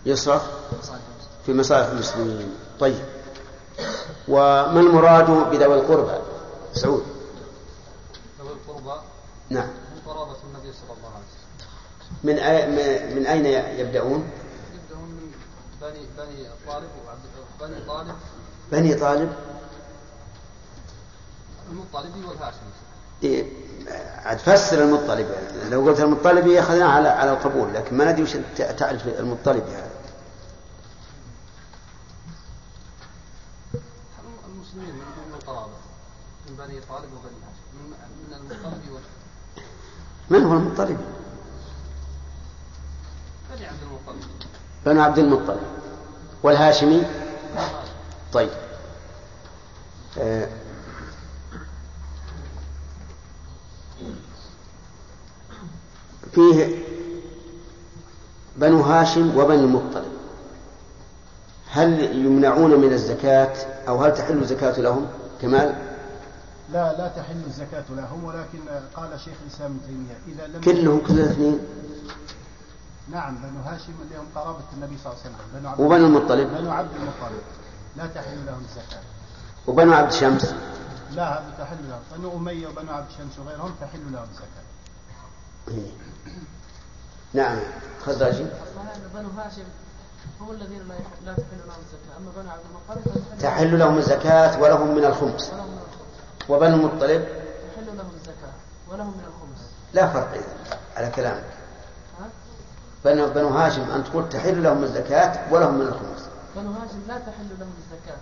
يصرف 0.06 0.44
في 1.46 1.54
مصالح 1.54 1.88
المسلمين. 1.88 2.50
طيب. 2.80 3.19
وما 4.28 4.80
المراد 4.80 5.30
بذوي 5.52 5.80
القربى؟ 5.80 6.18
سعود. 6.74 7.04
ذوي 8.40 8.52
القربى؟ 8.52 9.02
نعم. 9.50 9.68
من 9.68 10.02
قرابة 10.06 10.36
النبي 10.44 10.74
صلى 10.74 10.98
الله 10.98 11.12
عليه 11.16 11.26
وسلم. 11.26 11.40
من 12.24 12.40
أي 12.40 13.16
من 13.16 13.26
أين 13.26 13.46
يبدأون؟ 13.80 14.30
يبدأون 14.74 15.10
من 15.10 15.32
بني 15.82 16.06
بني 16.18 16.48
طالب 16.68 16.90
وعبد 17.06 17.22
بني 17.62 17.86
طالب. 17.88 18.16
بني 18.72 18.94
طالب. 18.94 19.34
المطلبي 21.72 22.26
والهاشمي. 22.28 22.72
إيه، 23.24 23.46
عاد 24.26 24.38
فسر 24.38 24.84
المطلب. 24.84 25.30
يعني 25.30 25.70
لو 25.70 25.86
قلت 25.86 26.00
المطلبي 26.00 26.60
أخذنا 26.60 26.86
على 26.86 27.08
على 27.08 27.32
القبول 27.32 27.74
لكن 27.74 27.98
ما 27.98 28.12
ندري 28.12 28.24
وش 28.24 28.38
تعرف 28.78 29.08
المطلبي 29.08 29.72
هذا 29.72 29.90
المسلمين 34.48 34.90
يريدون 34.90 35.28
من 35.30 35.34
القرابة 35.34 35.72
من 36.49 36.49
بني 36.60 36.80
طالب 36.90 37.10
وبني 37.14 37.40
هاشم 37.46 37.70
من 38.30 38.92
وال 38.92 39.02
من 40.30 40.44
هو 40.44 40.54
المطلبي؟ 40.54 40.98
بني 43.56 43.66
عبد 43.66 43.80
المطلب. 43.84 44.24
بنو 44.86 45.02
عبد 45.02 45.20
المطلب. 45.20 45.60
والهاشمي؟ 46.44 47.04
طيب. 48.34 48.50
آه، 50.18 50.50
فيه 56.32 56.84
بنو 58.58 58.82
هاشم 58.82 59.38
وبني 59.38 59.60
المطلب. 59.60 60.12
هل 61.72 62.16
يمنعون 62.26 62.80
من 62.80 62.94
الزكاة 62.94 63.56
أو 63.88 64.04
هل 64.04 64.14
تحل 64.14 64.38
الزكاة 64.38 64.80
لهم؟ 64.80 65.08
كمال؟ 65.42 65.89
لا 66.72 66.98
لا 66.98 67.08
تحل 67.08 67.44
الزكاة 67.48 67.84
لهم 67.90 68.24
ولكن 68.24 68.60
قال 68.96 69.20
شيخ 69.20 69.34
الإسلام 69.48 69.72
ابن 69.72 69.80
تيمية 69.88 70.18
إذا 70.28 70.48
لم 70.48 70.62
كلهم 70.62 71.00
كل 71.00 71.20
الاثنين 71.20 71.60
نعم 73.12 73.36
بنو 73.36 73.62
هاشم 73.62 73.94
اللي 74.02 74.18
هم 74.18 74.26
قرابة 74.36 74.64
النبي 74.74 74.98
صلى 75.04 75.14
الله 75.14 75.24
عليه 75.24 75.36
وسلم 75.36 75.60
بنو 75.60 75.70
عبد 75.70 75.80
وبنو 75.80 76.06
المطلب. 76.06 76.48
بنو 76.48 76.72
عبد 76.72 76.96
المطلب. 76.96 77.42
لا 77.98 78.08
تحل 78.08 78.46
لهم 78.46 78.62
الزكاة. 78.66 79.02
وبنو 79.68 79.94
عبد 79.94 80.12
شمس 80.12 80.54
لا 81.12 81.34
هذا 81.34 81.54
تحل 81.60 81.78
لهم. 81.90 82.02
بنو 82.18 82.38
أمية 82.38 82.68
وبنو 82.68 82.92
عبد 82.92 83.08
شمس 83.18 83.40
وغيرهم 83.40 83.74
تحل 83.82 84.12
لهم 84.12 84.28
الزكاة. 84.32 84.66
إيه. 85.68 85.92
نعم. 87.34 87.60
خزاجي 88.06 88.46
بنو 89.14 89.30
هاشم 89.38 89.64
هم 90.42 90.52
الذين 90.52 90.82
لا 91.26 91.34
تحل 91.34 91.60
لهم 91.68 91.80
الزكاة. 91.86 92.18
أما 92.18 92.32
بنو 92.38 92.52
عبد 92.52 92.64
المطلب 92.70 93.24
تحل 93.40 93.80
لهم 93.80 93.98
الزكاة 93.98 94.62
ولهم 94.62 94.96
من 94.96 95.06
الخمس. 95.06 95.54
ولهم 95.54 95.68
من 95.72 95.78
الخمس. 95.78 95.99
وبنو 96.50 96.76
المطلب 96.76 97.28
تحل 97.76 97.98
لهم 97.98 98.12
الزكاة 98.16 98.54
ولهم 98.92 99.08
من 99.08 99.24
الخمس. 99.28 99.68
لا 99.94 100.08
فرق 100.08 100.34
إذن 100.34 100.78
على 100.98 101.10
كلامك؟ 101.10 101.44
بنو, 103.06 103.30
بنو 103.30 103.48
هاشم 103.48 103.92
أن 103.92 104.04
تقول 104.04 104.30
تحل 104.30 104.64
لهم 104.64 104.84
الزكاة 104.84 105.54
ولهم 105.54 105.74
من 105.74 105.82
الخمس. 105.82 106.30
بنو 106.56 106.72
هاشم 106.72 107.02
لا 107.08 107.18
تحل 107.18 107.50
لهم 107.60 107.74
الزكاة. 107.78 108.18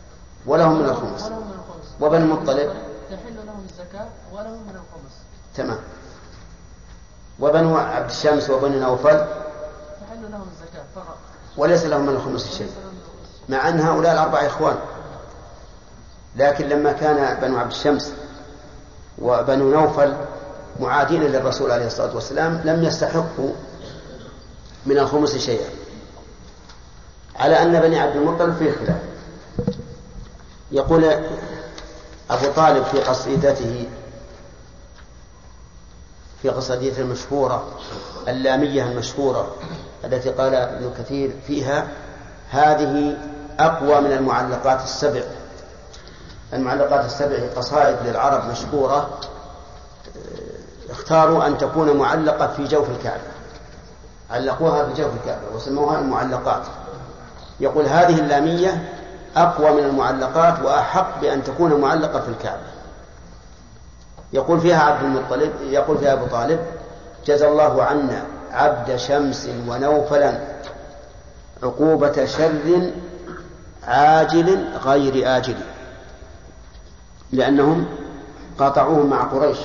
ولهم 0.45 0.79
من 0.79 0.85
الخمس. 0.85 1.23
ولهم 1.23 1.47
من 1.47 1.53
الخمس. 1.53 1.95
وبنو 2.01 2.25
المطلب 2.25 2.73
تحل 3.09 3.45
لهم 3.45 3.65
الزكاة 3.69 4.07
ولهم 4.33 4.63
من 4.63 4.75
الخمس. 4.75 5.13
تمام. 5.55 5.79
وبنو 7.39 7.77
عبد 7.77 8.09
الشمس 8.09 8.49
وبنو 8.49 8.79
نوفل 8.79 9.25
تحل 10.01 10.31
لهم 10.31 10.47
الزكاة 10.53 10.83
فقط. 10.95 11.17
وليس 11.57 11.85
لهم 11.85 12.01
من 12.01 12.15
الخمس 12.15 12.57
شيء. 12.57 12.71
مع 13.49 13.69
أن 13.69 13.79
هؤلاء 13.79 14.13
الأربعة 14.13 14.47
إخوان. 14.47 14.77
لكن 16.37 16.69
لما 16.69 16.91
كان 16.91 17.39
بنو 17.41 17.57
عبد 17.57 17.71
الشمس 17.71 18.13
وبنو 19.17 19.71
نوفل 19.71 20.13
معادين 20.79 21.23
للرسول 21.23 21.71
عليه 21.71 21.87
الصلاة 21.87 22.15
والسلام 22.15 22.61
لم 22.65 22.83
يستحقوا 22.83 23.51
من 24.85 24.99
الخمس 24.99 25.37
شيئا. 25.37 25.69
على 27.35 27.61
أن 27.61 27.79
بني 27.79 27.99
عبد 27.99 28.15
المطلب 28.15 28.55
فيه 28.55 28.71
خلاف. 28.71 29.01
يقول 30.71 31.03
أبو 32.29 32.51
طالب 32.55 32.83
في 32.83 32.99
قصيدته 32.99 33.87
في 36.41 36.49
قصيدته 36.49 37.01
المشهورة 37.01 37.67
اللامية 38.27 38.83
المشهورة 38.83 39.55
التي 40.03 40.29
قال 40.29 40.55
ابن 40.55 40.93
كثير 40.99 41.31
فيها 41.47 41.87
هذه 42.49 43.17
أقوى 43.59 44.01
من 44.01 44.11
المعلقات 44.11 44.83
السبع. 44.83 45.21
المعلقات 46.53 47.05
السبع 47.05 47.37
قصائد 47.55 47.97
للعرب 48.05 48.49
مشهورة 48.51 48.95
آه، 48.97 50.91
اختاروا 50.91 51.47
أن 51.47 51.57
تكون 51.57 51.97
معلقة 51.97 52.47
في 52.47 52.63
جوف 52.63 52.89
الكعبة. 52.89 53.21
علقوها 54.31 54.85
في 54.85 55.01
جوف 55.01 55.11
الكعبة 55.21 55.55
وسموها 55.55 55.99
المعلقات. 55.99 56.61
يقول 57.59 57.85
هذه 57.85 58.19
اللامية 58.19 58.93
أقوى 59.35 59.71
من 59.71 59.83
المعلقات 59.83 60.61
وأحق 60.61 61.21
بأن 61.21 61.43
تكون 61.43 61.81
معلقة 61.81 62.19
في 62.19 62.27
الكعبة. 62.27 62.67
يقول 64.33 64.59
فيها 64.59 64.83
عبد 64.83 65.03
المطلب 65.03 65.51
يقول 65.61 65.97
فيها 65.97 66.13
أبو 66.13 66.25
طالب 66.25 66.59
جزى 67.25 67.47
الله 67.47 67.83
عنا 67.83 68.23
عبد 68.51 68.95
شمس 68.95 69.49
ونوفلا 69.67 70.39
عقوبة 71.63 72.25
شر 72.25 72.91
عاجل 73.87 74.67
غير 74.85 75.37
آجل. 75.37 75.57
لأنهم 77.31 77.85
قاطعوهم 78.59 79.09
مع 79.09 79.23
قريش. 79.23 79.57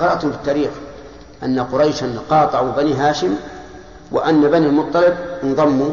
قرأتم 0.00 0.30
في 0.30 0.36
التاريخ 0.36 0.70
أن 1.42 1.60
قريشا 1.60 2.18
قاطعوا 2.30 2.72
بني 2.72 2.94
هاشم 2.94 3.34
وأن 4.12 4.50
بني 4.50 4.66
المطلب 4.66 5.16
انضموا 5.42 5.92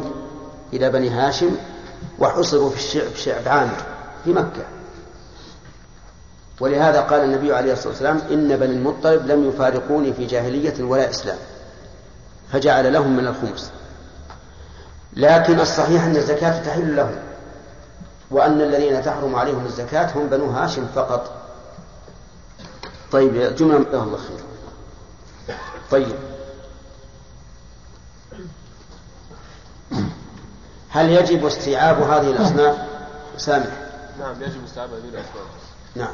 إلى 0.74 0.90
بني 0.90 1.10
هاشم 1.10 1.52
وحصروا 2.20 2.70
في 2.70 2.76
الشعب 2.76 3.16
شعب 3.16 3.48
عامر 3.48 3.84
في 4.24 4.34
مكة. 4.34 4.64
ولهذا 6.60 7.02
قال 7.02 7.24
النبي 7.24 7.54
عليه 7.54 7.74
الصلاة 7.74 7.90
والسلام 7.90 8.22
إن 8.32 8.58
بني 8.58 8.74
المطلب 8.74 9.28
لم 9.28 9.50
يفارقوني 9.50 10.14
في 10.14 10.26
جاهلية 10.26 10.84
ولا 10.84 11.10
إسلام 11.10 11.38
فجعل 12.52 12.94
لهم 12.94 13.18
من 13.18 13.28
الخمس. 13.28 13.72
لكن 15.14 15.60
الصحيح 15.60 16.04
أن 16.04 16.16
الزكاة 16.16 16.64
تحل 16.64 16.96
لهم. 16.96 17.16
وأن 18.32 18.62
الذين 18.62 19.04
تحرم 19.04 19.36
عليهم 19.36 19.66
الزكاة 19.66 20.12
هم 20.18 20.28
بنو 20.28 20.46
هاشم 20.52 20.88
فقط. 20.96 21.32
طيب 23.12 23.56
جملة 23.56 23.78
الله 24.04 24.18
خير. 24.18 24.40
طيب. 25.92 26.16
هل 30.90 31.10
يجب 31.10 31.46
استيعاب 31.46 32.02
هذه 32.02 32.32
الأصناف؟ 32.32 32.78
سامح. 33.38 33.88
نعم 34.20 34.44
يجب 34.44 34.64
استيعاب 34.64 34.90
هذه 34.94 35.10
الأسباب 35.10 35.46
نعم. 35.96 36.14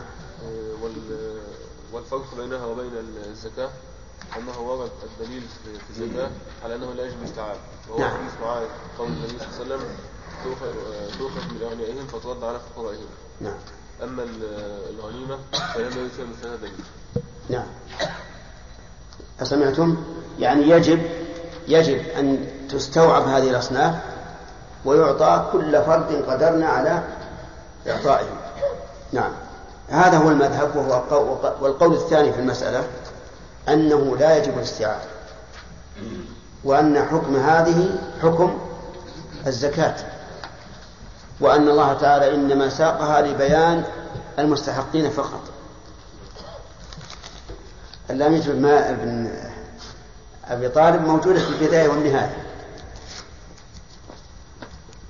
وال- 0.82 1.39
والفرق 1.93 2.36
بينها 2.38 2.66
وبين 2.66 2.91
الزكاة 3.32 3.70
أنه 4.38 4.59
ورد 4.59 4.91
الدليل 5.03 5.41
في- 5.41 5.80
في 5.80 5.89
الزكاة 6.01 6.30
على 6.64 6.76
أنه 6.76 6.93
لا 6.93 7.03
يجب 7.05 7.24
استيعاب. 7.24 7.55
وهو 7.89 7.99
نعم. 7.99 8.09
حديث 8.18 8.32
معاذ 8.41 8.64
قول 8.97 9.07
النبي 9.07 9.28
صلى 9.39 9.47
الله 9.47 9.55
عليه 9.55 9.66
وسلم 9.76 9.88
تؤخذ 11.19 11.53
من 11.53 11.61
أغنيائهم 11.61 12.07
فترد 12.07 12.43
على 12.43 12.59
فقرائهم 12.59 13.05
نعم. 13.41 13.55
أما 14.03 14.23
ال- 14.23 14.89
الغنيمة 14.89 15.38
فلم 15.73 15.86
يرد 15.99 16.09
فيها 16.15 16.25
مثل 16.25 16.47
هذا 16.47 16.55
الدليل 16.55 16.73
نعم. 17.49 17.65
أسمعتم؟ 19.41 19.97
يعني 20.39 20.69
يجب 20.69 21.01
يجب 21.67 21.97
أن 22.19 22.47
تستوعب 22.69 23.27
هذه 23.27 23.49
الأصناف 23.49 23.95
ويعطى 24.86 25.49
كل 25.51 25.81
فرد 25.84 26.23
قدرنا 26.27 26.67
على 26.67 27.03
إعطائه 27.88 28.27
نعم. 29.11 29.31
هذا 29.89 30.17
هو 30.17 30.29
المذهب 30.29 30.75
وهو 30.75 30.93
القول 30.97 31.53
والقول 31.61 31.93
الثاني 31.93 32.34
في 32.34 32.39
المسألة 32.39 32.88
أنه 33.69 34.17
لا 34.17 34.38
يجب 34.38 34.57
الاستيعاب 34.57 35.01
وأن 36.63 37.05
حكم 37.05 37.36
هذه 37.36 37.99
حكم 38.21 38.57
الزكاة. 39.47 39.95
وأن 41.39 41.67
الله 41.67 41.93
تعالى 41.93 42.36
إنما 42.36 42.69
ساقها 42.69 43.21
لبيان 43.21 43.84
المستحقين 44.39 45.09
فقط. 45.09 45.41
اللامية 48.09 48.41
بن 48.41 48.65
ابن 48.65 49.31
أبي 50.45 50.69
طالب 50.69 51.01
موجودة 51.01 51.39
في 51.39 51.49
البداية 51.49 51.88
والنهاية. 51.88 52.43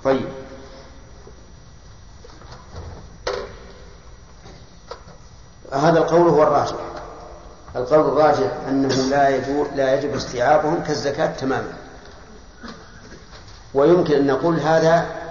طيب. 0.04 0.28
هذا 5.72 5.98
القول 5.98 6.28
هو 6.28 6.42
الراجح. 6.42 6.76
القول 7.76 8.00
الراجح 8.00 8.52
أنه 8.68 8.94
لا 8.94 9.28
يجوز 9.28 9.66
لا 9.74 9.94
يجب 9.94 10.14
استيعابهم 10.14 10.82
كالزكاة 10.82 11.26
تماما. 11.26 11.72
ويمكن 13.74 14.14
أن 14.14 14.26
نقول 14.26 14.60
هذا 14.60 15.23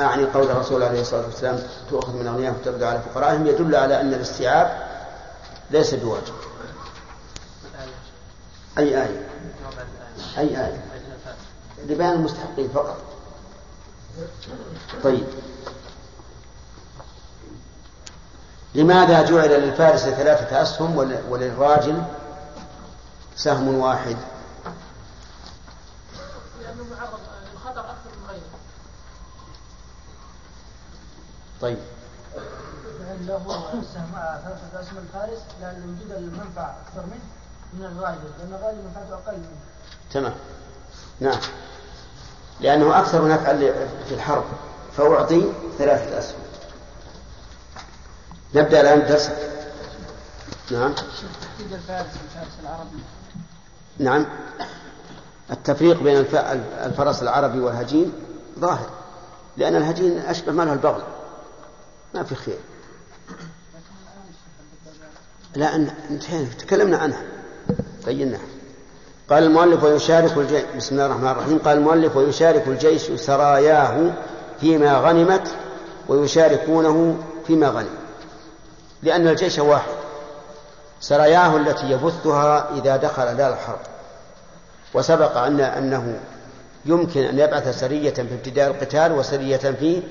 أعني 0.00 0.24
قول 0.24 0.50
الرسول 0.50 0.82
عليه 0.82 1.00
الصلاة 1.00 1.24
والسلام 1.26 1.58
تؤخذ 1.90 2.12
من 2.16 2.26
أغنياءهم 2.26 2.56
وتبدو 2.60 2.86
على 2.86 3.00
فقرائهم 3.00 3.46
يدل 3.46 3.76
على 3.76 4.00
أن 4.00 4.14
الاستيعاب 4.14 4.88
ليس 5.70 5.94
بواجب. 5.94 6.34
أي 8.78 9.02
آية؟ 9.02 9.28
أي 10.38 10.66
آية؟ 10.66 10.84
لبيان 11.86 12.12
المستحقين 12.12 12.68
فقط. 12.74 12.96
طيب. 15.04 15.24
لماذا 18.74 19.22
جعل 19.22 19.48
للفارس 19.60 20.00
ثلاثة 20.00 20.62
أسهم 20.62 20.96
ول- 20.96 21.22
وللراجل 21.28 22.02
سهم 23.36 23.68
واحد 23.78 24.16
لأنه 26.62 26.84
معرض 26.90 27.18
للخطر 27.52 27.80
أكثر 27.80 28.10
من 28.20 28.26
غيره 28.28 28.42
طيب. 31.62 31.78
له 33.20 33.36
السهم 33.80 34.12
ثلاثة 34.14 34.80
أسهم 34.80 34.98
الفارس 34.98 35.40
لأن 35.60 35.82
وجود 35.82 36.16
المنفعة 36.16 36.76
أكثر 36.86 37.06
منه 37.06 37.22
من 37.72 37.84
الغالب 37.84 38.18
لأن 38.38 38.54
الغالب 38.60 38.84
منفعته 38.84 39.14
أقل 39.14 39.36
منه. 39.36 39.46
تمام. 40.12 40.34
نعم. 41.20 41.38
لأنه 42.60 42.98
أكثر 43.00 43.28
نفعا 43.28 43.56
في 44.08 44.14
الحرب 44.14 44.44
فأعطي 44.96 45.52
ثلاثة 45.78 46.18
أسهم 46.18 46.38
نبدأ 48.54 48.80
الآن 48.80 49.00
الدرس 49.00 49.30
نعم. 50.70 50.92
تحديد 50.94 51.72
الفارس 51.72 52.06
والفارس 52.22 52.52
العربي 52.62 52.98
نعم. 53.98 54.26
التفريق 55.50 56.02
بين 56.02 56.16
الف- 56.16 56.34
الفرس 56.86 57.22
العربي 57.22 57.60
والهجين 57.60 58.12
ظاهر 58.58 58.90
لأن 59.56 59.76
الهجين 59.76 60.18
أشبه 60.18 60.52
ما 60.52 60.62
له 60.62 60.72
البغل. 60.72 61.02
ما 62.14 62.22
في 62.22 62.34
خير. 62.34 62.58
لا 65.56 65.76
انتهينا 66.10 66.48
تكلمنا 66.58 66.98
عنها. 66.98 67.22
بيناها 68.06 68.40
قال 69.30 69.42
المؤلف 69.42 69.84
ويشارك 69.84 70.38
الجيش 70.38 70.64
بسم 70.76 70.94
الله 70.94 71.06
الرحمن 71.06 71.28
الرحيم. 71.28 71.58
قال 71.58 71.78
المؤلف 71.78 72.16
ويشارك 72.16 72.68
الجيش 72.68 73.02
سراياه 73.02 74.12
فيما 74.60 74.98
غنمت 74.98 75.48
ويشاركونه 76.08 77.16
فيما 77.46 77.68
غنم. 77.68 77.96
لأن 79.02 79.28
الجيش 79.28 79.58
واحد. 79.58 79.92
سراياه 81.00 81.56
التي 81.56 81.90
يبثها 81.90 82.70
إذا 82.74 82.96
دخل 82.96 83.36
دار 83.36 83.52
الحرب. 83.52 83.80
وسبق 84.94 85.36
أن 85.36 85.60
أنه 85.60 86.20
يمكن 86.84 87.22
أن 87.22 87.38
يبعث 87.38 87.80
سرية 87.80 88.14
في 88.14 88.34
ابتداء 88.34 88.70
القتال 88.70 89.12
وسرية 89.12 89.56
في 89.56 90.02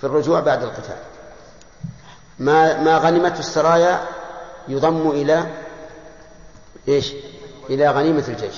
في 0.00 0.06
الرجوع 0.06 0.40
بعد 0.40 0.62
القتال. 0.62 0.96
ما 2.38 2.80
ما 2.82 2.98
غنمته 2.98 3.38
السرايا 3.38 4.04
يضم 4.68 5.10
إلى 5.10 5.46
إيش؟ 6.88 7.12
إلى 7.70 7.90
غنيمة 7.90 8.24
الجيش. 8.28 8.54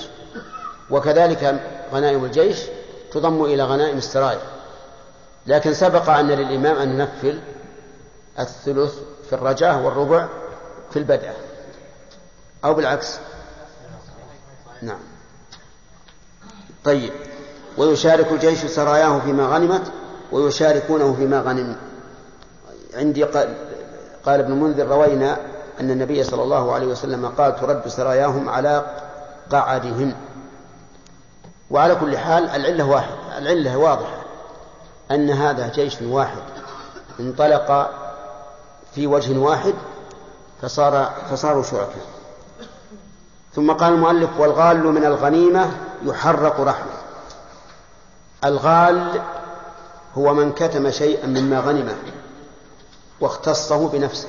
وكذلك 0.89 1.61
غنائم 1.93 2.25
الجيش 2.25 2.57
تضم 3.11 3.45
إلى 3.45 3.63
غنائم 3.63 3.97
السرايا. 3.97 4.41
لكن 5.47 5.73
سبق 5.73 6.09
أن 6.09 6.27
للإمام 6.27 6.75
أن 6.75 6.99
ينفل 6.99 7.39
الثلث 8.39 8.95
في 9.29 9.33
الرجاء 9.33 9.79
والربع 9.79 10.27
في 10.91 10.99
البدء. 10.99 11.31
أو 12.65 12.73
بالعكس. 12.73 13.19
نعم. 14.81 14.99
طيب. 16.83 17.13
ويشارك 17.77 18.31
الجيش 18.31 18.65
سراياه 18.65 19.19
فيما 19.19 19.45
غنمت 19.45 19.91
ويشاركونه 20.33 21.13
فيما 21.13 21.39
غنم. 21.41 21.75
عندي 22.93 23.23
قال, 23.23 23.53
قال 24.25 24.39
ابن 24.39 24.51
منذر 24.51 24.87
روينا 24.87 25.37
أن 25.79 25.91
النبي 25.91 26.23
صلى 26.23 26.43
الله 26.43 26.73
عليه 26.73 26.87
وسلم 26.87 27.25
قال 27.25 27.55
ترد 27.55 27.87
سراياهم 27.87 28.49
على 28.49 28.85
قعدهم. 29.51 30.13
وعلى 31.71 31.95
كل 31.95 32.17
حال 32.17 32.49
العلة 32.49 32.83
واحد 32.83 33.13
العلة 33.37 33.77
واضحة 33.77 34.21
أن 35.11 35.29
هذا 35.29 35.67
جيش 35.67 36.01
واحد. 36.01 36.43
انطلق 37.19 37.91
في 38.95 39.07
وجه 39.07 39.37
واحد 39.37 39.73
فصار 40.61 41.13
فصاروا 41.31 41.63
شركاء. 41.63 42.05
ثم 43.55 43.71
قال 43.71 43.93
المؤلف 43.93 44.29
والغال 44.39 44.87
من 44.87 45.05
الغنيمة 45.05 45.71
يحرق 46.05 46.61
رحمه. 46.61 46.93
الغال 48.45 49.21
هو 50.17 50.33
من 50.33 50.53
كتم 50.53 50.91
شيئا 50.91 51.27
مما 51.27 51.59
غنمه 51.59 51.95
واختصه 53.21 53.87
بنفسه 53.87 54.27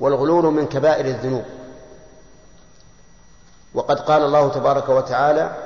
والغلول 0.00 0.44
من 0.44 0.66
كبائر 0.66 1.04
الذنوب. 1.04 1.44
وقد 3.74 4.00
قال 4.00 4.22
الله 4.22 4.48
تبارك 4.48 4.88
وتعالى 4.88 5.56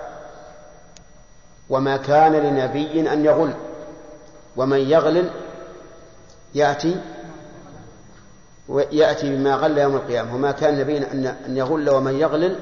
وما 1.70 1.96
كان 1.96 2.32
لنبي 2.32 3.12
أن 3.12 3.24
يغل 3.24 3.54
ومن 4.56 4.78
يغلل 4.78 5.30
يأتي 6.54 7.00
يأتي 8.92 9.36
بما 9.36 9.54
غل 9.54 9.78
يوم 9.78 9.96
القيامة. 9.96 10.34
وما 10.34 10.52
كان 10.52 10.78
نبي 10.78 10.98
أن 10.98 11.56
يغل 11.56 11.90
ومن 11.90 12.20
يغلل 12.20 12.60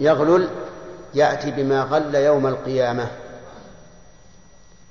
يغلل 0.00 0.48
يأتي 1.14 1.50
بما 1.50 1.82
غل 1.82 2.14
يوم 2.14 2.46
القيامة. 2.46 3.10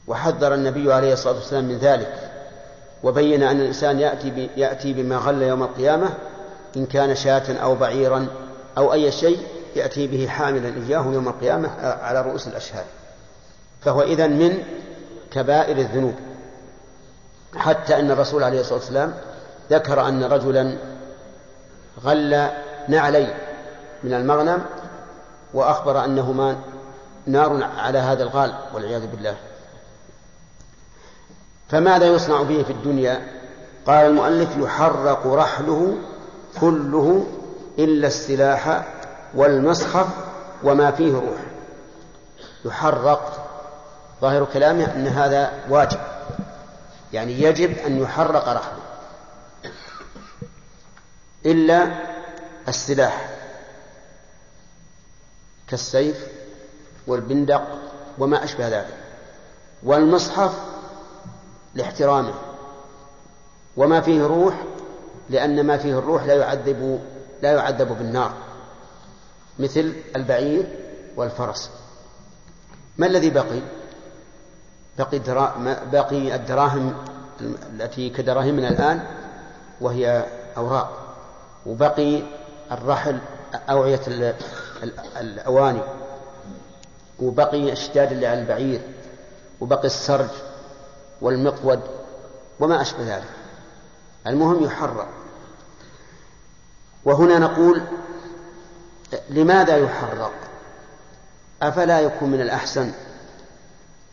وحذر 0.07 0.53
النبي 0.53 0.93
عليه 0.93 1.13
الصلاة 1.13 1.35
والسلام 1.35 1.63
من 1.63 1.77
ذلك 1.77 2.31
وبين 3.03 3.43
أن 3.43 3.61
الإنسان 3.61 3.99
يأتي 3.99 4.49
يأتي 4.57 4.93
بما 4.93 5.17
غل 5.17 5.41
يوم 5.41 5.63
القيامة 5.63 6.09
إن 6.75 6.85
كان 6.85 7.15
شاة 7.15 7.53
أو 7.63 7.75
بعيرا 7.75 8.27
أو 8.77 8.93
أي 8.93 9.11
شيء 9.11 9.39
يأتي 9.75 10.07
به 10.07 10.27
حاملا 10.27 10.73
إياه 10.87 11.05
يوم 11.13 11.27
القيامة 11.27 11.69
على 11.81 12.21
رؤوس 12.21 12.47
الأشهاد. 12.47 12.85
فهو 13.81 14.01
إذن 14.01 14.31
من 14.31 14.63
كبائر 15.31 15.77
الذنوب. 15.77 16.13
حتى 17.55 17.99
أن 17.99 18.11
الرسول 18.11 18.43
عليه 18.43 18.59
الصلاة 18.59 18.79
والسلام 18.79 19.13
ذكر 19.71 20.07
أن 20.07 20.23
رجلا 20.23 20.77
غل 22.03 22.47
نعلي 22.87 23.33
من 24.03 24.13
المغنم 24.13 24.61
وأخبر 25.53 26.05
أنهما 26.05 26.57
نار 27.27 27.63
على 27.77 27.97
هذا 27.99 28.23
الغال 28.23 28.53
والعياذ 28.73 29.07
بالله. 29.07 29.35
فماذا 31.71 32.05
يصنع 32.05 32.41
به 32.41 32.63
في 32.63 32.71
الدنيا؟ 32.71 33.27
قال 33.85 34.05
المؤلف 34.05 34.49
يحرق 34.57 35.27
رحله 35.27 35.97
كله 36.59 37.27
إلا 37.79 38.07
السلاح 38.07 38.87
والمصحف 39.33 40.07
وما 40.63 40.91
فيه 40.91 41.13
روح. 41.13 41.39
يحرق. 42.65 43.47
ظاهر 44.21 44.47
كلامه 44.53 44.95
أن 44.95 45.07
هذا 45.07 45.51
واجب. 45.69 45.99
يعني 47.13 47.41
يجب 47.41 47.77
أن 47.77 48.01
يحرق 48.01 48.49
رحله. 48.49 48.81
إلا 51.45 51.87
السلاح. 52.67 53.29
كالسيف 55.67 56.27
والبندق 57.07 57.67
وما 58.17 58.43
أشبه 58.43 58.67
ذلك. 58.67 58.97
والمصحف 59.83 60.70
لاحترامه. 61.75 62.33
وما 63.77 64.01
فيه 64.01 64.23
روح 64.23 64.63
لأن 65.29 65.65
ما 65.65 65.77
فيه 65.77 65.99
الروح 65.99 66.23
لا 66.23 66.33
يعذب 66.33 66.99
لا 67.41 67.51
يعذب 67.51 67.97
بالنار 67.97 68.33
مثل 69.59 69.93
البعير 70.15 70.67
والفرس. 71.15 71.69
ما 72.97 73.07
الذي 73.07 73.29
بقي؟ 73.29 73.61
بقي 74.99 75.19
باقي 75.91 76.35
الدراهم 76.35 76.93
التي 77.41 78.09
كدراهمنا 78.09 78.69
الآن 78.69 79.03
وهي 79.81 80.25
أوراق. 80.57 81.15
وبقي 81.65 82.21
الرحل 82.71 83.19
أوعية 83.69 84.01
الأواني. 85.19 85.81
وبقي 87.19 87.71
الشداد 87.71 88.11
اللي 88.11 88.27
على 88.27 88.41
البعير 88.41 88.81
وبقي 89.61 89.85
السرج. 89.85 90.29
والمقود 91.21 91.81
وما 92.59 92.81
أشبه 92.81 93.15
ذلك. 93.15 93.29
المهم 94.27 94.63
يحرق 94.63 95.07
وهنا 97.05 97.39
نقول 97.39 97.81
لماذا 99.29 99.77
يحرق 99.77 100.33
أفلا 101.61 101.99
يكون 101.99 102.29
من 102.29 102.41
الأحسن 102.41 102.91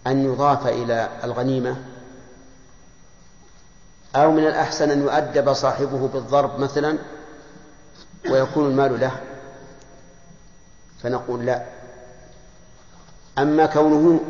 أن 0.06 0.24
يضاف 0.24 0.66
إلى 0.66 1.09
الغنيمة؟ 1.24 1.76
أو 4.16 4.32
من 4.32 4.46
الأحسن 4.46 4.90
أن 4.90 5.02
يؤدب 5.02 5.52
صاحبه 5.52 6.09
بالضرب 6.09 6.61
مثلا 6.61 6.98
ويكون 8.30 8.66
المال 8.66 9.00
له؟ 9.00 9.12
فنقول 11.02 11.46
لا. 11.46 11.64
أما 13.38 13.66
كونه 13.66 14.20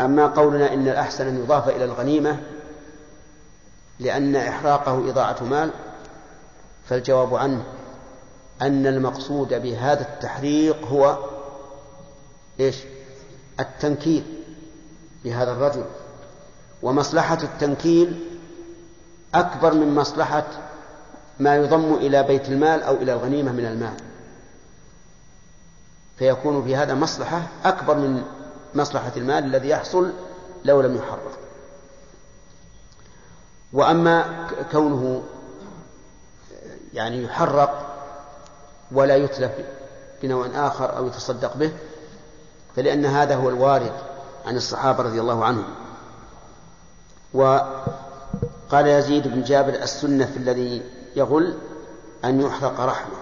أما 0.00 0.26
قولنا 0.26 0.74
إن 0.74 0.88
الأحسن 0.88 1.26
أن 1.26 1.38
يضاف 1.38 1.68
إلى 1.68 1.84
الغنيمة 1.84 2.40
لأن 4.00 4.36
إحراقه 4.36 5.10
إضاعة 5.10 5.44
مال 5.44 5.70
فالجواب 6.88 7.34
عنه 7.34 7.64
أن 8.62 8.86
المقصود 8.86 9.54
بهذا 9.54 10.00
التحريق 10.00 10.86
هو 10.86 11.18
إيش؟ 12.60 12.76
التنكيل 13.60 14.24
بهذا 15.24 15.52
الرجل. 15.52 15.84
ومصلحة 16.82 17.38
التنكيل 17.42 18.20
أكبر 19.34 19.74
من 19.74 19.94
مصلحة 19.94 20.46
ما 21.40 21.56
يضم 21.56 21.94
إلى 21.94 22.22
بيت 22.22 22.48
المال 22.48 22.82
أو 22.82 22.94
إلى 22.94 23.12
الغنيمة 23.12 23.52
من 23.52 23.66
المال. 23.66 23.94
فيكون 26.18 26.64
في 26.64 26.76
هذا 26.76 26.94
مصلحة 26.94 27.42
أكبر 27.64 27.96
من 27.96 28.22
مصلحة 28.74 29.12
المال 29.16 29.44
الذي 29.44 29.68
يحصل 29.68 30.12
لو 30.64 30.80
لم 30.80 30.96
يحرق 30.96 31.38
وأما 33.72 34.46
كونه 34.72 35.22
يعني 36.94 37.22
يحرق 37.22 37.88
ولا 38.92 39.16
يتلف 39.16 39.52
بنوع 40.22 40.46
آخر 40.54 40.96
أو 40.96 41.06
يتصدق 41.06 41.56
به 41.56 41.72
فلأن 42.76 43.06
هذا 43.06 43.36
هو 43.36 43.48
الوارد 43.48 43.92
عن 44.46 44.56
الصحابة 44.56 45.02
رضي 45.02 45.20
الله 45.20 45.44
عنهم. 45.44 45.64
قال 48.70 48.86
يزيد 48.86 49.28
بن 49.28 49.42
جابر 49.42 49.74
السنة 49.74 50.26
في 50.26 50.36
الذي 50.36 50.82
يغل 51.16 51.58
أن 52.24 52.40
يحرق 52.40 52.80
رحمه. 52.80 53.16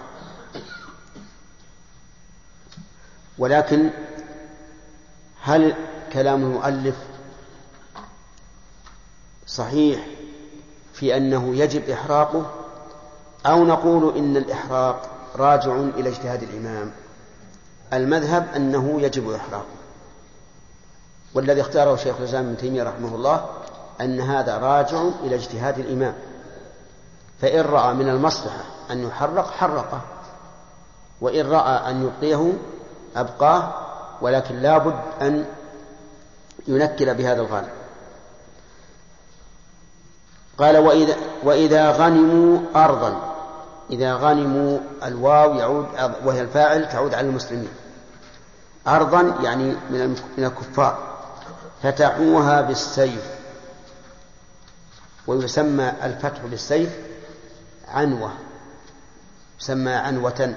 ولكن 3.37 3.89
هل 5.41 5.75
كلام 6.13 6.43
المؤلف 6.43 6.95
صحيح 9.47 10.05
في 10.93 11.17
أنه 11.17 11.55
يجب 11.55 11.89
إحراقه؟ 11.89 12.45
أو 13.45 13.65
نقول 13.65 14.17
إن 14.17 14.37
الإحراق 14.37 15.09
راجع 15.35 15.75
إلى 15.75 16.09
اجتهاد 16.09 16.43
الإمام؟ 16.43 16.91
المذهب 17.93 18.47
أنه 18.55 19.01
يجب 19.01 19.29
إحراقه. 19.29 19.65
والذي 21.33 21.61
اختاره 21.61 21.95
شيخ 21.95 22.15
الإسلام 22.19 22.45
ابن 22.45 22.57
تيمية 22.57 22.83
رحمه 22.83 23.15
الله 23.15 23.45
أن 24.01 24.21
هذا 24.21 24.57
راجع 24.57 25.01
إلى 25.23 25.35
اجتهاد 25.35 25.79
الإمام. 25.79 26.13
فإن 27.41 27.61
رأى 27.61 27.93
من 27.93 28.09
المصلحة 28.09 28.63
أن 28.91 29.03
يحرق 29.03 29.51
حرقه. 29.51 30.01
وإن 31.21 31.47
رأى 31.47 31.89
أن 31.91 32.03
يبقيه 32.03 32.53
أبقاه. 33.15 33.90
ولكن 34.21 34.55
لا 34.55 34.77
بد 34.77 34.99
أن 35.21 35.45
ينكل 36.67 37.13
بهذا 37.13 37.41
الغالب. 37.41 37.69
قال 40.57 40.77
وإذا, 40.77 41.15
وإذا 41.43 41.91
غنموا 41.91 42.59
أرضا 42.75 43.35
إذا 43.89 44.13
غنموا 44.13 44.79
الواو 45.03 45.55
يعود 45.55 45.85
وهي 46.25 46.41
الفاعل 46.41 46.89
تعود 46.89 47.13
على 47.13 47.27
المسلمين. 47.27 47.69
أرضا 48.87 49.37
يعني 49.43 49.63
من 49.89 50.17
الكفار. 50.37 51.11
فتحوها 51.83 52.61
بالسيف. 52.61 53.31
ويسمى 55.27 55.93
الفتح 56.03 56.41
بالسيف 56.45 56.89
عنوة. 57.87 58.31
يسمى 59.59 59.91
عنوة. 59.91 60.55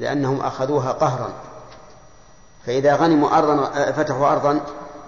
لأنهم 0.00 0.40
أخذوها 0.40 0.92
قهرا. 0.92 1.45
فإذا 2.66 2.96
غنموا 2.96 3.38
أرضا 3.38 3.92
فتحوا 3.92 4.32
أرضا 4.32 4.60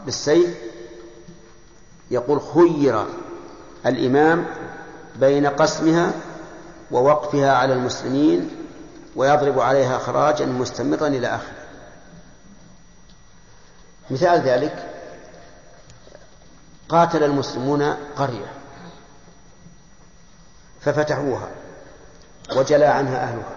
بالسيف 0.04 0.56
يقول 2.10 2.40
خير 2.54 3.04
الإمام 3.86 4.46
بين 5.16 5.46
قسمها 5.46 6.12
ووقفها 6.90 7.52
على 7.52 7.72
المسلمين 7.72 8.50
ويضرب 9.16 9.60
عليها 9.60 9.98
خراجا 9.98 10.46
مستمرا 10.46 11.06
إلى 11.06 11.26
آخره. 11.26 11.58
مثال 14.10 14.40
ذلك 14.40 14.86
قاتل 16.88 17.24
المسلمون 17.24 17.82
قرية 18.16 18.52
ففتحوها 20.80 21.48
وجلى 22.56 22.84
عنها 22.84 23.22
أهلها 23.22 23.56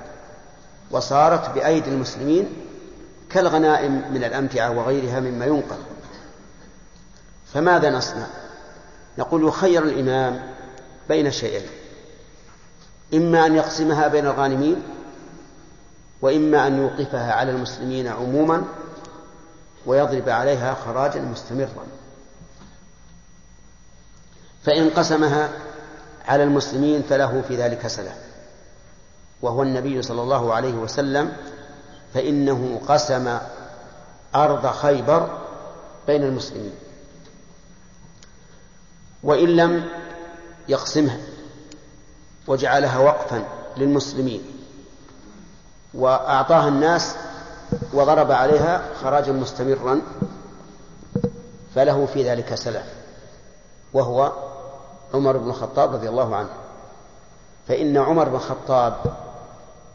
وصارت 0.91 1.49
بأيدي 1.49 1.89
المسلمين 1.89 2.60
كالغنائم 3.33 4.13
من 4.13 4.23
الأمتعة 4.23 4.71
وغيرها 4.71 5.19
مما 5.19 5.45
ينقل. 5.45 5.77
فماذا 7.53 7.89
نصنع؟ 7.89 8.27
نقول 9.17 9.47
يخير 9.47 9.83
الإمام 9.83 10.53
بين 11.09 11.31
شيئين. 11.31 11.67
إما 13.13 13.45
أن 13.45 13.55
يقسمها 13.55 14.07
بين 14.07 14.25
الغانمين 14.25 14.83
وإما 16.21 16.67
أن 16.67 16.77
يوقفها 16.77 17.33
على 17.33 17.51
المسلمين 17.51 18.07
عموما 18.07 18.63
ويضرب 19.85 20.29
عليها 20.29 20.73
خراجا 20.73 21.21
مستمرا. 21.21 21.85
فإن 24.63 24.89
قسمها 24.89 25.49
على 26.27 26.43
المسلمين 26.43 27.03
فله 27.09 27.43
في 27.47 27.55
ذلك 27.55 27.87
سلف. 27.87 28.15
وهو 29.41 29.63
النبي 29.63 30.01
صلى 30.01 30.21
الله 30.21 30.53
عليه 30.53 30.73
وسلم 30.73 31.33
فإنه 32.13 32.81
قسم 32.87 33.37
أرض 34.35 34.67
خيبر 34.67 35.29
بين 36.07 36.23
المسلمين. 36.23 36.73
وإن 39.23 39.47
لم 39.47 39.89
يقسمها 40.67 41.17
وجعلها 42.47 42.99
وقفا 42.99 43.43
للمسلمين. 43.77 44.41
وأعطاها 45.93 46.67
الناس 46.67 47.15
وضرب 47.93 48.31
عليها 48.31 48.81
خراجا 49.03 49.31
مستمرا 49.31 50.01
فله 51.75 52.05
في 52.05 52.29
ذلك 52.29 52.55
سلف 52.55 52.85
وهو 53.93 54.31
عمر 55.13 55.37
بن 55.37 55.49
الخطاب 55.49 55.93
رضي 55.93 56.09
الله 56.09 56.35
عنه. 56.35 56.49
فإن 57.67 57.97
عمر 57.97 58.29
بن 58.29 58.35
الخطاب 58.35 58.95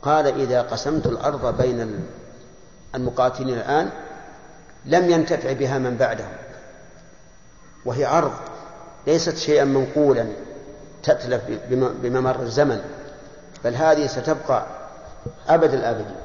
قال 0.07 0.41
إذا 0.41 0.63
قسمت 0.63 1.07
الأرض 1.07 1.63
بين 1.63 2.05
المقاتلين 2.95 3.57
الآن 3.57 3.91
لم 4.85 5.11
ينتفع 5.11 5.53
بها 5.53 5.79
من 5.79 5.97
بعدهم. 5.97 6.33
وهي 7.85 8.07
أرض 8.07 8.33
ليست 9.07 9.37
شيئا 9.37 9.65
منقولا 9.65 10.27
تتلف 11.03 11.41
بممر 12.03 12.43
الزمن 12.43 12.81
بل 13.65 13.75
هذه 13.75 14.07
ستبقى 14.07 14.67
أبد 15.49 15.75
الآبدين. 15.75 16.17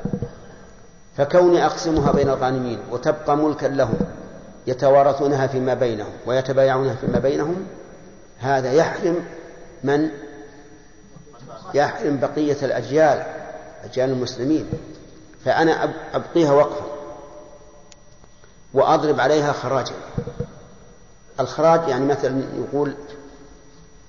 فكوني 1.18 1.66
أقسمها 1.66 2.12
بين 2.12 2.30
الغانمين 2.30 2.80
وتبقى 2.92 3.38
ملكا 3.38 3.66
لهم 3.68 3.98
يتوارثونها 4.68 5.48
فيما 5.48 5.74
بينهم 5.74 6.14
ويتبايعونها 6.26 6.96
فيما 6.96 7.20
بينهم 7.20 7.66
هذا 8.40 8.74
يحرم 8.74 9.16
من؟ 9.84 10.10
يحرم 11.74 12.18
بقية 12.18 12.58
الأجيال. 12.64 13.41
أجيال 13.84 14.10
المسلمين 14.10 14.70
فأنا 15.46 15.94
أبقيها 16.14 16.52
وقفا 16.52 16.86
وأضرب 18.74 19.20
عليها 19.20 19.52
خراجا. 19.52 19.94
الخراج 21.40 21.90
يعني 21.90 22.06
مثلا 22.06 22.44
يقول 22.58 22.94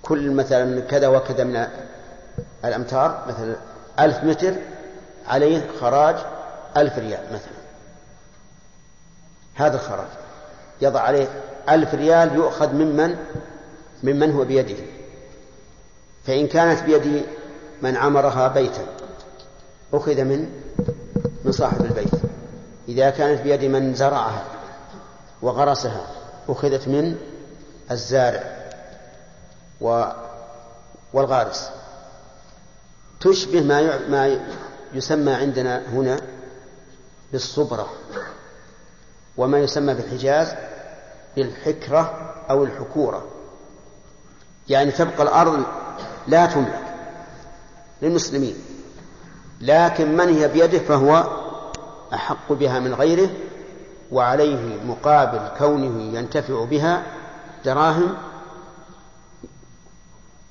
كل 0.03 0.31
مثلا 0.31 0.81
كذا 0.81 1.09
وكذا 1.09 1.45
من 1.45 1.67
الأمتار 2.65 3.25
مثلا 3.29 3.57
ألف 4.01 4.25
متر 4.25 4.55
عليه 5.27 5.71
خراج 5.81 6.17
ألف 6.77 6.99
ريال 6.99 7.25
مثلا. 7.33 7.63
هذا 9.55 9.77
الخراج 9.77 10.09
يضع 10.81 11.01
عليه 11.01 11.29
ألف 11.69 11.95
ريال 11.95 12.35
يؤخذ 12.35 12.73
ممن 12.73 13.17
ممن 14.03 14.33
هو 14.33 14.45
بيده. 14.45 14.85
فإن 16.27 16.47
كانت 16.47 16.83
بيد 16.83 17.23
من 17.83 17.97
عمرها 17.97 18.49
بيتا. 18.49 18.87
أخذ 19.93 20.25
من 20.25 20.51
من 21.45 21.53
صاحب 21.53 21.85
البيت. 21.85 22.11
إذا 22.89 23.11
كانت 23.11 23.41
بيد 23.41 23.65
من 23.65 23.95
زرعها 23.95 24.45
وغرسها 25.43 26.07
أخذت 26.49 26.89
من 26.89 27.17
الزارع 27.91 28.73
والغارس. 31.13 31.71
تشبه 33.21 33.61
ما 33.61 34.09
ما 34.09 34.41
يسمى 34.95 35.33
عندنا 35.33 35.83
هنا 35.89 36.21
بالصبرة 37.33 37.89
وما 39.37 39.59
يسمى 39.59 39.95
في 39.95 40.01
الحجاز 40.01 40.55
بالحكرة 41.37 42.35
أو 42.51 42.65
الحكورة. 42.65 43.27
يعني 44.69 44.91
تبقى 44.91 45.23
الأرض 45.23 45.65
لا 46.29 46.47
تملك 46.47 46.81
للمسلمين. 48.03 48.72
لكن 49.63 50.17
من 50.17 50.29
هي 50.29 50.49
بيده 50.49 50.79
فهو 50.79 51.25
أحق 52.15 52.53
بها 52.53 52.81
من 52.81 52.95
غيره 52.95 53.31
وعليه 54.13 54.83
مقابل 54.85 55.59
كونه 55.59 56.19
ينتفع 56.19 56.65
بها 56.65 57.03
دراهم 57.65 58.15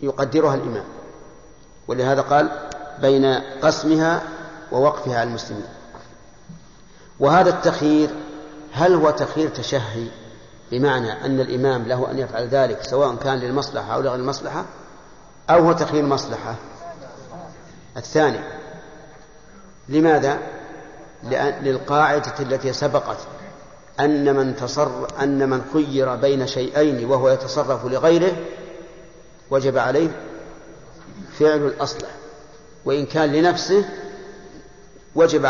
يقدرها 0.01 0.55
الإمام. 0.55 0.83
ولهذا 1.87 2.21
قال 2.21 2.69
بين 3.01 3.25
قسمها 3.61 4.21
ووقفها 4.71 5.19
على 5.19 5.29
المسلمين. 5.29 5.65
وهذا 7.19 7.49
التخيير 7.49 8.09
هل 8.73 8.93
هو 8.93 9.09
تخيير 9.09 9.49
تشهي؟ 9.49 10.07
بمعنى 10.71 11.25
أن 11.25 11.39
الإمام 11.39 11.83
له 11.83 12.11
أن 12.11 12.19
يفعل 12.19 12.47
ذلك 12.47 12.83
سواء 12.83 13.15
كان 13.15 13.37
للمصلحة 13.39 13.95
أو 13.95 14.01
لغير 14.01 14.15
المصلحة 14.15 14.65
أو 15.49 15.63
هو 15.63 15.71
تخيير 15.71 16.05
مصلحة؟ 16.05 16.55
الثاني. 17.97 18.60
لماذا؟ 19.91 20.39
للقاعدة 21.61 22.33
التي 22.39 22.73
سبقت 22.73 23.17
أن 23.99 24.35
من 24.35 24.55
تصر 24.55 25.21
أن 25.23 25.49
من 25.49 25.61
خير 25.73 26.15
بين 26.15 26.47
شيئين 26.47 27.05
وهو 27.05 27.29
يتصرف 27.29 27.85
لغيره 27.85 28.35
وجب 29.49 29.77
عليه 29.77 30.09
فعل 31.39 31.65
الأصلح 31.65 32.09
وإن 32.85 33.05
كان 33.05 33.31
لنفسه 33.31 33.85
وجب 35.15 35.47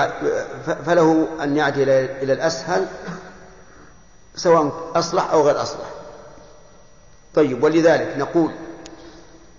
فله 0.85 1.27
أن 1.43 1.57
يعدل 1.57 1.89
إلى 1.89 2.33
الأسهل 2.33 2.87
سواء 4.35 4.91
أصلح 4.95 5.31
أو 5.31 5.41
غير 5.41 5.61
أصلح 5.61 5.89
طيب 7.35 7.63
ولذلك 7.63 8.15
نقول 8.17 8.51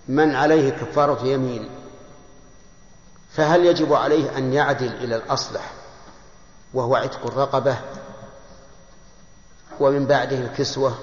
من 0.08 0.34
عليه 0.34 0.70
كفارة 0.70 1.26
يمين 1.26 1.68
فهل 3.32 3.66
يجب 3.66 3.92
عليه 3.92 4.38
أن 4.38 4.52
يعدل 4.52 4.92
إلى 4.92 5.16
الأصلح 5.16 5.72
وهو 6.74 6.96
عتق 6.96 7.26
الرقبة 7.26 7.76
ومن 9.80 10.06
بعده 10.06 10.38
الكسوة 10.38 10.94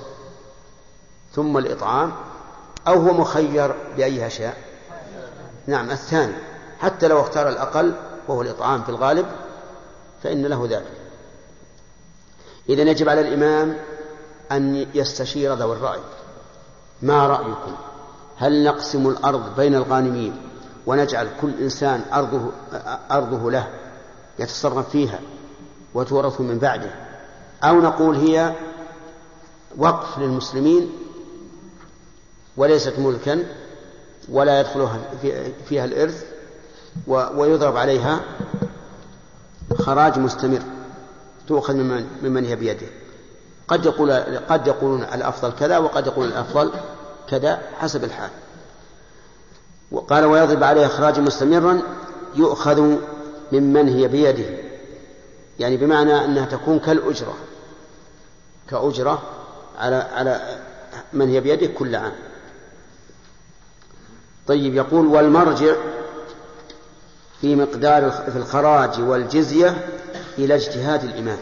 ثم 1.34 1.58
الإطعام 1.58 2.12
أو 2.88 2.94
هو 2.94 3.14
مخير 3.14 3.76
بأيها 3.98 4.30
شاء 4.30 4.58
نعم 5.68 5.92
الثاني. 5.92 6.34
حتى 6.80 7.08
لو 7.08 7.22
اختار 7.22 7.50
الأقل 7.50 7.94
وهو 8.28 8.42
الإطعام 8.42 8.84
في 8.84 8.90
الغالب 8.90 9.26
فإن 10.24 10.46
له 10.46 10.68
ذلك. 10.70 10.92
إذا 12.70 12.82
يجب 12.82 13.10
على 13.10 13.22
الإمام 13.22 13.78
أن 14.52 14.88
يستشير 14.94 15.54
ذوي 15.54 15.76
الرأي. 15.76 16.00
ما 17.02 17.28
رأيكم؟ 17.28 17.76
هل 18.38 18.64
نقسم 18.64 19.08
الأرض 19.08 19.56
بين 19.56 19.76
الغانمين 19.76 20.49
ونجعل 20.90 21.28
كل 21.42 21.52
إنسان 21.62 22.02
أرضه, 22.14 22.52
أرضه 23.12 23.52
له 23.52 23.68
يتصرف 24.40 24.90
فيها 24.90 25.20
وتورث 25.94 26.42
من 26.42 26.58
بعده. 26.60 26.90
أو 27.64 27.82
نقول 27.82 28.16
هي 28.16 28.54
وقف 29.78 30.20
للمسلمين 30.20 30.92
وليست 32.58 33.00
ملكا 33.00 33.44
ولا 34.30 34.60
يدخلها 34.60 35.00
فيها 35.70 35.86
الإرث 35.86 36.26
ويضرب 37.08 37.78
عليها 37.78 38.20
خراج 39.80 40.20
مستمر 40.20 40.62
تؤخذ 41.48 41.74
ممن, 41.74 42.08
ممن 42.24 42.46
هي 42.46 42.56
بيده. 42.56 42.88
قد 43.68 43.86
يقول 43.86 44.12
قد 44.50 44.68
يقولون 44.68 45.04
الأفضل 45.04 45.52
كذا 45.52 45.78
وقد 45.78 46.08
يقول 46.08 46.28
الأفضل 46.28 46.72
كذا 47.28 47.62
حسب 47.80 48.04
الحال. 48.04 48.30
وقال 49.92 50.26
ويضرب 50.26 50.64
عليه 50.64 50.86
إخراجا 50.86 51.22
مستمرا 51.22 51.82
يؤخذ 52.36 52.98
ممن 53.52 53.88
هي 53.88 54.08
بيده. 54.08 54.58
يعني 55.60 55.78
بمعنى 55.78 56.26
أنها 56.26 56.46
تكون 56.46 56.80
كالأجرة. 56.80 57.36
كأجرة 58.70 59.22
على 59.78 59.96
على 59.96 60.60
من 61.14 61.30
هي 61.30 61.40
بيده 61.40 61.68
كل 61.68 61.96
عام. 61.96 62.14
طيب 64.48 64.76
يقول 64.76 65.06
والمرجع 65.06 65.76
في 67.42 67.56
مقدار 67.56 68.12
في 68.12 68.36
الخراج 68.36 69.02
والجزية 69.02 69.88
إلى 70.38 70.56
اجتهاد 70.56 71.04
الإمام. 71.04 71.40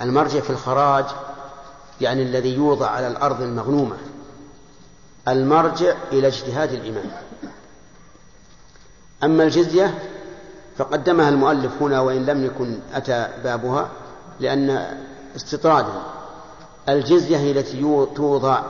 المرجع 0.00 0.40
في 0.40 0.50
الخراج 0.50 1.04
يعني 2.00 2.22
الذي 2.22 2.54
يوضع 2.54 2.86
على 2.90 3.08
الأرض 3.08 3.42
المغنومة. 3.42 3.96
المرجع 5.28 5.94
إلى 6.12 6.26
اجتهاد 6.26 6.72
الإمام. 6.72 7.10
أما 9.24 9.44
الجزية 9.44 9.98
فقدمها 10.76 11.28
المؤلف 11.28 11.82
هنا 11.82 12.00
وإن 12.00 12.26
لم 12.26 12.44
يكن 12.44 12.78
أتى 12.94 13.28
بابها 13.44 13.90
لأن 14.40 14.96
استطرادا. 15.36 16.02
الجزية 16.88 17.52
التي 17.52 18.06
توضع 18.16 18.62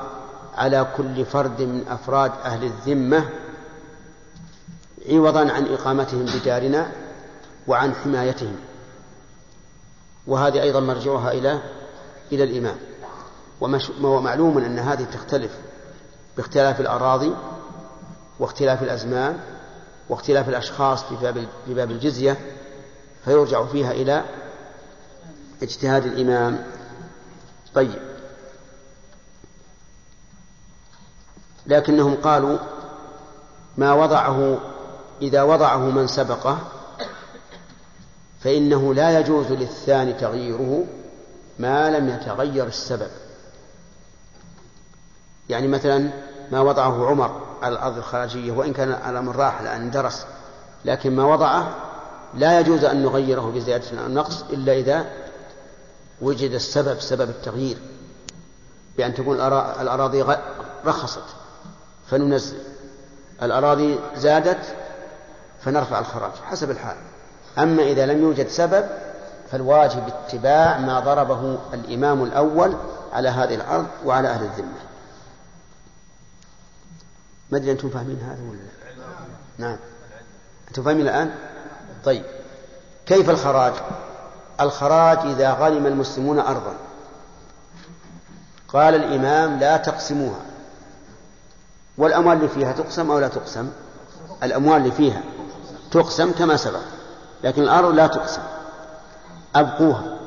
على 0.54 0.86
كل 0.96 1.24
فرد 1.24 1.62
من 1.62 1.84
أفراد 1.88 2.32
أهل 2.44 2.64
الذمة 2.64 3.28
عوضا 5.10 5.40
عن 5.52 5.66
إقامتهم 5.66 6.24
بدارنا 6.24 6.92
وعن 7.66 7.94
حمايتهم. 7.94 8.56
وهذه 10.26 10.62
أيضا 10.62 10.80
مرجعها 10.80 11.32
إلى 11.32 11.60
إلى 12.32 12.44
الإمام. 12.44 12.76
ومعلوم 14.00 14.58
أن 14.58 14.78
هذه 14.78 15.04
تختلف 15.04 15.50
باختلاف 16.38 16.80
الأراضي 16.80 17.32
واختلاف 18.38 18.82
الأزمان 18.82 19.40
واختلاف 20.08 20.48
الأشخاص 20.48 21.04
في 21.04 21.74
باب 21.74 21.90
الجزية 21.90 22.36
فيرجع 23.24 23.66
فيها 23.66 23.92
إلى 23.92 24.24
اجتهاد 25.62 26.06
الإمام. 26.06 26.64
طيب. 27.74 27.98
لكنهم 31.66 32.14
قالوا 32.14 32.58
ما 33.76 33.92
وضعه 33.92 34.58
إذا 35.22 35.42
وضعه 35.42 35.90
من 35.90 36.06
سبقه 36.06 36.58
فإنه 38.40 38.94
لا 38.94 39.20
يجوز 39.20 39.52
للثاني 39.52 40.12
تغييره 40.12 40.84
ما 41.58 41.98
لم 41.98 42.08
يتغير 42.08 42.66
السبب. 42.66 43.10
يعني 45.48 45.68
مثلا 45.68 46.27
ما 46.52 46.60
وضعه 46.60 47.06
عمر 47.06 47.40
على 47.62 47.74
الأرض 47.74 47.96
الخارجية 47.96 48.52
وإن 48.52 48.72
كان 48.72 48.88
الأمر 48.88 49.36
راح 49.36 49.62
لأن 49.62 49.90
درس. 49.90 50.26
لكن 50.84 51.16
ما 51.16 51.24
وضعه 51.24 51.74
لا 52.34 52.60
يجوز 52.60 52.84
أن 52.84 53.02
نغيره 53.02 53.52
بزيادة 53.54 54.02
أو 54.04 54.08
نقص 54.08 54.42
إلا 54.50 54.72
إذا 54.72 55.04
وجد 56.20 56.50
السبب 56.50 57.00
سبب 57.00 57.30
التغيير. 57.30 57.78
بأن 58.96 59.14
تكون 59.14 59.36
الأراضي 59.80 60.24
رخصت 60.86 61.24
فننزل. 62.10 62.58
الأراضي 63.42 63.98
زادت 64.16 64.74
فنرفع 65.60 65.98
الخراج. 65.98 66.32
حسب 66.44 66.70
الحال. 66.70 66.96
أما 67.58 67.82
إذا 67.82 68.06
لم 68.06 68.22
يوجد 68.22 68.48
سبب 68.48 68.84
فالواجب 69.52 70.02
اتباع 70.06 70.78
ما 70.78 71.00
ضربه 71.00 71.58
الإمام 71.74 72.22
الأول 72.22 72.76
على 73.12 73.28
هذه 73.28 73.54
الأرض 73.54 73.86
وعلى 74.04 74.28
أهل 74.28 74.44
الذمة. 74.44 74.87
ما 77.50 77.58
أدري 77.58 77.72
أنتم 77.72 77.90
فاهمين 77.90 78.18
هذا 78.20 78.42
ولا 78.50 78.58
نعم. 79.58 79.76
أنتم 80.68 80.82
فاهمين 80.82 81.02
الآن؟ 81.02 81.34
طيب. 82.04 82.24
كيف 83.06 83.30
الخراج؟ 83.30 83.72
الخراج 84.60 85.18
إذا 85.18 85.52
غنم 85.52 85.86
المسلمون 85.86 86.38
أرضا. 86.38 86.74
قال 88.68 88.94
الإمام 88.94 89.58
لا 89.58 89.76
تقسموها. 89.76 90.40
والأموال 91.98 92.36
اللي 92.36 92.48
فيها 92.48 92.72
تقسم 92.72 93.10
أو 93.10 93.18
لا 93.18 93.28
تقسم؟ 93.28 93.70
الأموال 94.42 94.76
اللي 94.76 94.92
فيها 94.92 95.22
تقسم 95.90 96.32
كما 96.32 96.56
سبق. 96.56 96.80
لكن 97.44 97.62
الأرض 97.62 97.94
لا 97.94 98.06
تقسم. 98.06 98.42
أبقوها. 99.56 100.18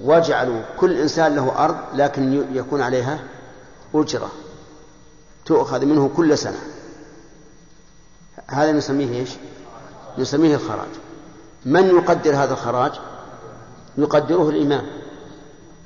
واجعلوا 0.00 0.62
كل 0.78 1.00
إنسان 1.00 1.34
له 1.34 1.64
أرض 1.64 1.76
لكن 1.94 2.46
يكون 2.54 2.82
عليها 2.82 3.18
أجرة. 3.94 4.30
تؤخذ 5.50 5.84
منه 5.84 6.10
كل 6.16 6.38
سنة. 6.38 6.58
هذا 8.46 8.72
نسميه 8.72 9.18
إيش؟ 9.18 9.30
نسميه 10.18 10.54
الخراج. 10.54 10.88
من 11.64 11.86
يقدر 11.86 12.34
هذا 12.34 12.52
الخراج؟ 12.52 12.92
يقدره 13.98 14.48
الإمام. 14.48 14.86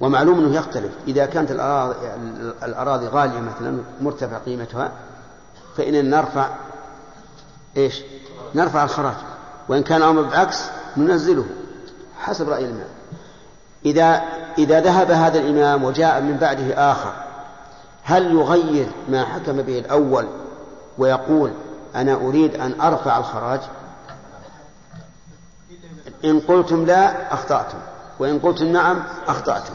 ومعلوم 0.01 0.39
أنه 0.39 0.57
يختلف. 0.57 0.93
إذا 1.09 1.27
كانت 1.27 1.51
الأراضي, 1.51 1.97
الأراضي 2.63 3.07
غالية 3.07 3.41
مثلا 3.41 3.79
مرتفع 4.01 4.39
قيمتها 4.39 4.93
فإننا 5.77 6.17
نرفع 6.17 6.49
إيش؟ 7.77 8.03
نرفع 8.55 8.85
الخراج. 8.85 9.17
وإن 9.69 9.83
كان 9.83 9.99
الأمر 9.99 10.23
بالعكس 10.23 10.65
ننزله 10.97 11.45
حسب 12.21 12.49
رأي 12.49 12.65
الإمام. 12.65 12.89
إذا 13.87 14.23
إذا 14.59 14.81
ذهب 14.81 15.11
هذا 15.11 15.39
الإمام 15.39 15.85
وجاء 15.85 16.21
من 16.21 16.37
بعده 16.37 16.93
آخر 16.93 17.24
هل 18.05 18.35
يغير 18.35 18.87
ما 19.09 19.25
حكم 19.25 19.63
به 19.63 19.79
الأول 19.79 20.27
ويقول 20.99 21.51
أنا 21.95 22.15
أريد 22.15 22.55
أن 22.55 22.81
أرفع 22.81 23.19
الخراج؟ 23.19 23.61
إن 26.25 26.41
قلتم 26.41 26.85
لا 26.85 27.35
أخطأتم. 27.35 27.79
وإن 28.19 28.39
قلتم 28.39 28.67
نعم 28.67 29.03
أخطأتم. 29.29 29.75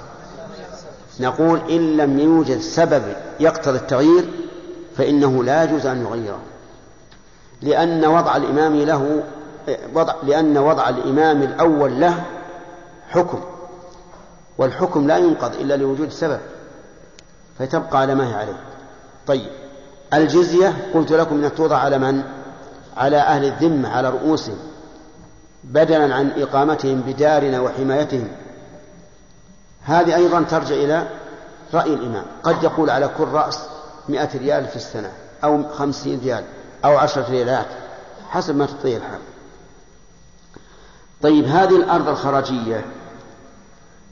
نقول 1.20 1.60
إن 1.70 1.98
لم 1.98 2.20
يوجد 2.20 2.60
سبب 2.60 3.04
يقتضي 3.40 3.78
التغيير 3.78 4.30
فإنه 4.98 5.44
لا 5.44 5.64
يجوز 5.64 5.86
أن 5.86 6.02
يغيره. 6.02 6.40
لأن 7.62 8.06
وضع 8.06 8.36
الإمام 8.36 8.76
له 8.76 9.24
وضع 9.94 10.14
لأن 10.24 10.58
وضع 10.58 10.90
الإمام 10.90 11.42
الأول 11.42 12.00
له 12.00 12.24
حكم 13.10 13.40
والحكم 14.58 15.08
لا 15.08 15.18
ينقض 15.18 15.54
إلا 15.54 15.78
لوجود 15.78 16.10
سبب. 16.10 16.40
فتبقى 17.60 18.00
على 18.00 18.16
ما 18.16 18.30
هي 18.30 18.34
عليه. 18.34 18.60
طيب 19.28 19.50
الجزية 20.14 20.92
قلت 20.94 21.12
لكم 21.12 21.36
أنها 21.36 21.50
توضع 21.50 21.78
على 21.78 21.98
من؟ 21.98 22.24
على 22.98 23.18
أهل 23.18 23.46
الذمة 23.46 23.90
على 23.90 24.10
رؤوسهم 24.10 24.58
بدلا 25.64 26.16
عن 26.16 26.32
إقامتهم 26.38 27.02
بدارنا 27.02 27.60
وحمايتهم. 27.60 28.28
هذه 29.84 30.16
أيضا 30.16 30.42
ترجع 30.42 30.76
إلى 30.76 31.08
رأي 31.74 31.94
الإمام. 31.94 32.26
قد 32.44 32.64
يقول 32.64 32.90
على 32.90 33.08
كل 33.18 33.28
رأس 33.28 33.60
مئة 34.10 34.38
ريال 34.38 34.68
في 34.68 34.76
السنة 34.76 35.12
أو 35.44 35.70
خمسين 35.70 36.20
ريال 36.20 36.44
أو 36.86 36.98
عشرة 36.98 37.30
ريالات 37.30 37.68
حسب 38.30 38.56
ما 38.56 38.66
تطيع 38.66 38.98
الحال. 38.98 39.20
طيب 41.22 41.46
هذه 41.46 41.76
الأرض 41.76 42.08
الخراجية 42.08 42.86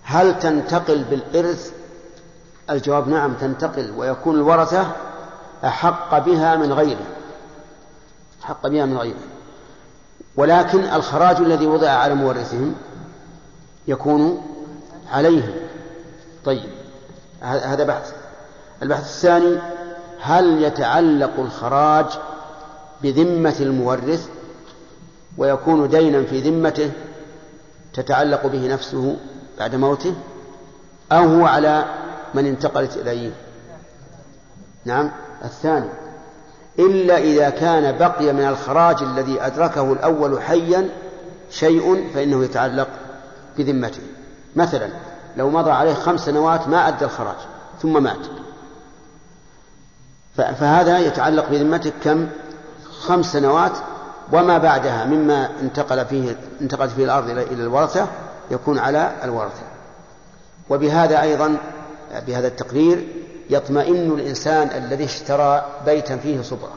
هل 0.04 0.40
تنتقل 0.40 1.04
بالإرث 1.04 1.77
الجواب 2.70 3.08
نعم 3.08 3.34
تنتقل 3.34 3.92
ويكون 3.98 4.36
الورثة 4.36 4.88
أحق 5.66 6.18
بها 6.18 6.56
من 6.56 6.74
غيره. 6.74 7.06
أحق 8.44 8.68
بها 8.68 8.86
من 8.86 8.98
غيره. 8.98 9.20
ولكن 10.36 10.80
الخراج 10.80 11.38
الذي 11.38 11.68
وضع 11.68 11.90
على 11.90 12.16
مورثهم 12.16 12.76
يكون 13.88 14.42
عليهم. 15.12 15.54
طيب 16.46 16.70
هذا 17.42 17.84
بحث. 17.84 18.14
البحث 18.84 19.04
الثاني 19.04 19.58
هل 20.22 20.64
يتعلق 20.64 21.40
الخراج 21.40 22.06
بذمة 23.02 23.56
المورث 23.60 24.30
ويكون 25.38 25.90
دينا 25.90 26.24
في 26.24 26.42
ذمته 26.42 26.92
تتعلق 27.94 28.48
به 28.48 28.68
نفسه 28.68 29.18
بعد 29.60 29.76
موته 29.76 30.16
أو 31.12 31.24
هو 31.24 31.46
على 31.46 31.86
من 32.34 32.46
انتقلت 32.46 32.98
إليه. 32.98 33.32
نعم. 34.86 35.12
الثاني 35.44 35.90
إلا 36.80 37.18
إذا 37.18 37.50
كان 37.50 37.98
بقي 37.98 38.34
من 38.34 38.48
الخراج 38.48 39.04
الذي 39.04 39.42
أدركه 39.42 39.94
الأول 39.94 40.42
حيا 40.42 40.90
شيء 41.50 42.12
فإنه 42.14 42.44
يتعلق 42.44 42.88
بذمته. 43.58 44.02
مثلا 44.56 44.90
لو 45.38 45.50
مضى 45.50 45.72
عليه 45.72 45.94
خمس 45.94 46.26
سنوات 46.26 46.68
ما 46.68 46.88
أدى 46.88 47.06
الخراج 47.06 47.36
ثم 47.82 48.04
مات. 48.04 48.26
فهذا 50.36 51.00
يتعلق 51.00 51.50
بذمتك 51.50 51.94
كم؟ 52.04 52.28
خمس 53.00 53.34
سنوات 53.34 53.72
وما 54.34 54.58
بعدها 54.58 55.06
مما 55.06 55.50
انتقل 55.62 56.06
فيه 56.06 56.38
انتقلت 56.62 56.92
فيه 56.92 57.06
الأرض 57.06 57.30
إلى 57.30 57.64
الورثة 57.64 58.08
يكون 58.52 58.80
على 58.80 59.12
الورثة. 59.24 59.64
وبهذا 60.70 61.22
أيضا 61.22 61.58
بهذا 62.12 62.48
التقرير 62.48 63.08
يطمئن 63.50 64.12
الإنسان 64.12 64.68
الذي 64.68 65.06
اشترى 65.06 65.66
بيتا 65.86 66.18
فيه 66.18 66.42
صبرة. 66.42 66.74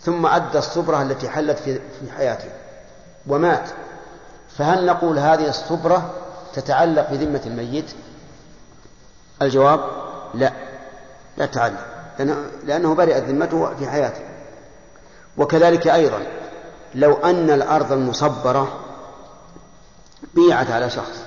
ثم 0.00 0.26
أدى 0.26 0.58
الصبرة 0.58 1.02
التي 1.02 1.28
حلت 1.28 1.58
في 1.58 2.12
حياته 2.16 2.48
ومات. 3.26 3.68
فهل 4.58 4.86
نقول 4.86 5.18
هذه 5.18 5.48
الصبرة 5.48 6.14
تتعلق 6.54 7.10
بذمة 7.10 7.42
الميت؟ 7.46 7.90
الجواب 9.42 9.80
لا 10.34 10.52
لا 11.36 11.46
تتعلق 11.46 11.86
لأنه 12.64 12.94
برئت 12.94 13.24
ذمته 13.24 13.74
في 13.74 13.88
حياته. 13.88 14.20
وكذلك 15.36 15.88
أيضا 15.88 16.22
لو 16.94 17.14
أن 17.14 17.50
الأرض 17.50 17.92
المصبرة 17.92 18.80
بيعت 20.34 20.70
على 20.70 20.90
شخص 20.90 21.25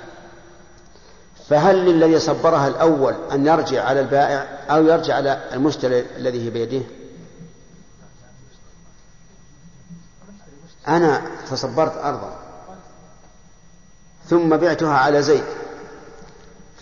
فهل 1.50 1.76
للذي 1.76 2.20
صبرها 2.20 2.68
الأول 2.68 3.16
أن 3.32 3.48
يرجع 3.48 3.84
على 3.84 4.00
البائع 4.00 4.48
أو 4.70 4.86
يرجع 4.86 5.16
على 5.16 5.42
المشتري 5.54 6.06
الذي 6.18 6.46
هي 6.46 6.50
بيده؟ 6.50 6.82
أنا 10.88 11.22
تصبرت 11.52 11.98
أرضا. 11.98 12.36
ثم 14.28 14.58
بعتها 14.58 14.94
على 14.94 15.22
زيد. 15.22 15.44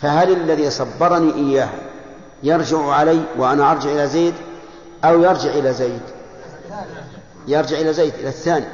فهل 0.00 0.32
الذي 0.32 0.70
صبرني 0.70 1.34
إياها 1.34 1.78
يرجع 2.42 2.90
علي 2.90 3.22
وأنا 3.38 3.70
أرجع 3.70 3.90
إلى 3.90 4.06
زيد 4.06 4.34
أو 5.04 5.22
يرجع 5.22 5.50
إلى 5.50 5.72
زيد؟ 5.72 6.02
يرجع 7.46 7.80
إلى 7.80 7.92
زيد 7.92 8.14
إلى 8.14 8.28
الثاني. 8.28 8.66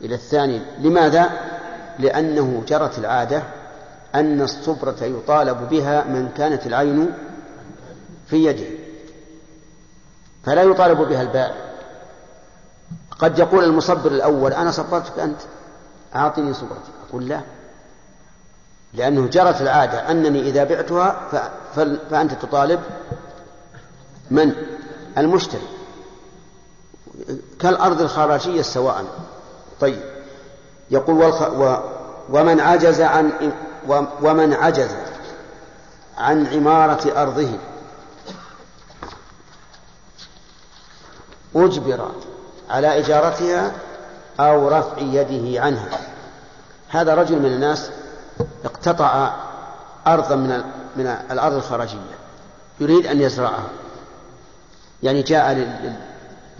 إلى 0.00 0.14
الثاني. 0.14 0.62
لماذا؟ 0.78 1.30
لأنه 1.98 2.62
جرت 2.68 2.98
العادة 2.98 3.42
أن 4.14 4.42
الصبرة 4.42 4.96
يطالب 5.02 5.68
بها 5.68 6.04
من 6.04 6.28
كانت 6.36 6.66
العين 6.66 7.14
في 8.26 8.44
يده 8.44 8.66
فلا 10.44 10.62
يطالب 10.62 10.98
بها 10.98 11.22
البائع 11.22 11.72
قد 13.18 13.38
يقول 13.38 13.64
المصبر 13.64 14.10
الأول 14.10 14.52
أنا 14.52 14.70
صبرتك 14.70 15.18
أنت؟ 15.18 15.40
أعطني 16.16 16.54
صبرتك. 16.54 16.92
أقول 17.08 17.28
لا 17.28 17.40
لأنه 18.94 19.26
جرت 19.26 19.60
العادة 19.60 20.10
أنني 20.10 20.40
إذا 20.40 20.64
بعتها 20.64 21.28
فأنت 22.10 22.32
تطالب 22.32 22.80
من؟ 24.30 24.52
المشتري. 25.18 25.68
كالأرض 27.60 28.00
الخراجية 28.00 28.62
سواء. 28.62 29.04
طيب 29.80 30.02
يقول 30.90 31.16
والخ... 31.16 31.42
و... 31.42 31.76
ومن 32.30 32.60
عجز 32.60 33.00
عن 33.00 33.52
ومن 34.22 34.54
عجز 34.54 34.90
عن 36.18 36.46
عمارة 36.46 37.22
أرضه. 37.22 37.48
أجبر 41.56 42.12
على 42.70 42.98
إجارتها 42.98 43.72
أو 44.40 44.68
رفع 44.68 44.98
يده 44.98 45.62
عنها. 45.62 45.88
هذا 46.88 47.14
رجل 47.14 47.38
من 47.38 47.46
الناس 47.46 47.90
اقتطع 48.64 49.34
أرضا 50.06 50.36
من 50.36 50.64
من 50.96 51.06
الأرض 51.06 51.54
الخراجية 51.54 52.18
يريد 52.80 53.06
أن 53.06 53.20
يزرعها. 53.20 53.68
يعني 55.02 55.22
جاء 55.22 55.72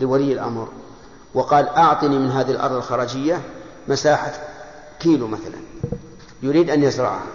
لولي 0.00 0.32
الأمر 0.32 0.68
وقال 1.34 1.68
أعطني 1.68 2.18
من 2.18 2.30
هذه 2.30 2.50
الأرض 2.50 2.72
الخراجية 2.72 3.40
مساحة 3.88 4.32
كيلو 5.00 5.26
مثلا. 5.26 5.60
يريد 6.42 6.70
أن 6.70 6.82
يزرعها. 6.82 7.26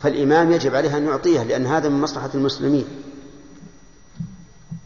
فالإمام 0.00 0.52
يجب 0.52 0.74
عليه 0.74 0.96
أن 0.96 1.06
يعطيه 1.06 1.42
لأن 1.42 1.66
هذا 1.66 1.88
من 1.88 2.00
مصلحة 2.00 2.30
المسلمين. 2.34 2.86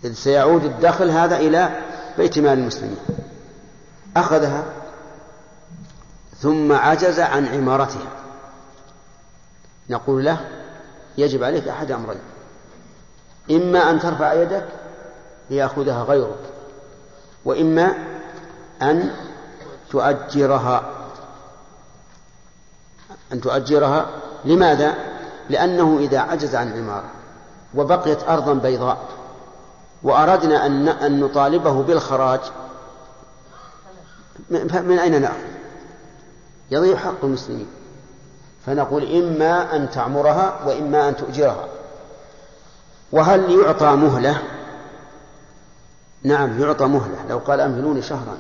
إذ 0.04 0.12
سيعود 0.12 0.64
الدخل 0.64 1.10
هذا 1.10 1.36
إلى 1.36 1.80
بيت 2.18 2.38
مال 2.38 2.58
المسلمين. 2.58 2.98
أخذها 4.16 4.64
ثم 6.38 6.72
عجز 6.72 7.20
عن 7.20 7.46
عمارتها. 7.46 8.08
نقول 9.90 10.24
له 10.24 10.48
يجب 11.18 11.44
عليك 11.44 11.68
أحد 11.68 11.90
أمرين. 11.90 12.20
إما 13.50 13.90
أن 13.90 14.00
ترفع 14.00 14.32
يدك 14.32 14.68
ليأخذها 15.50 16.02
غيرك 16.02 16.38
وإما 17.44 17.94
أن 18.82 19.14
تؤجرها. 19.90 20.99
أن 23.32 23.40
تؤجرها. 23.40 24.06
لماذا؟ 24.44 24.94
لأنه 25.50 25.98
إذا 25.98 26.18
عجز 26.18 26.54
عن 26.54 26.72
العمارة 26.72 27.10
وبقيت 27.74 28.28
أرضا 28.28 28.54
بيضاء 28.54 28.98
وأردنا 30.02 30.66
أن 30.66 30.88
أن 30.88 31.20
نطالبه 31.20 31.82
بالخراج 31.82 32.40
من 34.72 34.98
أين 34.98 35.22
نأخذ؟ 35.22 35.34
يضيع 36.70 36.96
حق 36.96 37.24
المسلمين. 37.24 37.66
فنقول 38.66 39.16
إما 39.16 39.76
أن 39.76 39.90
تعمرها 39.90 40.60
وإما 40.66 41.08
أن 41.08 41.16
تؤجرها. 41.16 41.64
وهل 43.12 43.60
يعطى 43.60 43.96
مهلة؟ 43.96 44.42
نعم 46.22 46.60
يعطى 46.62 46.86
مهلة. 46.86 47.16
لو 47.28 47.38
قال 47.38 47.60
أمهلوني 47.60 48.02
شهرا. 48.02 48.38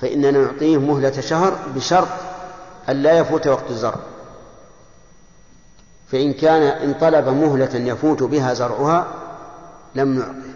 فإننا 0.00 0.30
نعطيه 0.30 0.78
مهلة 0.78 1.20
شهر 1.20 1.58
بشرط 1.76 2.08
أن 2.88 2.96
لا 2.96 3.18
يفوت 3.18 3.46
وقت 3.46 3.70
الزرع. 3.70 4.00
فإن 6.12 6.32
كان 6.32 6.62
إن 6.62 6.94
طلب 6.94 7.28
مهلة 7.28 7.74
يفوت 7.74 8.22
بها 8.22 8.54
زرعها 8.54 9.06
لم 9.94 10.18
نعطه 10.18 10.50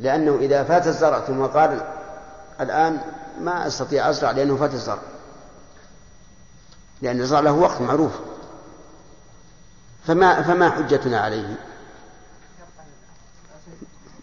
لأنه 0.00 0.36
إذا 0.36 0.64
فات 0.64 0.86
الزرع 0.86 1.20
ثم 1.20 1.46
قال 1.46 1.80
الآن 2.60 3.00
ما 3.40 3.66
أستطيع 3.66 4.10
أزرع 4.10 4.30
لأنه 4.30 4.56
فات 4.56 4.74
الزرع. 4.74 5.02
لأن 7.02 7.20
الزرع 7.20 7.40
له 7.40 7.52
وقت 7.52 7.80
معروف. 7.80 8.12
فما 10.06 10.42
فما 10.42 10.70
حجتنا 10.70 11.20
عليه؟ 11.20 11.56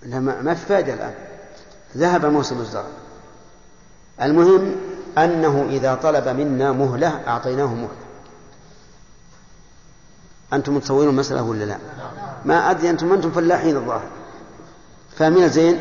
ما 0.06 0.54
في 0.54 0.66
فائدة 0.66 0.94
الآن. 0.94 1.14
ذهب 1.98 2.26
موسم 2.26 2.60
الزرع. 2.60 2.88
المهم 4.22 4.76
أنه 5.18 5.66
إذا 5.70 5.96
طلب 5.96 6.28
منا 6.28 6.72
مهلة 6.72 7.22
أعطيناه 7.28 7.66
مهلة. 7.66 8.06
أنتم 10.54 10.76
متصورون 10.76 11.10
المسألة 11.10 11.42
ولا 11.42 11.64
لا؟ 11.64 11.78
ما 12.46 12.72
أدري 12.72 12.90
أنتم 12.90 13.14
أنتم 13.14 13.32
فلاحين 13.32 13.76
الظاهر. 13.76 14.08
فاهمين 15.16 15.50
زين؟ 15.50 15.80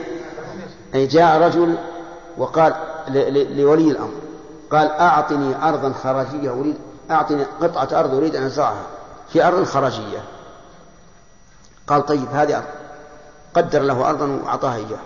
أي 0.94 1.06
جاء 1.06 1.40
رجل 1.40 1.78
وقال 2.39 2.74
لولي 3.56 3.90
الأمر 3.90 4.15
قال 4.70 4.90
أعطني 4.90 5.69
أرضا 5.69 5.93
خراجية 5.93 6.51
أريد 6.51 6.77
أعطني 7.11 7.44
قطعة 7.61 8.01
أرض 8.01 8.15
أريد 8.15 8.36
أن 8.36 8.43
أزرعها. 8.43 8.86
في 9.32 9.44
أرض 9.44 9.65
خراجية. 9.65 10.24
قال 11.86 12.06
طيب 12.06 12.28
هذه 12.32 12.56
أرض. 12.56 12.65
قدر 13.55 13.82
له 13.82 14.11
أرضا 14.11 14.27
وأعطاها 14.27 14.77
إياه 14.77 14.98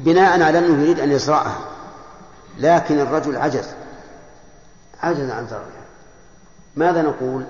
بناء 0.00 0.42
على 0.42 0.58
أنه 0.58 0.82
يريد 0.82 1.00
أن 1.00 1.12
يزرعها. 1.12 1.75
لكن 2.58 3.00
الرجل 3.00 3.36
عجز. 3.36 3.68
عجز 5.02 5.30
عن 5.30 5.46
زرعها 5.46 5.86
ماذا 6.76 7.02
نقول؟ 7.02 7.44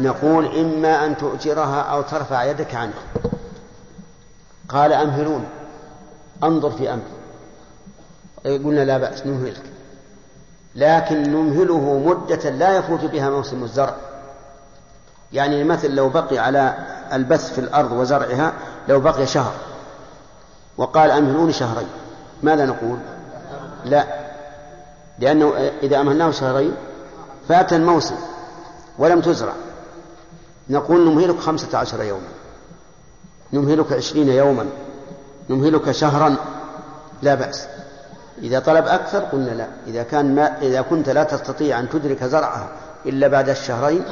نقول 0.00 0.58
إما 0.58 1.06
أن 1.06 1.16
تؤجرها 1.16 1.80
أو 1.80 2.02
ترفع 2.02 2.44
يدك 2.44 2.74
عنه. 2.74 2.92
قال 4.68 4.92
أمهلون. 4.92 5.44
انظر 6.42 6.70
في 6.70 6.92
أمر. 6.92 7.02
قلنا 8.44 8.84
لا 8.84 8.98
بأس 8.98 9.26
نمهلك. 9.26 9.62
لكن 10.74 11.22
نمهله 11.22 11.98
مدة 11.98 12.50
لا 12.50 12.76
يفوت 12.76 13.04
بها 13.04 13.30
موسم 13.30 13.64
الزرع. 13.64 13.94
يعني 15.32 15.64
مثل 15.64 15.94
لو 15.94 16.08
بقي 16.08 16.38
على 16.38 16.74
البث 17.12 17.52
في 17.52 17.58
الأرض 17.58 17.92
وزرعها 17.92 18.52
لو 18.88 19.00
بقي 19.00 19.26
شهر. 19.26 19.54
وقال 20.76 21.10
أمهلوني 21.10 21.52
شهرين. 21.52 21.88
ماذا 22.42 22.66
نقول؟ 22.66 22.98
لا. 23.84 24.04
لأنه 25.18 25.70
إذا 25.82 26.00
أمهلناه 26.00 26.30
شهرين 26.30 26.74
فات 27.48 27.72
الموسم 27.72 28.16
ولم 28.98 29.20
تزرع. 29.20 29.52
نقول 30.70 31.10
نمهلك 31.10 31.38
خمسة 31.40 31.78
عشر 31.78 32.02
يوما. 32.02 32.28
نمهلك 33.52 33.92
عشرين 33.92 34.28
يوما. 34.28 34.66
نمهلك 35.50 35.90
شهرا. 35.90 36.36
لا 37.22 37.34
بأس. 37.34 37.66
إذا 38.38 38.58
طلب 38.58 38.86
أكثر 38.86 39.18
قلنا 39.18 39.50
لا. 39.50 39.66
إذا 39.86 40.02
كان 40.02 40.34
ما 40.34 40.58
إذا 40.62 40.82
كنت 40.82 41.08
لا 41.08 41.24
تستطيع 41.24 41.80
أن 41.80 41.88
تدرك 41.88 42.24
زرعها 42.24 42.68
إلا 43.06 43.28
بعد 43.28 43.48
الشهرين 43.48 44.04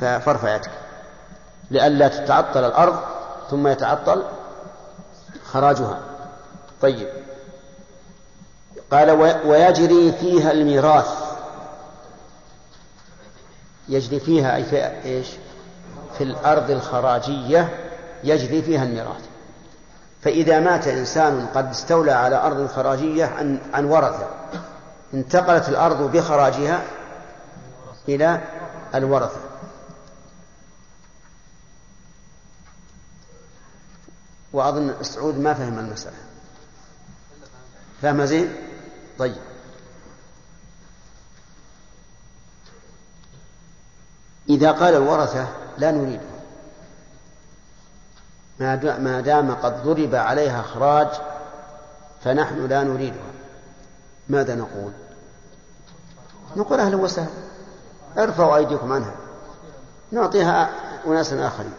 فارفع 0.00 0.54
يدك. 0.54 0.70
لئلا 1.70 2.08
تتعطل 2.08 2.64
الأرض 2.64 2.98
ثم 3.50 3.66
يتعطل 3.66 4.22
خراجها. 5.44 5.98
طيب. 6.82 7.08
قال 8.90 9.10
ويجري 9.46 10.12
فيها 10.12 10.52
الميراث. 10.52 11.08
يجري 13.88 14.20
فيها 14.20 14.56
أي 14.56 14.64
في 14.64 15.04
إيش؟ 15.04 15.26
في 16.18 16.24
الأرض 16.24 16.70
الخراجية 16.70 17.92
يجري 18.24 18.62
فيها 18.62 18.84
الميراث. 18.84 19.24
فإذا 20.22 20.60
مات 20.60 20.88
إنسان 20.88 21.46
قد 21.54 21.70
استولى 21.70 22.12
على 22.12 22.36
أرض 22.36 22.66
خراجية 22.66 23.24
عن 23.24 23.58
عن 23.74 23.84
ورثة. 23.84 24.28
انتقلت 25.14 25.68
الأرض 25.68 26.12
بخراجها 26.12 26.82
إلى 28.08 28.40
الورثة. 28.94 29.40
وأظن 34.52 34.94
سعود 35.02 35.38
ما 35.38 35.54
فهم 35.54 35.78
المسألة. 35.78 36.16
فهم 38.02 38.24
زين؟ 38.24 38.52
طيب. 39.18 39.36
إذا 44.48 44.72
قال 44.72 44.94
الورثة 44.94 45.48
لا 45.78 45.90
نريده. 45.90 46.36
ما 48.98 49.20
دام 49.20 49.54
قد 49.54 49.82
ضرب 49.82 50.14
عليها 50.14 50.60
إخراج 50.60 51.08
فنحن 52.24 52.66
لا 52.66 52.82
نريدها. 52.82 53.30
ماذا 54.28 54.54
نقول؟ 54.54 54.92
نقول 56.56 56.80
أهلا 56.80 56.96
وسهلا 56.96 57.28
ارفعوا 58.18 58.56
أيديكم 58.56 58.92
عنها. 58.92 59.14
نعطيها 60.12 60.70
أناس 61.06 61.32
آخرين. 61.32 61.74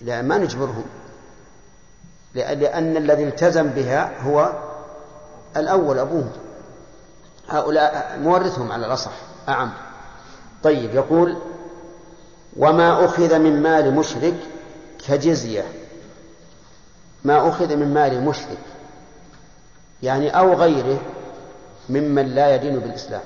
لا 0.00 0.22
ما 0.22 0.38
نجبرهم. 0.38 0.84
لأن 2.34 2.96
الذي 2.96 3.24
التزم 3.24 3.68
بها 3.68 4.22
هو 4.22 4.69
الأول 5.56 5.98
أبوهم 5.98 6.32
هؤلاء 7.48 8.18
مورثهم 8.22 8.72
على 8.72 8.86
الأصح. 8.86 9.12
أعم. 9.48 9.72
طيب 10.62 10.94
يقول 10.94 11.36
وما 12.56 13.04
أخذ 13.04 13.38
من 13.38 13.62
مال 13.62 13.94
مشرك 13.94 14.34
كجزية. 15.08 15.64
ما 17.24 17.48
أخذ 17.48 17.76
من 17.76 17.94
مال 17.94 18.24
مشرك. 18.24 18.58
يعني 20.02 20.38
أو 20.38 20.54
غيره 20.54 21.00
ممن 21.88 22.34
لا 22.34 22.54
يدين 22.54 22.78
بالإسلام. 22.78 23.22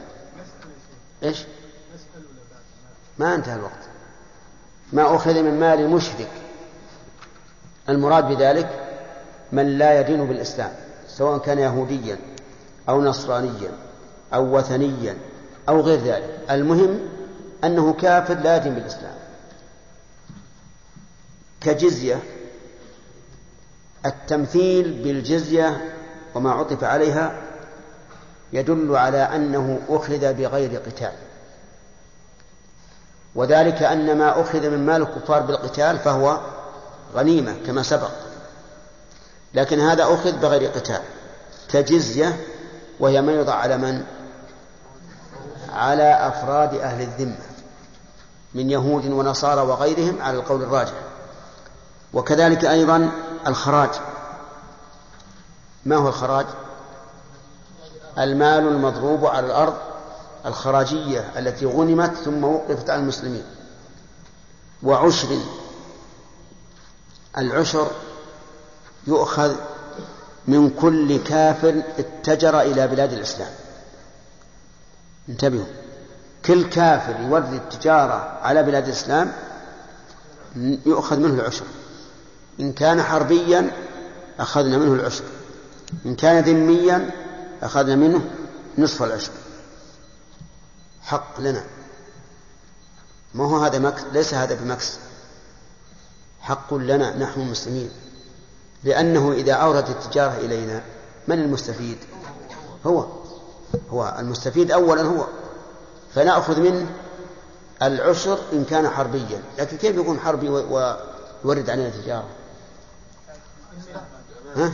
إيش؟ 1.23 1.45
ما 3.19 3.35
انتهى 3.35 3.57
الوقت. 3.57 3.73
ما 4.93 5.17
أخذ 5.17 5.43
من 5.43 5.61
مال 5.61 5.91
مشرك. 5.91 6.31
المراد 7.89 8.29
بذلك 8.29 8.69
من 9.53 9.79
لا 9.79 10.01
يدين 10.01 10.27
بالإسلام. 10.27 10.73
سواء 11.19 11.39
كان 11.39 11.59
يهوديا 11.59 12.19
أو 12.89 13.03
نصرانيا 13.03 13.71
أو 14.35 14.57
وثنيا 14.57 15.17
أو 15.69 15.81
غير 15.81 16.01
ذلك. 16.01 16.41
المهم 16.51 17.01
أنه 17.65 17.93
كافر 17.93 18.35
لا 18.35 18.57
يدين 18.57 18.75
بالإسلام. 18.75 19.15
كجزية 21.61 22.23
التمثيل 24.07 25.03
بالجزية 25.03 25.95
وما 26.35 26.53
عطف 26.53 26.85
عليها 26.85 27.41
يدل 28.53 28.97
على 28.97 29.19
أنه 29.19 29.81
أخذ 29.89 30.35
بغير 30.35 30.81
قتال. 30.81 31.13
وذلك 33.35 33.83
أن 33.83 34.19
ما 34.19 34.41
أخذ 34.41 34.71
من 34.71 34.87
مال 34.87 35.03
الكفار 35.03 35.43
بالقتال 35.43 35.99
فهو 35.99 36.41
غنيمة 37.15 37.55
كما 37.67 37.83
سبق. 37.83 38.24
لكن 39.55 39.81
هذا 39.81 40.05
أخذ 40.05 40.33
بغير 40.33 40.71
قتال 40.71 41.01
كجزية 41.69 42.41
وهي 43.01 43.23
ما 43.23 43.33
يوضع 43.33 43.55
على 43.55 43.77
من؟ 43.77 44.05
على 45.73 46.29
أفراد 46.29 46.75
أهل 46.75 47.03
الذمة 47.03 47.39
من 48.55 48.71
يهود 48.71 49.07
ونصارى 49.07 49.61
وغيرهم 49.61 50.23
على 50.23 50.37
القول 50.37 50.63
الراجح. 50.63 50.95
وكذلك 52.13 52.65
أيضا 52.65 53.11
الخراج. 53.47 53.91
ما 55.85 55.97
هو 55.97 56.09
الخراج؟ 56.09 56.47
المال 58.19 58.69
المضروب 58.69 59.27
على 59.27 59.47
الأرض 59.47 59.75
الخراجية 60.47 61.31
التي 61.37 61.67
غنمت 61.67 62.15
ثم 62.15 62.45
وقفت 62.45 62.91
على 62.91 63.01
المسلمين. 63.01 63.45
وعشر 64.83 65.39
العشر 67.39 67.91
يؤخذ 69.07 69.57
من 70.49 70.71
كل 70.71 71.25
كافر 71.25 71.83
اتجر 71.99 72.61
إلى 72.61 72.89
بلاد 72.89 73.13
الإسلام. 73.13 73.53
انتبهوا. 75.29 75.67
كل 76.45 76.69
كافر 76.71 77.21
يورد 77.21 77.53
التجارة 77.53 78.39
على 78.43 78.63
بلاد 78.63 78.85
الإسلام 78.85 79.33
يؤخذ 80.87 81.17
منه 81.19 81.35
العشر. 81.35 81.65
إن 82.61 82.73
كان 82.73 83.03
حربيا 83.03 83.71
أخذنا 84.39 84.79
منه 84.79 84.93
العشر. 84.93 85.25
إن 86.07 86.15
كان 86.15 86.45
ذميا 86.45 87.11
أخذنا 87.63 87.97
منه 87.97 88.31
نصف 88.79 89.03
العشر. 89.03 89.33
حق 91.03 91.41
لنا. 91.41 91.65
ما 93.35 93.45
هو 93.45 93.57
هذا 93.57 93.79
مكس؟ 93.79 94.03
ليس 94.13 94.35
هذا 94.35 94.55
بمكس. 94.55 94.99
حق 96.41 96.75
لنا 96.75 97.17
نحن 97.17 97.41
المسلمين 97.41 97.91
لأنه 98.85 99.33
إذا 99.33 99.53
أورد 99.53 99.89
التجارة 99.89 100.37
إلينا 100.37 100.83
من 101.29 101.39
المستفيد؟ 101.39 101.99
هو. 102.87 103.05
هو. 103.91 104.17
المستفيد 104.19 104.73
أولا 104.73 105.03
هو. 105.03 105.25
فنأخذ 106.15 106.61
منه 106.61 106.87
العشر 107.83 108.39
إن 108.53 108.65
كان 108.65 108.89
حربيا. 108.89 109.43
لكن 109.59 109.77
كيف 109.77 109.97
يكون 109.97 110.19
حربي 110.19 110.49
ويورد 110.49 111.71
علينا 111.71 111.91
تجارة؟ 111.91 112.29
ها؟ 114.57 114.73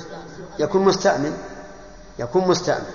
يكون 0.59 0.85
مستأمن. 0.85 1.39
يكون 2.19 2.49
مستأمن. 2.49 2.91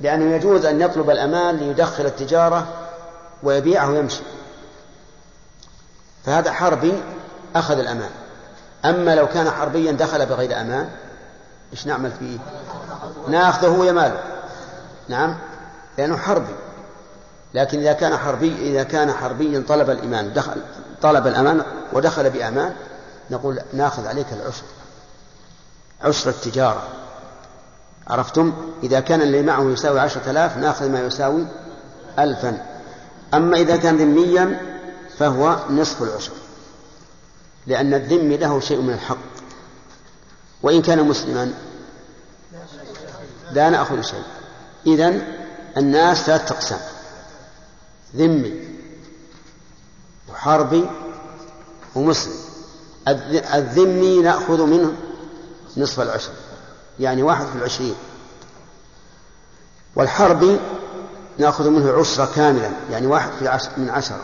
لأنه 0.00 0.34
يجوز 0.34 0.66
أن 0.66 0.80
يطلب 0.80 1.10
الأمان 1.10 1.56
ليدخل 1.56 2.06
التجارة 2.06 2.88
ويبيعه 3.42 3.90
ويمشي. 3.90 4.22
فهذا 6.24 6.52
حربي 6.52 7.02
أخذ 7.56 7.78
الأمان. 7.78 8.10
أما 8.84 9.14
لو 9.14 9.26
كان 9.28 9.50
حربيا 9.50 9.92
دخل 9.92 10.26
بغير 10.26 10.60
أمان 10.60 10.88
إيش 11.72 11.86
نعمل 11.86 12.12
فيه؟ 12.18 12.38
ناخذه 13.28 13.66
هو 13.66 13.92
ماله. 13.92 14.20
نعم؟ 15.08 15.36
لأنه 15.98 16.16
حربي. 16.16 16.54
لكن 17.54 17.78
إذا 17.78 17.92
كان 17.92 18.16
حربي 18.16 18.54
إذا 18.70 18.82
كان 18.82 19.12
حربيا 19.12 19.64
طلب 19.68 19.90
الإيمان 19.90 20.32
دخل 20.32 20.62
طلب 21.02 21.26
الأمان 21.26 21.62
ودخل 21.92 22.30
بأمان 22.30 22.74
نقول 23.30 23.60
ناخذ 23.72 24.06
عليك 24.06 24.26
العشر 24.32 24.62
عشر 26.02 26.30
التجارة. 26.30 26.82
عرفتم؟ 28.08 28.52
إذا 28.82 29.00
كان 29.00 29.22
اللي 29.22 29.42
معه 29.42 29.70
يساوي 29.70 30.00
عشرة 30.00 30.30
آلاف 30.30 30.56
ناخذ 30.56 30.90
ما 30.90 31.00
يساوي 31.00 31.46
ألفا. 32.18 32.66
أما 33.34 33.56
إذا 33.56 33.76
كان 33.76 33.96
ذميا 33.96 34.60
فهو 35.18 35.56
نصف 35.70 36.02
العشر 36.02 36.32
لأن 37.66 37.94
الذمي 37.94 38.36
له 38.36 38.60
شيء 38.60 38.80
من 38.80 38.92
الحق. 38.94 39.18
وإن 40.62 40.82
كان 40.82 41.08
مسلما 41.08 41.54
لا 43.52 43.70
نأخذ 43.70 44.00
شيء. 44.00 44.22
إذن 44.86 45.22
الناس 45.76 46.22
ثلاثة 46.22 46.54
أقسام. 46.54 46.80
ذمي 48.16 48.68
حربي 50.34 50.90
ومسلم. 51.94 52.34
الذ- 53.08 53.54
الذمي 53.54 54.18
نأخذ 54.18 54.66
منه 54.66 54.92
نصف 55.76 56.00
العشر 56.00 56.32
يعني 57.00 57.22
واحد 57.22 57.46
في 57.46 57.56
العشرين. 57.56 57.94
والحربي 59.96 60.60
نأخذ 61.38 61.70
منه 61.70 61.92
عشرة 61.92 62.28
كاملا 62.34 62.70
يعني 62.90 63.06
واحد 63.06 63.30
في 63.38 63.48
عشر 63.48 63.70
من 63.76 63.88
عشرة. 63.90 64.20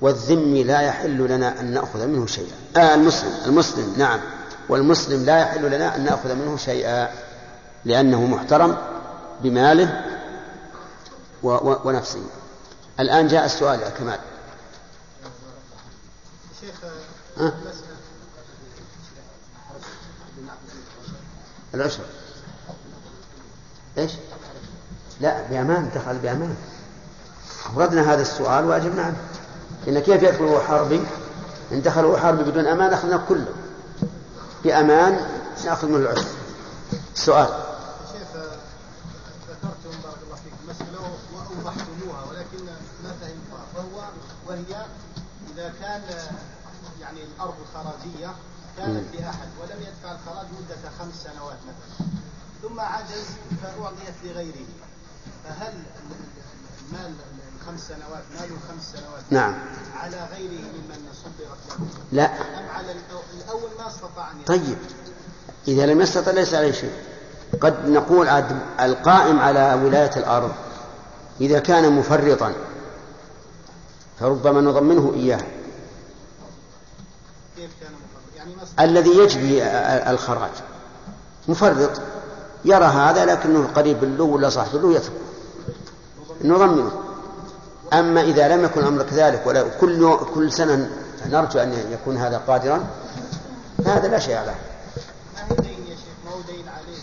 والذمي 0.00 0.64
لا 0.64 0.80
يحل 0.80 1.28
لنا 1.28 1.60
أن 1.60 1.72
نأخذ 1.74 2.06
منه 2.06 2.26
شيئا. 2.26 2.56
آه 2.76 2.94
المسلم 2.94 3.32
المسلم 3.46 3.94
نعم. 3.98 4.20
والمسلم 4.68 5.24
لا 5.24 5.38
يحل 5.40 5.70
لنا 5.70 5.96
أن 5.96 6.04
نأخذ 6.04 6.34
منه 6.34 6.56
شيئا 6.56 7.08
لأنه 7.84 8.26
محترم 8.26 8.76
بماله 9.42 10.04
و 11.42 11.48
و 11.48 11.80
ونفسه. 11.84 12.22
الآن 13.00 13.28
جاء 13.28 13.44
السؤال 13.44 13.80
يا 13.80 13.88
كمال. 13.88 14.18
شيخ 16.60 16.74
ها؟ 17.38 17.52
العشر. 21.74 22.04
إيش؟ 23.98 24.12
لا 25.20 25.42
بأمان 25.50 25.90
دخل 25.94 26.18
بأمان. 26.18 26.56
أوردنا 27.76 28.12
هذا 28.12 28.22
السؤال 28.22 28.64
وأجبنا 28.64 29.02
عنه. 29.02 29.16
إن 29.88 29.98
كيف 29.98 30.22
يدخل 30.22 30.44
هو 30.44 30.60
حربي 30.60 31.00
إن 31.72 31.82
دخل 31.82 32.04
هو 32.04 32.16
حربي 32.16 32.44
بدون 32.50 32.66
أمان 32.66 32.92
أخذنا 32.92 33.24
كله. 33.28 33.54
بأمان 34.64 35.26
نأخذ 35.64 35.88
منه 35.88 35.96
العشر 35.96 36.26
سؤال. 37.14 37.48
شيخ 38.12 38.42
ذكرتم 39.48 40.02
بارك 40.04 40.18
الله 40.24 40.36
فيك 40.36 40.52
مسألة 40.68 41.00
وأوضحتموها 41.34 42.24
ولكن 42.30 42.64
ما 43.04 43.10
فهمتها 43.20 43.64
وهو 43.76 44.04
وهي 44.48 44.86
إذا 45.54 45.74
كان 45.80 46.02
يعني 47.00 47.20
الأرض 47.24 47.54
خراجية 47.74 48.34
كانت 48.76 49.04
لأحد 49.14 49.48
ولم 49.60 49.80
يدفع 49.82 50.12
الخراج 50.12 50.46
مدة 50.46 50.90
خمس 50.98 51.14
سنوات 51.24 51.58
مثلا 51.68 52.06
ثم 52.62 52.80
عجز 52.80 53.26
فأعطيت 53.62 54.14
لغيره 54.24 54.66
فهل 55.44 55.74
المال 56.88 57.12
الخمس 57.66 57.88
سنوات 57.88 58.22
مال 58.40 58.44
الخمس 58.56 58.92
سنوات. 58.92 59.22
نعم. 59.30 59.54
على 59.96 60.16
غيره 60.36 60.50
ممن 60.50 61.08
صدرت 61.12 61.80
له 61.80 61.86
لا. 62.12 62.24
أم 62.26 62.68
على 62.68 62.92
الأو- 62.92 63.44
الأول 63.44 63.70
ما 63.78 63.86
استطاع 63.88 64.30
أن؟ 64.32 64.36
طيب. 64.46 64.78
إذا 65.68 65.86
لم 65.86 66.00
يستطع 66.00 66.30
ليس 66.30 66.54
عليه 66.54 66.72
شيء. 66.72 66.92
قد 67.60 67.88
نقول 67.88 68.28
القائم 68.80 69.38
على 69.40 69.80
ولاية 69.84 70.10
الأرض. 70.16 70.52
إذا 71.40 71.58
كان 71.58 71.92
مفرطا 71.92 72.52
فربما 74.20 74.60
نضمنه 74.60 75.12
إياه. 75.14 75.40
كيف 77.56 77.70
كان 77.80 77.92
مفرط؟ 77.92 78.36
يعني 78.36 78.90
الذي 78.90 79.10
يجبي 79.18 79.62
الخراج. 80.10 80.50
مفرط. 81.48 82.00
يرى 82.64 82.84
هذا 82.84 83.24
لكنه 83.24 83.66
قريب 83.66 84.04
له 84.04 84.24
ولا 84.24 84.48
صاحب 84.48 84.76
له 84.76 84.92
يترك. 84.92 85.12
نضمنه 86.44 86.90
أما 87.92 88.20
إذا 88.22 88.48
لم 88.48 88.64
يكن 88.64 88.80
الأمر 88.80 89.02
كذلك 89.02 89.46
ولا 89.46 89.68
كل 89.80 90.16
كل 90.34 90.52
سنة 90.52 90.90
نرجو 91.26 91.58
أن 91.58 91.92
يكون 91.92 92.16
هذا 92.16 92.38
قادرا 92.38 92.86
فهذا 93.84 94.08
لا 94.08 94.18
شيء 94.18 94.34
له 94.34 94.54
ما 95.34 95.42
هي 95.42 95.56
دين 95.56 95.86
يا 95.86 95.94
شيخ 95.96 96.16
ما 96.24 96.30
هو 96.30 96.40
دين 96.40 96.68
عليه. 96.68 96.96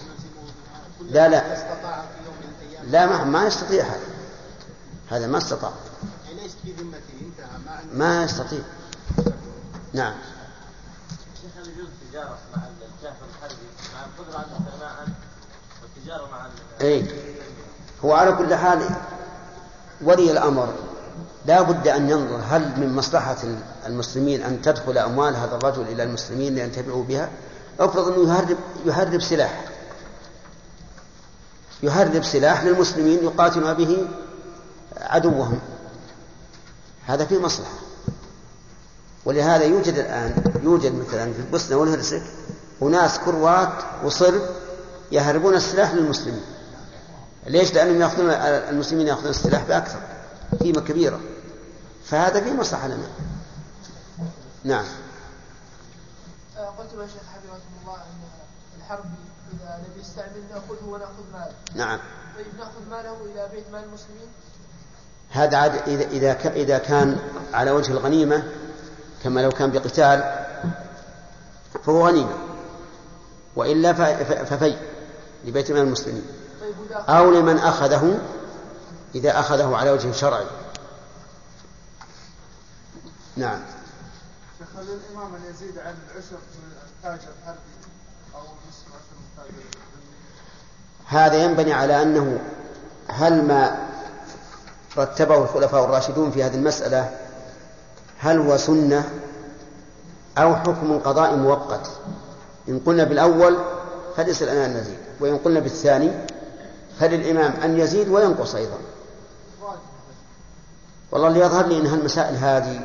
لا، 1.12 1.30
لا. 1.30 1.44
لا 2.84 3.06
ما, 3.06 3.24
ما 3.24 3.48
يستطيع 3.48 3.84
هذا. 3.84 4.00
هذا 5.10 5.28
ما 5.28 5.38
استطاع. 5.38 5.72
ليست 6.44 6.56
في 6.64 6.72
ذمته 6.72 6.98
انتهى 7.22 7.58
ما 7.66 8.06
ما 8.06 8.24
يستطيع. 8.24 8.62
نعم. 9.94 10.14
شيخ 11.42 11.52
هل 11.58 11.70
يجوز 11.72 11.88
التجارة 12.04 12.38
مع 12.56 12.64
الكافر 12.64 13.26
الحربي 13.36 13.68
مع 13.94 14.06
القدرة 14.06 14.38
على 14.38 14.48
الاستغناء 14.48 14.96
عنه 15.02 15.14
والتجارة 15.82 16.30
مع 16.32 16.48
اي 16.82 17.06
هو 18.06 18.14
على 18.14 18.32
كل 18.32 18.56
حال 18.56 18.90
ولي 20.02 20.32
الأمر. 20.32 20.74
لا 21.46 21.62
بد 21.62 21.88
أن 21.88 22.10
ينظر 22.10 22.42
هل 22.50 22.80
من 22.80 22.94
مصلحة 22.96 23.38
المسلمين 23.86 24.44
أن 24.44 24.62
تدخل 24.62 24.98
أموال 24.98 25.36
هذا 25.36 25.56
الرجل 25.56 25.82
إلى 25.82 26.04
المسلمين 26.04 26.56
لينتفعوا 26.56 27.04
بها؟ 27.04 27.30
افرض 27.80 28.08
أنه 28.08 28.34
يهرب 28.34 28.58
يهرب 28.86 29.22
سلاح. 29.22 29.66
يهرب 31.84 32.24
سلاح 32.24 32.64
للمسلمين 32.64 33.24
يقاتلون 33.24 33.74
به 33.74 34.08
عدوهم. 35.02 35.60
هذا 37.06 37.26
فيه 37.26 37.38
مصلحة. 37.38 37.74
ولهذا 39.26 39.64
يوجد 39.64 39.94
الان 39.94 40.44
يوجد 40.64 40.96
مثلا 40.96 41.34
في 41.34 41.40
البوسنه 41.40 41.78
والهرسك 41.78 42.24
أناس 42.82 43.20
كروات 43.20 43.74
وصرب 44.04 44.42
يهربون 45.12 45.56
السلاح 45.56 45.94
للمسلمين. 45.94 46.53
ليش؟ 47.46 47.74
لأنهم 47.74 48.02
يأخذون 48.02 48.30
المسلمين 48.70 49.08
يأخذون 49.08 49.30
السلاح 49.30 49.64
بأكثر 49.64 50.00
قيمة 50.60 50.82
كبيرة. 50.82 51.20
فهذا 52.06 52.42
فيه 52.42 52.52
مصلحة 52.52 52.88
لنا. 52.88 53.08
نعم. 54.64 54.86
آه، 56.58 56.66
قلت 56.66 56.94
يا 56.94 57.08
شيخ 57.08 57.24
حفظكم 57.34 57.74
الله 57.82 57.96
أن 57.96 58.22
الحرب 58.78 59.06
إذا 59.54 59.80
نبي 59.80 60.02
يستعمل 60.02 60.44
ناخذه 60.52 60.86
ونأخذ 60.86 61.24
ماله 61.34 61.54
نعم. 61.76 62.00
طيب 62.36 62.46
نأخذ 62.58 62.90
ماله 62.92 63.18
إلى 63.26 63.50
بيت 63.52 63.64
مال 63.72 63.84
المسلمين؟ 63.84 64.28
هذا 65.30 65.58
عاد 65.58 65.88
إذا 65.88 66.04
إذا 66.04 66.50
إذا 66.50 66.78
كان 66.78 67.20
على 67.54 67.72
وجه 67.72 67.92
الغنيمة 67.92 68.44
كما 69.24 69.40
لو 69.40 69.50
كان 69.50 69.72
بقتال 69.72 70.46
فهو 71.84 72.08
غنيمة. 72.08 72.38
وإلا 73.56 73.94
ففي 74.44 74.76
لبيت 75.46 75.72
مال 75.72 75.82
المسلمين. 75.82 76.26
أو 76.92 77.32
لمن 77.32 77.58
أخذه 77.58 78.20
إذا 79.16 79.40
أخذه 79.40 79.76
على 79.76 79.92
وجه 79.92 80.12
شرعي. 80.12 80.46
نعم. 83.38 83.60
شيخ 84.60 84.68
الإمام 84.80 85.36
أن 85.36 85.42
يزيد 85.50 85.78
عن 85.80 85.96
العشر 86.12 86.36
من 86.36 86.72
التاجر 86.98 87.32
الحربي 87.42 87.60
أو 88.36 88.40
نصف 88.40 88.88
عشر 88.88 89.16
من 89.16 89.44
التاجر؟ 89.44 89.64
هذا 91.08 91.44
ينبني 91.44 91.74
على 91.74 92.02
أنه 92.02 92.40
هل 93.08 93.48
ما 93.48 93.90
رتبه 94.98 95.44
الخلفاء 95.44 95.86
الراشدون 95.86 96.32
في 96.32 96.44
هذه 96.44 96.56
المسألة 96.56 97.18
هل 98.20 98.38
هو 98.38 98.58
سنة 98.58 99.10
أو 100.38 100.56
حكم 100.56 101.00
قضاء 101.00 101.36
مؤقت؟ 101.36 101.90
إن 102.70 102.80
قلنا 102.86 103.04
بالأول 103.04 103.58
فليس 104.18 104.44
أن 104.44 104.74
نزيد 104.74 104.98
وإن 105.20 105.38
قلنا 105.38 105.60
بالثاني 105.60 106.12
فللإمام 107.00 107.54
أن 107.64 107.80
يزيد 107.80 108.08
وينقص 108.08 108.56
أيضا. 108.56 108.78
والله 111.12 111.28
اللي 111.28 111.40
يظهر 111.40 111.68
لي 111.68 111.78
أن 111.78 111.86
هالمسائل 111.86 112.36
هذه 112.36 112.80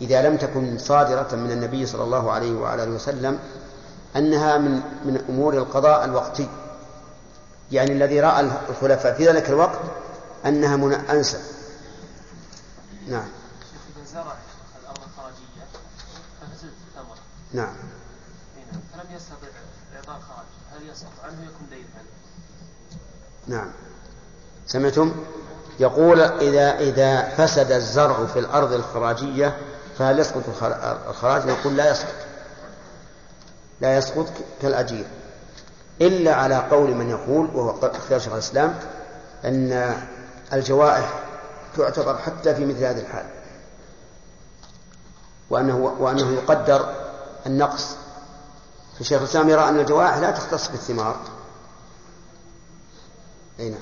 إذا 0.00 0.28
لم 0.28 0.36
تكن 0.36 0.78
صادرة 0.78 1.28
من 1.32 1.50
النبي 1.50 1.86
صلى 1.86 2.04
الله 2.04 2.32
عليه 2.32 2.52
وعلى 2.52 2.82
آله 2.82 2.92
وسلم 2.92 3.38
أنها 4.16 4.58
من 4.58 4.72
من 5.04 5.24
أمور 5.28 5.54
القضاء 5.58 6.04
الوقتي. 6.04 6.48
يعني 7.72 7.92
الذي 7.92 8.20
رأى 8.20 8.50
الخلفاء 8.70 9.14
في 9.14 9.28
ذلك 9.28 9.48
الوقت 9.48 9.78
أنها 10.46 10.76
من 10.76 10.92
أنسب 10.92 11.40
نعم. 13.08 13.28
نعم. 17.52 17.74
فلم 18.92 19.16
يستطع 19.16 19.48
إعطاء 19.96 20.16
الخراج 20.16 20.46
هل 20.72 20.88
يسقط 20.90 21.24
عنه 21.24 21.42
يكون 21.42 21.66
دينا؟ 21.70 22.15
نعم. 23.46 23.70
سمعتم؟ 24.66 25.12
يقول 25.80 26.20
إذا 26.20 26.78
إذا 26.78 27.22
فسد 27.28 27.72
الزرع 27.72 28.26
في 28.26 28.38
الأرض 28.38 28.72
الخراجية 28.72 29.56
فهل 29.98 30.18
يسقط 30.18 30.42
الخر- 30.48 30.98
الخراج؟ 31.10 31.46
نقول 31.46 31.76
لا 31.76 31.90
يسقط. 31.90 32.14
لا 33.80 33.96
يسقط 33.98 34.26
كالأجير. 34.62 35.04
إلا 36.00 36.34
على 36.34 36.54
قول 36.56 36.90
من 36.94 37.10
يقول 37.10 37.50
وهو 37.54 37.70
اختيار 37.82 38.20
شيخ 38.20 38.32
الإسلام 38.32 38.78
أن 39.44 39.96
الجوائح 40.52 41.12
تعتبر 41.76 42.18
حتى 42.18 42.54
في 42.54 42.64
مثل 42.66 42.84
هذه 42.84 43.00
الحال. 43.00 43.24
وأنه 45.50 45.94
وأنه 45.98 46.32
يقدر 46.32 46.94
النقص. 47.46 47.96
فشيخ 48.98 49.18
الإسلام 49.20 49.48
يرى 49.48 49.68
أن 49.68 49.80
الجوائح 49.80 50.16
لا 50.16 50.30
تختص 50.30 50.68
بالثمار. 50.68 51.16
أي 53.60 53.70
نعم. 53.70 53.80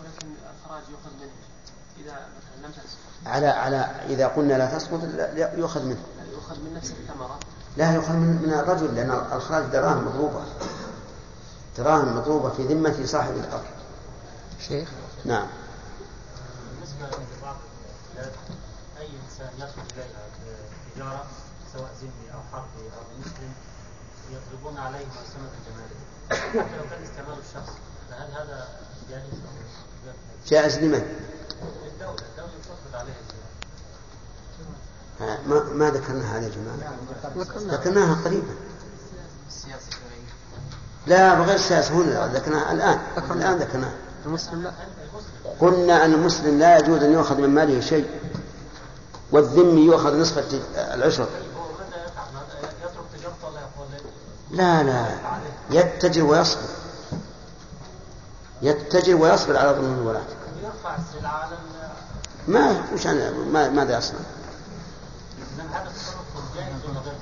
ولكن 0.00 0.34
الخراج 0.58 0.82
يؤخذ 0.90 1.10
منه. 1.20 1.32
إذا 1.98 2.12
مثلا 2.12 2.66
لم 2.66 2.72
تسقط 2.72 2.98
على 3.26 3.46
على 3.46 3.76
إذا 4.08 4.26
قلنا 4.26 4.54
لا 4.54 4.78
تسقط 4.78 5.00
يؤخذ 5.58 5.84
منه. 5.84 6.02
يؤخذ 6.32 6.60
من 6.60 6.74
نفس 6.74 6.90
الثمرة. 6.90 7.38
لا 7.76 7.94
يؤخذ 7.94 8.12
من, 8.12 8.42
من 8.42 8.52
الرجل 8.52 8.94
لأن 8.94 9.10
الخراج 9.10 9.64
دراهم 9.64 10.04
مضروبة 10.06 10.44
دراهم 11.78 12.16
مضروبة 12.16 12.50
في 12.50 12.62
ذمة 12.62 13.06
صاحب 13.06 13.32
الأرض. 13.32 13.64
شيخ؟ 14.68 14.88
نعم. 15.24 15.46
بالنسبة 16.74 17.06
لبعض 17.06 17.56
البلاد 18.10 18.32
أي 19.00 19.08
إنسان 19.24 19.50
يدخل 19.56 19.82
إليها 19.92 20.06
تجارة 20.94 21.24
سواء 21.72 21.90
ذمي 22.02 22.34
أو 22.34 22.40
حربي 22.52 22.86
أو 22.96 23.02
مسلم 23.20 23.52
يطلبون 24.30 24.78
عليه 24.78 25.06
موسمة 25.06 25.50
الجمارك 25.58 25.96
حتى 26.30 26.76
لو 26.76 26.90
كان 26.90 27.02
استعمال 27.02 27.38
الشخص 27.38 27.72
فهل 28.10 28.30
هذا 28.30 28.68
جائز 30.46 30.78
لمن؟ 30.78 31.02
ما 35.20 35.62
ما 35.72 35.90
ذكرنا 35.90 36.36
هذه 36.36 36.44
يا 36.44 36.50
جماعة. 36.50 36.94
ذكرناها 37.58 38.24
قريبا. 38.24 38.54
لا 41.06 41.34
بغير 41.34 41.54
السياسة 41.54 41.94
هنا 41.94 42.26
ذكرناها 42.26 42.72
الآن. 42.72 42.98
الآن 43.30 43.58
ذكرناها. 43.58 43.94
المسلم 44.26 44.62
لا 44.62 44.72
قلنا 45.60 46.04
أن 46.04 46.14
المسلم 46.14 46.58
لا 46.58 46.78
يجوز 46.78 47.02
أن 47.02 47.12
يؤخذ 47.12 47.38
من 47.38 47.48
ماله 47.48 47.80
شيء 47.80 48.08
والذمي 49.32 49.80
يؤخذ 49.80 50.20
نصف 50.20 50.44
العشر. 50.76 51.28
لا 54.50 54.82
لا. 54.82 55.06
يتجر 55.70 56.24
ويصبر. 56.24 56.83
يتجر 58.62 59.14
ويصبر 59.14 59.56
على 59.56 59.70
ظلم 59.70 59.94
الولاة. 59.94 60.22
ما 62.48 62.84
وش 62.94 63.06
أنا 63.06 63.30
ما 63.30 63.68
ماذا 63.68 63.98
هذا 63.98 64.12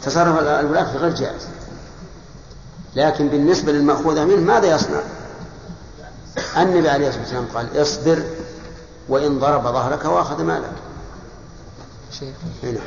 تصرف 0.03 0.39
الولاة 0.39 0.97
غير 0.97 1.15
جائز. 1.15 1.43
لكن 2.97 3.29
بالنسبة 3.29 3.73
للمأخوذ 3.73 4.25
منه 4.25 4.41
ماذا 4.41 4.75
يصنع؟ 4.75 5.01
النبي 6.57 6.89
عليه 6.89 7.09
الصلاة 7.09 7.23
والسلام 7.23 7.49
قال 7.55 7.83
اصبر 7.83 8.25
وإن 9.09 9.39
ضرب 9.39 9.63
ظهرك 9.63 10.05
وأخذ 10.05 10.43
مالك. 10.43 10.73
شيخ. 12.13 12.35
هنا 12.63 12.81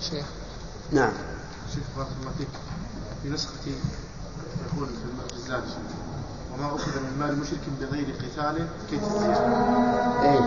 شيخ. 0.00 0.24
نعم. 0.92 1.12
شيخ 1.74 1.84
بارك 1.96 2.08
الله 2.20 2.32
فيك. 2.38 2.48
في 3.22 3.28
نسختي 3.28 3.74
يقول 4.74 4.88
في 5.28 5.34
الزاد 5.36 5.62
وما 6.58 6.76
أخذ 6.76 6.90
من 6.90 7.18
مال 7.20 7.38
مشرك 7.40 7.60
بغير 7.80 8.06
قتال 8.18 8.66
كجزية. 8.90 9.36
إيه. 10.22 10.40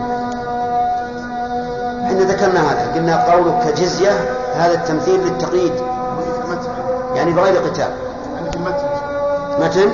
إحنا 2.06 2.20
ذكرنا 2.20 2.60
هذا. 2.60 2.94
قلنا 2.94 3.32
قولك 3.32 3.74
كجزية 3.74 4.10
هذا 4.54 4.74
التمثيل 4.74 5.20
للتقييد. 5.20 5.72
يعني 7.14 7.32
بغير 7.32 7.56
قتال. 7.56 7.92
يعني 8.34 8.50
في 8.50 8.56
المتن 8.56 8.86
متن؟ 9.60 9.88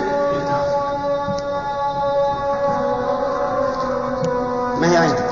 ما 4.80 4.92
هي 4.92 4.96
عندك؟ 4.96 5.24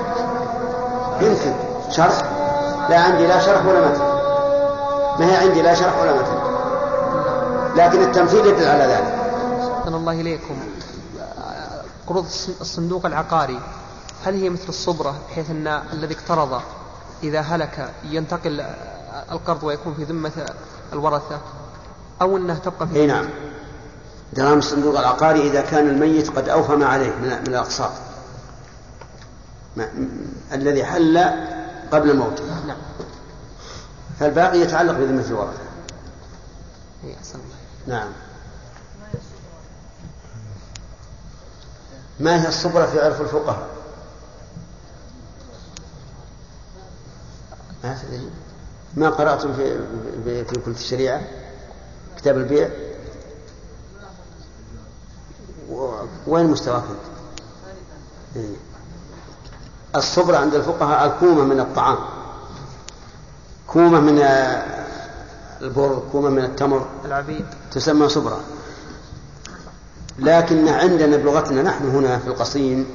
يمكن. 1.21 1.53
شرح؟ 1.91 2.23
لا 2.91 3.01
عندي 3.01 3.27
لا 3.27 3.39
شرح 3.39 3.67
ولا 3.67 3.89
متن. 3.89 4.01
ما 5.19 5.27
هي 5.27 5.37
عندي 5.37 5.63
لا 5.63 5.75
شرح 5.75 6.01
ولا 6.01 6.13
متن. 6.13 6.37
لكن 7.77 8.03
التمثيل 8.03 8.47
يدل 8.47 8.69
على 8.69 8.85
ذلك. 8.85 9.15
أحسن 9.81 9.95
الله 9.95 10.13
إليكم. 10.13 10.55
قروض 12.07 12.25
الص- 12.27 12.61
الصندوق 12.61 13.07
العقاري 13.07 13.61
هل 14.25 14.35
هي 14.35 14.51
مثل 14.51 14.69
الصبرة 14.69 15.21
بحيث 15.31 15.51
أن 15.51 15.67
الذي 15.93 16.15
اقترض 16.15 16.63
إذا 17.23 17.41
هلك 17.41 17.95
ينتقل 18.05 18.61
القرض 19.33 19.63
ويكون 19.65 19.95
في 19.95 20.05
ذمة 20.05 20.33
الورثة 20.93 21.41
أو 22.23 22.37
أنها 22.37 22.55
تبقى 22.59 22.89
في 22.89 23.07
نعم. 23.07 23.29
درهم 24.33 24.59
الصندوق 24.59 24.99
العقاري 24.99 25.49
إذا 25.51 25.61
كان 25.61 25.89
الميت 25.89 26.31
قد 26.39 26.49
اوفى 26.49 26.73
ما 26.77 26.87
عليه 26.87 27.11
من 27.17 27.33
م- 29.77 29.83
الذي 30.53 30.85
حل 30.85 31.19
قبل 31.93 32.17
موته. 32.17 32.45
نعم. 32.67 32.77
فالباقي 34.21 34.59
يتعلق 34.61 34.97
أحسن 37.19 37.39
الله. 37.39 37.99
نعم. 37.99 38.09
ما 42.21 42.43
هي 42.43 42.49
الصبرة 42.49 42.87
في 42.87 43.01
عرف 43.01 43.21
الفقهاء؟ 43.21 43.69
ما 48.95 49.11
قرأتم 49.11 49.55
في 49.55 49.79
في 50.25 50.45
كتب 50.45 50.69
الشريعة؟ 50.69 51.23
كتاب 52.17 52.37
البيع؟ 52.37 52.71
وين 56.27 56.47
مستواك 56.47 56.83
أنت؟ 56.83 57.17
إيه. 58.37 58.57
الصبرة 59.97 60.37
عند 60.37 60.55
الفقهاء 60.55 61.07
الكومة 61.07 61.45
من 61.45 61.61
الطعام 61.61 61.99
كومة 63.67 64.01
من 64.01 64.19
البر 65.63 66.03
كومة 66.13 66.31
من 66.31 66.45
التمر 66.45 66.87
العبيد. 67.05 67.47
تسمى 67.71 68.09
صبرة. 68.09 68.41
لكن 70.19 70.69
عندنا 70.69 71.17
بلغتنا 71.17 71.63
نحن 71.63 71.89
هنا 71.89 72.19
في 72.19 72.27
القصيم 72.27 72.87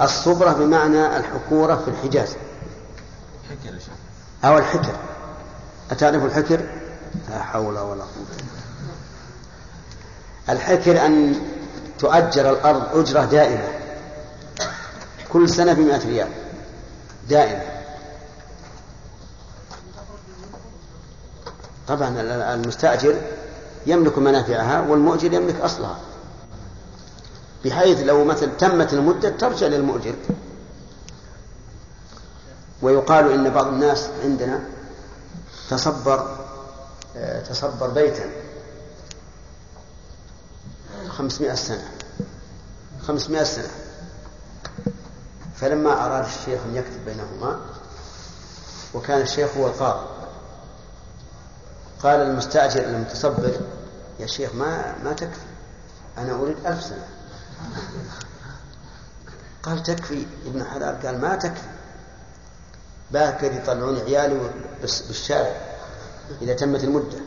الصبرة 0.00 0.52
بمعنى 0.52 1.16
الحكورة 1.16 1.76
في 1.76 1.88
الحجاز. 1.88 2.28
حكر 3.50 3.74
أو 4.44 4.58
الحكر. 4.58 4.96
أتعرف 5.90 6.24
الحكر؟ 6.24 6.60
لا 7.30 7.42
حول 7.42 7.78
ولا 7.78 8.02
قوة. 8.02 8.26
الحكر 10.48 11.06
أن 11.06 11.34
تؤجر 11.98 12.50
الأرض 12.50 12.98
أجرة 12.98 13.24
دائمة. 13.24 13.68
كل 15.32 15.48
سنة 15.48 15.72
بمئة 15.72 16.06
ريال. 16.06 16.28
دائمة. 17.28 17.62
طبعا 21.88 22.14
المستأجر 22.54 23.16
يملك 23.86 24.18
منافعها 24.18 24.80
والمؤجر 24.80 25.32
يملك 25.32 25.60
أصلها. 25.60 25.98
بحيث 27.64 27.98
لو 28.00 28.24
مثلا 28.24 28.48
تمت 28.58 28.92
المدة 28.92 29.30
ترجع 29.30 29.66
للمؤجر. 29.66 30.14
ويقال 32.82 33.32
إن 33.32 33.50
بعض 33.50 33.66
الناس 33.66 34.08
عندنا 34.24 34.60
تصبر 35.70 36.36
آه، 37.16 37.42
تصبر 37.42 37.88
بيتا 37.88 38.30
خمسمائة 41.08 41.54
سنة 41.54 41.88
خمسمائة 43.02 43.44
سنة. 43.44 43.70
فلما 45.56 46.06
أراد 46.06 46.24
الشيخ 46.24 46.60
أن 46.70 46.76
يكتب 46.76 47.04
بينهما 47.04 47.60
وكان 48.94 49.20
الشيخ 49.20 49.56
هو 49.56 49.66
القاضي 49.66 50.06
قال 52.02 52.20
المستأجر 52.20 52.84
المتصبر 52.84 53.60
يا 54.20 54.26
شيخ 54.26 54.54
ما 54.54 54.94
ما 55.04 55.12
تكفي 55.12 55.40
أنا 56.18 56.32
أريد 56.34 56.56
ألف 56.66 56.82
سنة. 56.84 57.08
قال 59.62 59.82
تكفي. 59.82 60.26
ابن 60.46 60.64
حلال 60.64 61.06
قال 61.06 61.20
ما 61.20 61.36
تكفي. 61.36 61.68
باكر 63.10 63.52
يطلعون 63.52 63.98
عيالي 63.98 64.50
بالشارع 64.82 65.56
إذا 66.42 66.54
تمت 66.54 66.84
المدة. 66.84 67.18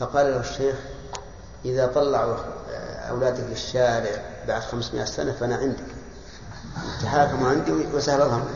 فقال 0.00 0.26
له 0.26 0.40
الشيخ 0.40 0.76
إذا 1.64 1.86
طلعوا 1.86 2.36
أولادك 3.08 3.44
للشارع 3.44 4.22
بعد 4.48 4.62
500 4.62 5.04
سنة 5.04 5.32
فأنا 5.32 5.56
عندك. 5.56 5.86
تحاكموا 7.02 7.48
عندي 7.48 7.72
وسهل 7.72 8.22
الأمر 8.22 8.50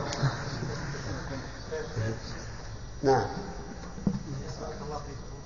نعم 3.02 3.26
بارك 4.60 4.78
الله 4.82 4.98
فيكم. 4.98 5.36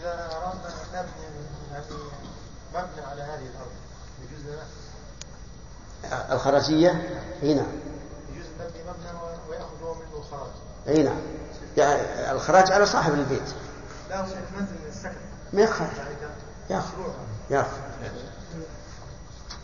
إذا 0.00 0.12
أردنا 0.12 0.68
أن 0.68 0.88
نبني 0.92 1.24
يعني 1.72 1.84
مبنى 2.74 3.06
على 3.06 3.22
هذه 3.22 3.46
الأرض 3.54 3.72
يجوز 4.22 4.42
الخراجية 6.32 7.20
يجوز 7.42 7.64
مبنى 8.58 9.10
و- 9.18 9.50
ويأخذوا 9.50 9.94
منه 9.94 10.24
خراج 10.30 10.50
إي 10.88 11.02
نعم. 11.02 11.16
يعني 11.76 12.32
الخراج 12.32 12.72
على 12.72 12.86
صاحب 12.86 13.12
البيت. 13.14 13.42
لا 14.10 14.20
هو 14.20 14.24
منزل 14.60 14.72
السكن. 14.88 15.10
ما 15.52 15.60
يخرج. 15.62 15.88
يعني 15.98 16.10
ياخذ 16.70 16.88
مشروع. 16.92 17.14
ياخذ 17.50 17.76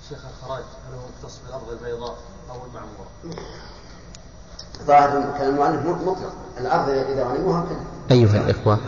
شيخ 0.08 0.18
الخراج 0.38 0.62
هل 0.62 0.94
هو 0.94 1.00
مختص 1.22 1.38
بالأرض 1.46 1.68
البيضاء 1.70 2.16
أو 2.50 2.56
المعمورة؟ 2.66 3.38
ظاهر 4.86 5.38
كان 5.38 5.48
المؤلف 5.48 5.86
مطلق. 5.86 6.32
الأرض 6.58 6.88
إذا 6.88 7.24
غنموها 7.24 7.60
كلها. 7.68 7.80
أيها 8.10 8.36
الإخوة 8.36 8.78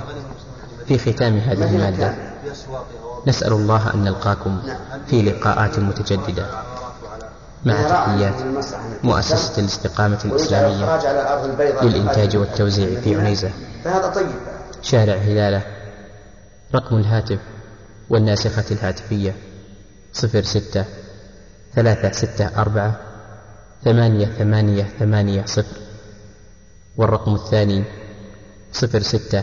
في 0.87 0.99
ختام 0.99 1.37
هذه 1.39 1.77
المادة 1.77 2.15
نسأل 3.27 3.53
الله 3.53 3.95
أن 3.95 4.05
نلقاكم 4.05 4.63
في 5.07 5.23
لقاءات 5.23 5.79
متجددة. 5.79 6.47
مع 7.65 7.89
تحيات 7.89 8.35
مؤسسة 9.05 9.61
الاستقامة 9.61 10.19
الإسلامية 10.25 10.97
للإنتاج 11.83 12.37
والتوزيع 12.37 13.01
في 13.01 13.17
عنيزة 13.17 13.51
فهذا 13.85 14.09
طيب 14.09 14.27
شارع 14.83 15.15
هلالة 15.15 15.63
رقم 16.75 16.97
الهاتف 16.97 17.39
والناسخة 18.11 18.75
الهاتفية 18.75 19.35
صفر 20.13 20.43
ستة 20.43 20.85
ثلاثة 21.75 22.11
ستة 22.13 22.61
أربعة 22.61 23.01
ثمانية 23.85 24.27
ثمانية 24.27 24.83
ثمانية 24.99 25.45
صفر 25.47 25.77
والرقم 26.97 27.35
الثاني 27.35 27.85
صفر 28.73 29.03
ستة 29.03 29.43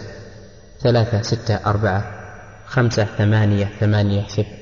ثلاثة 0.81 1.21
ستة 1.21 1.55
أربعة 1.55 2.21
خمسة 2.65 3.05
ثمانية 3.05 3.69
ثمانية 3.79 4.27
صفر. 4.27 4.60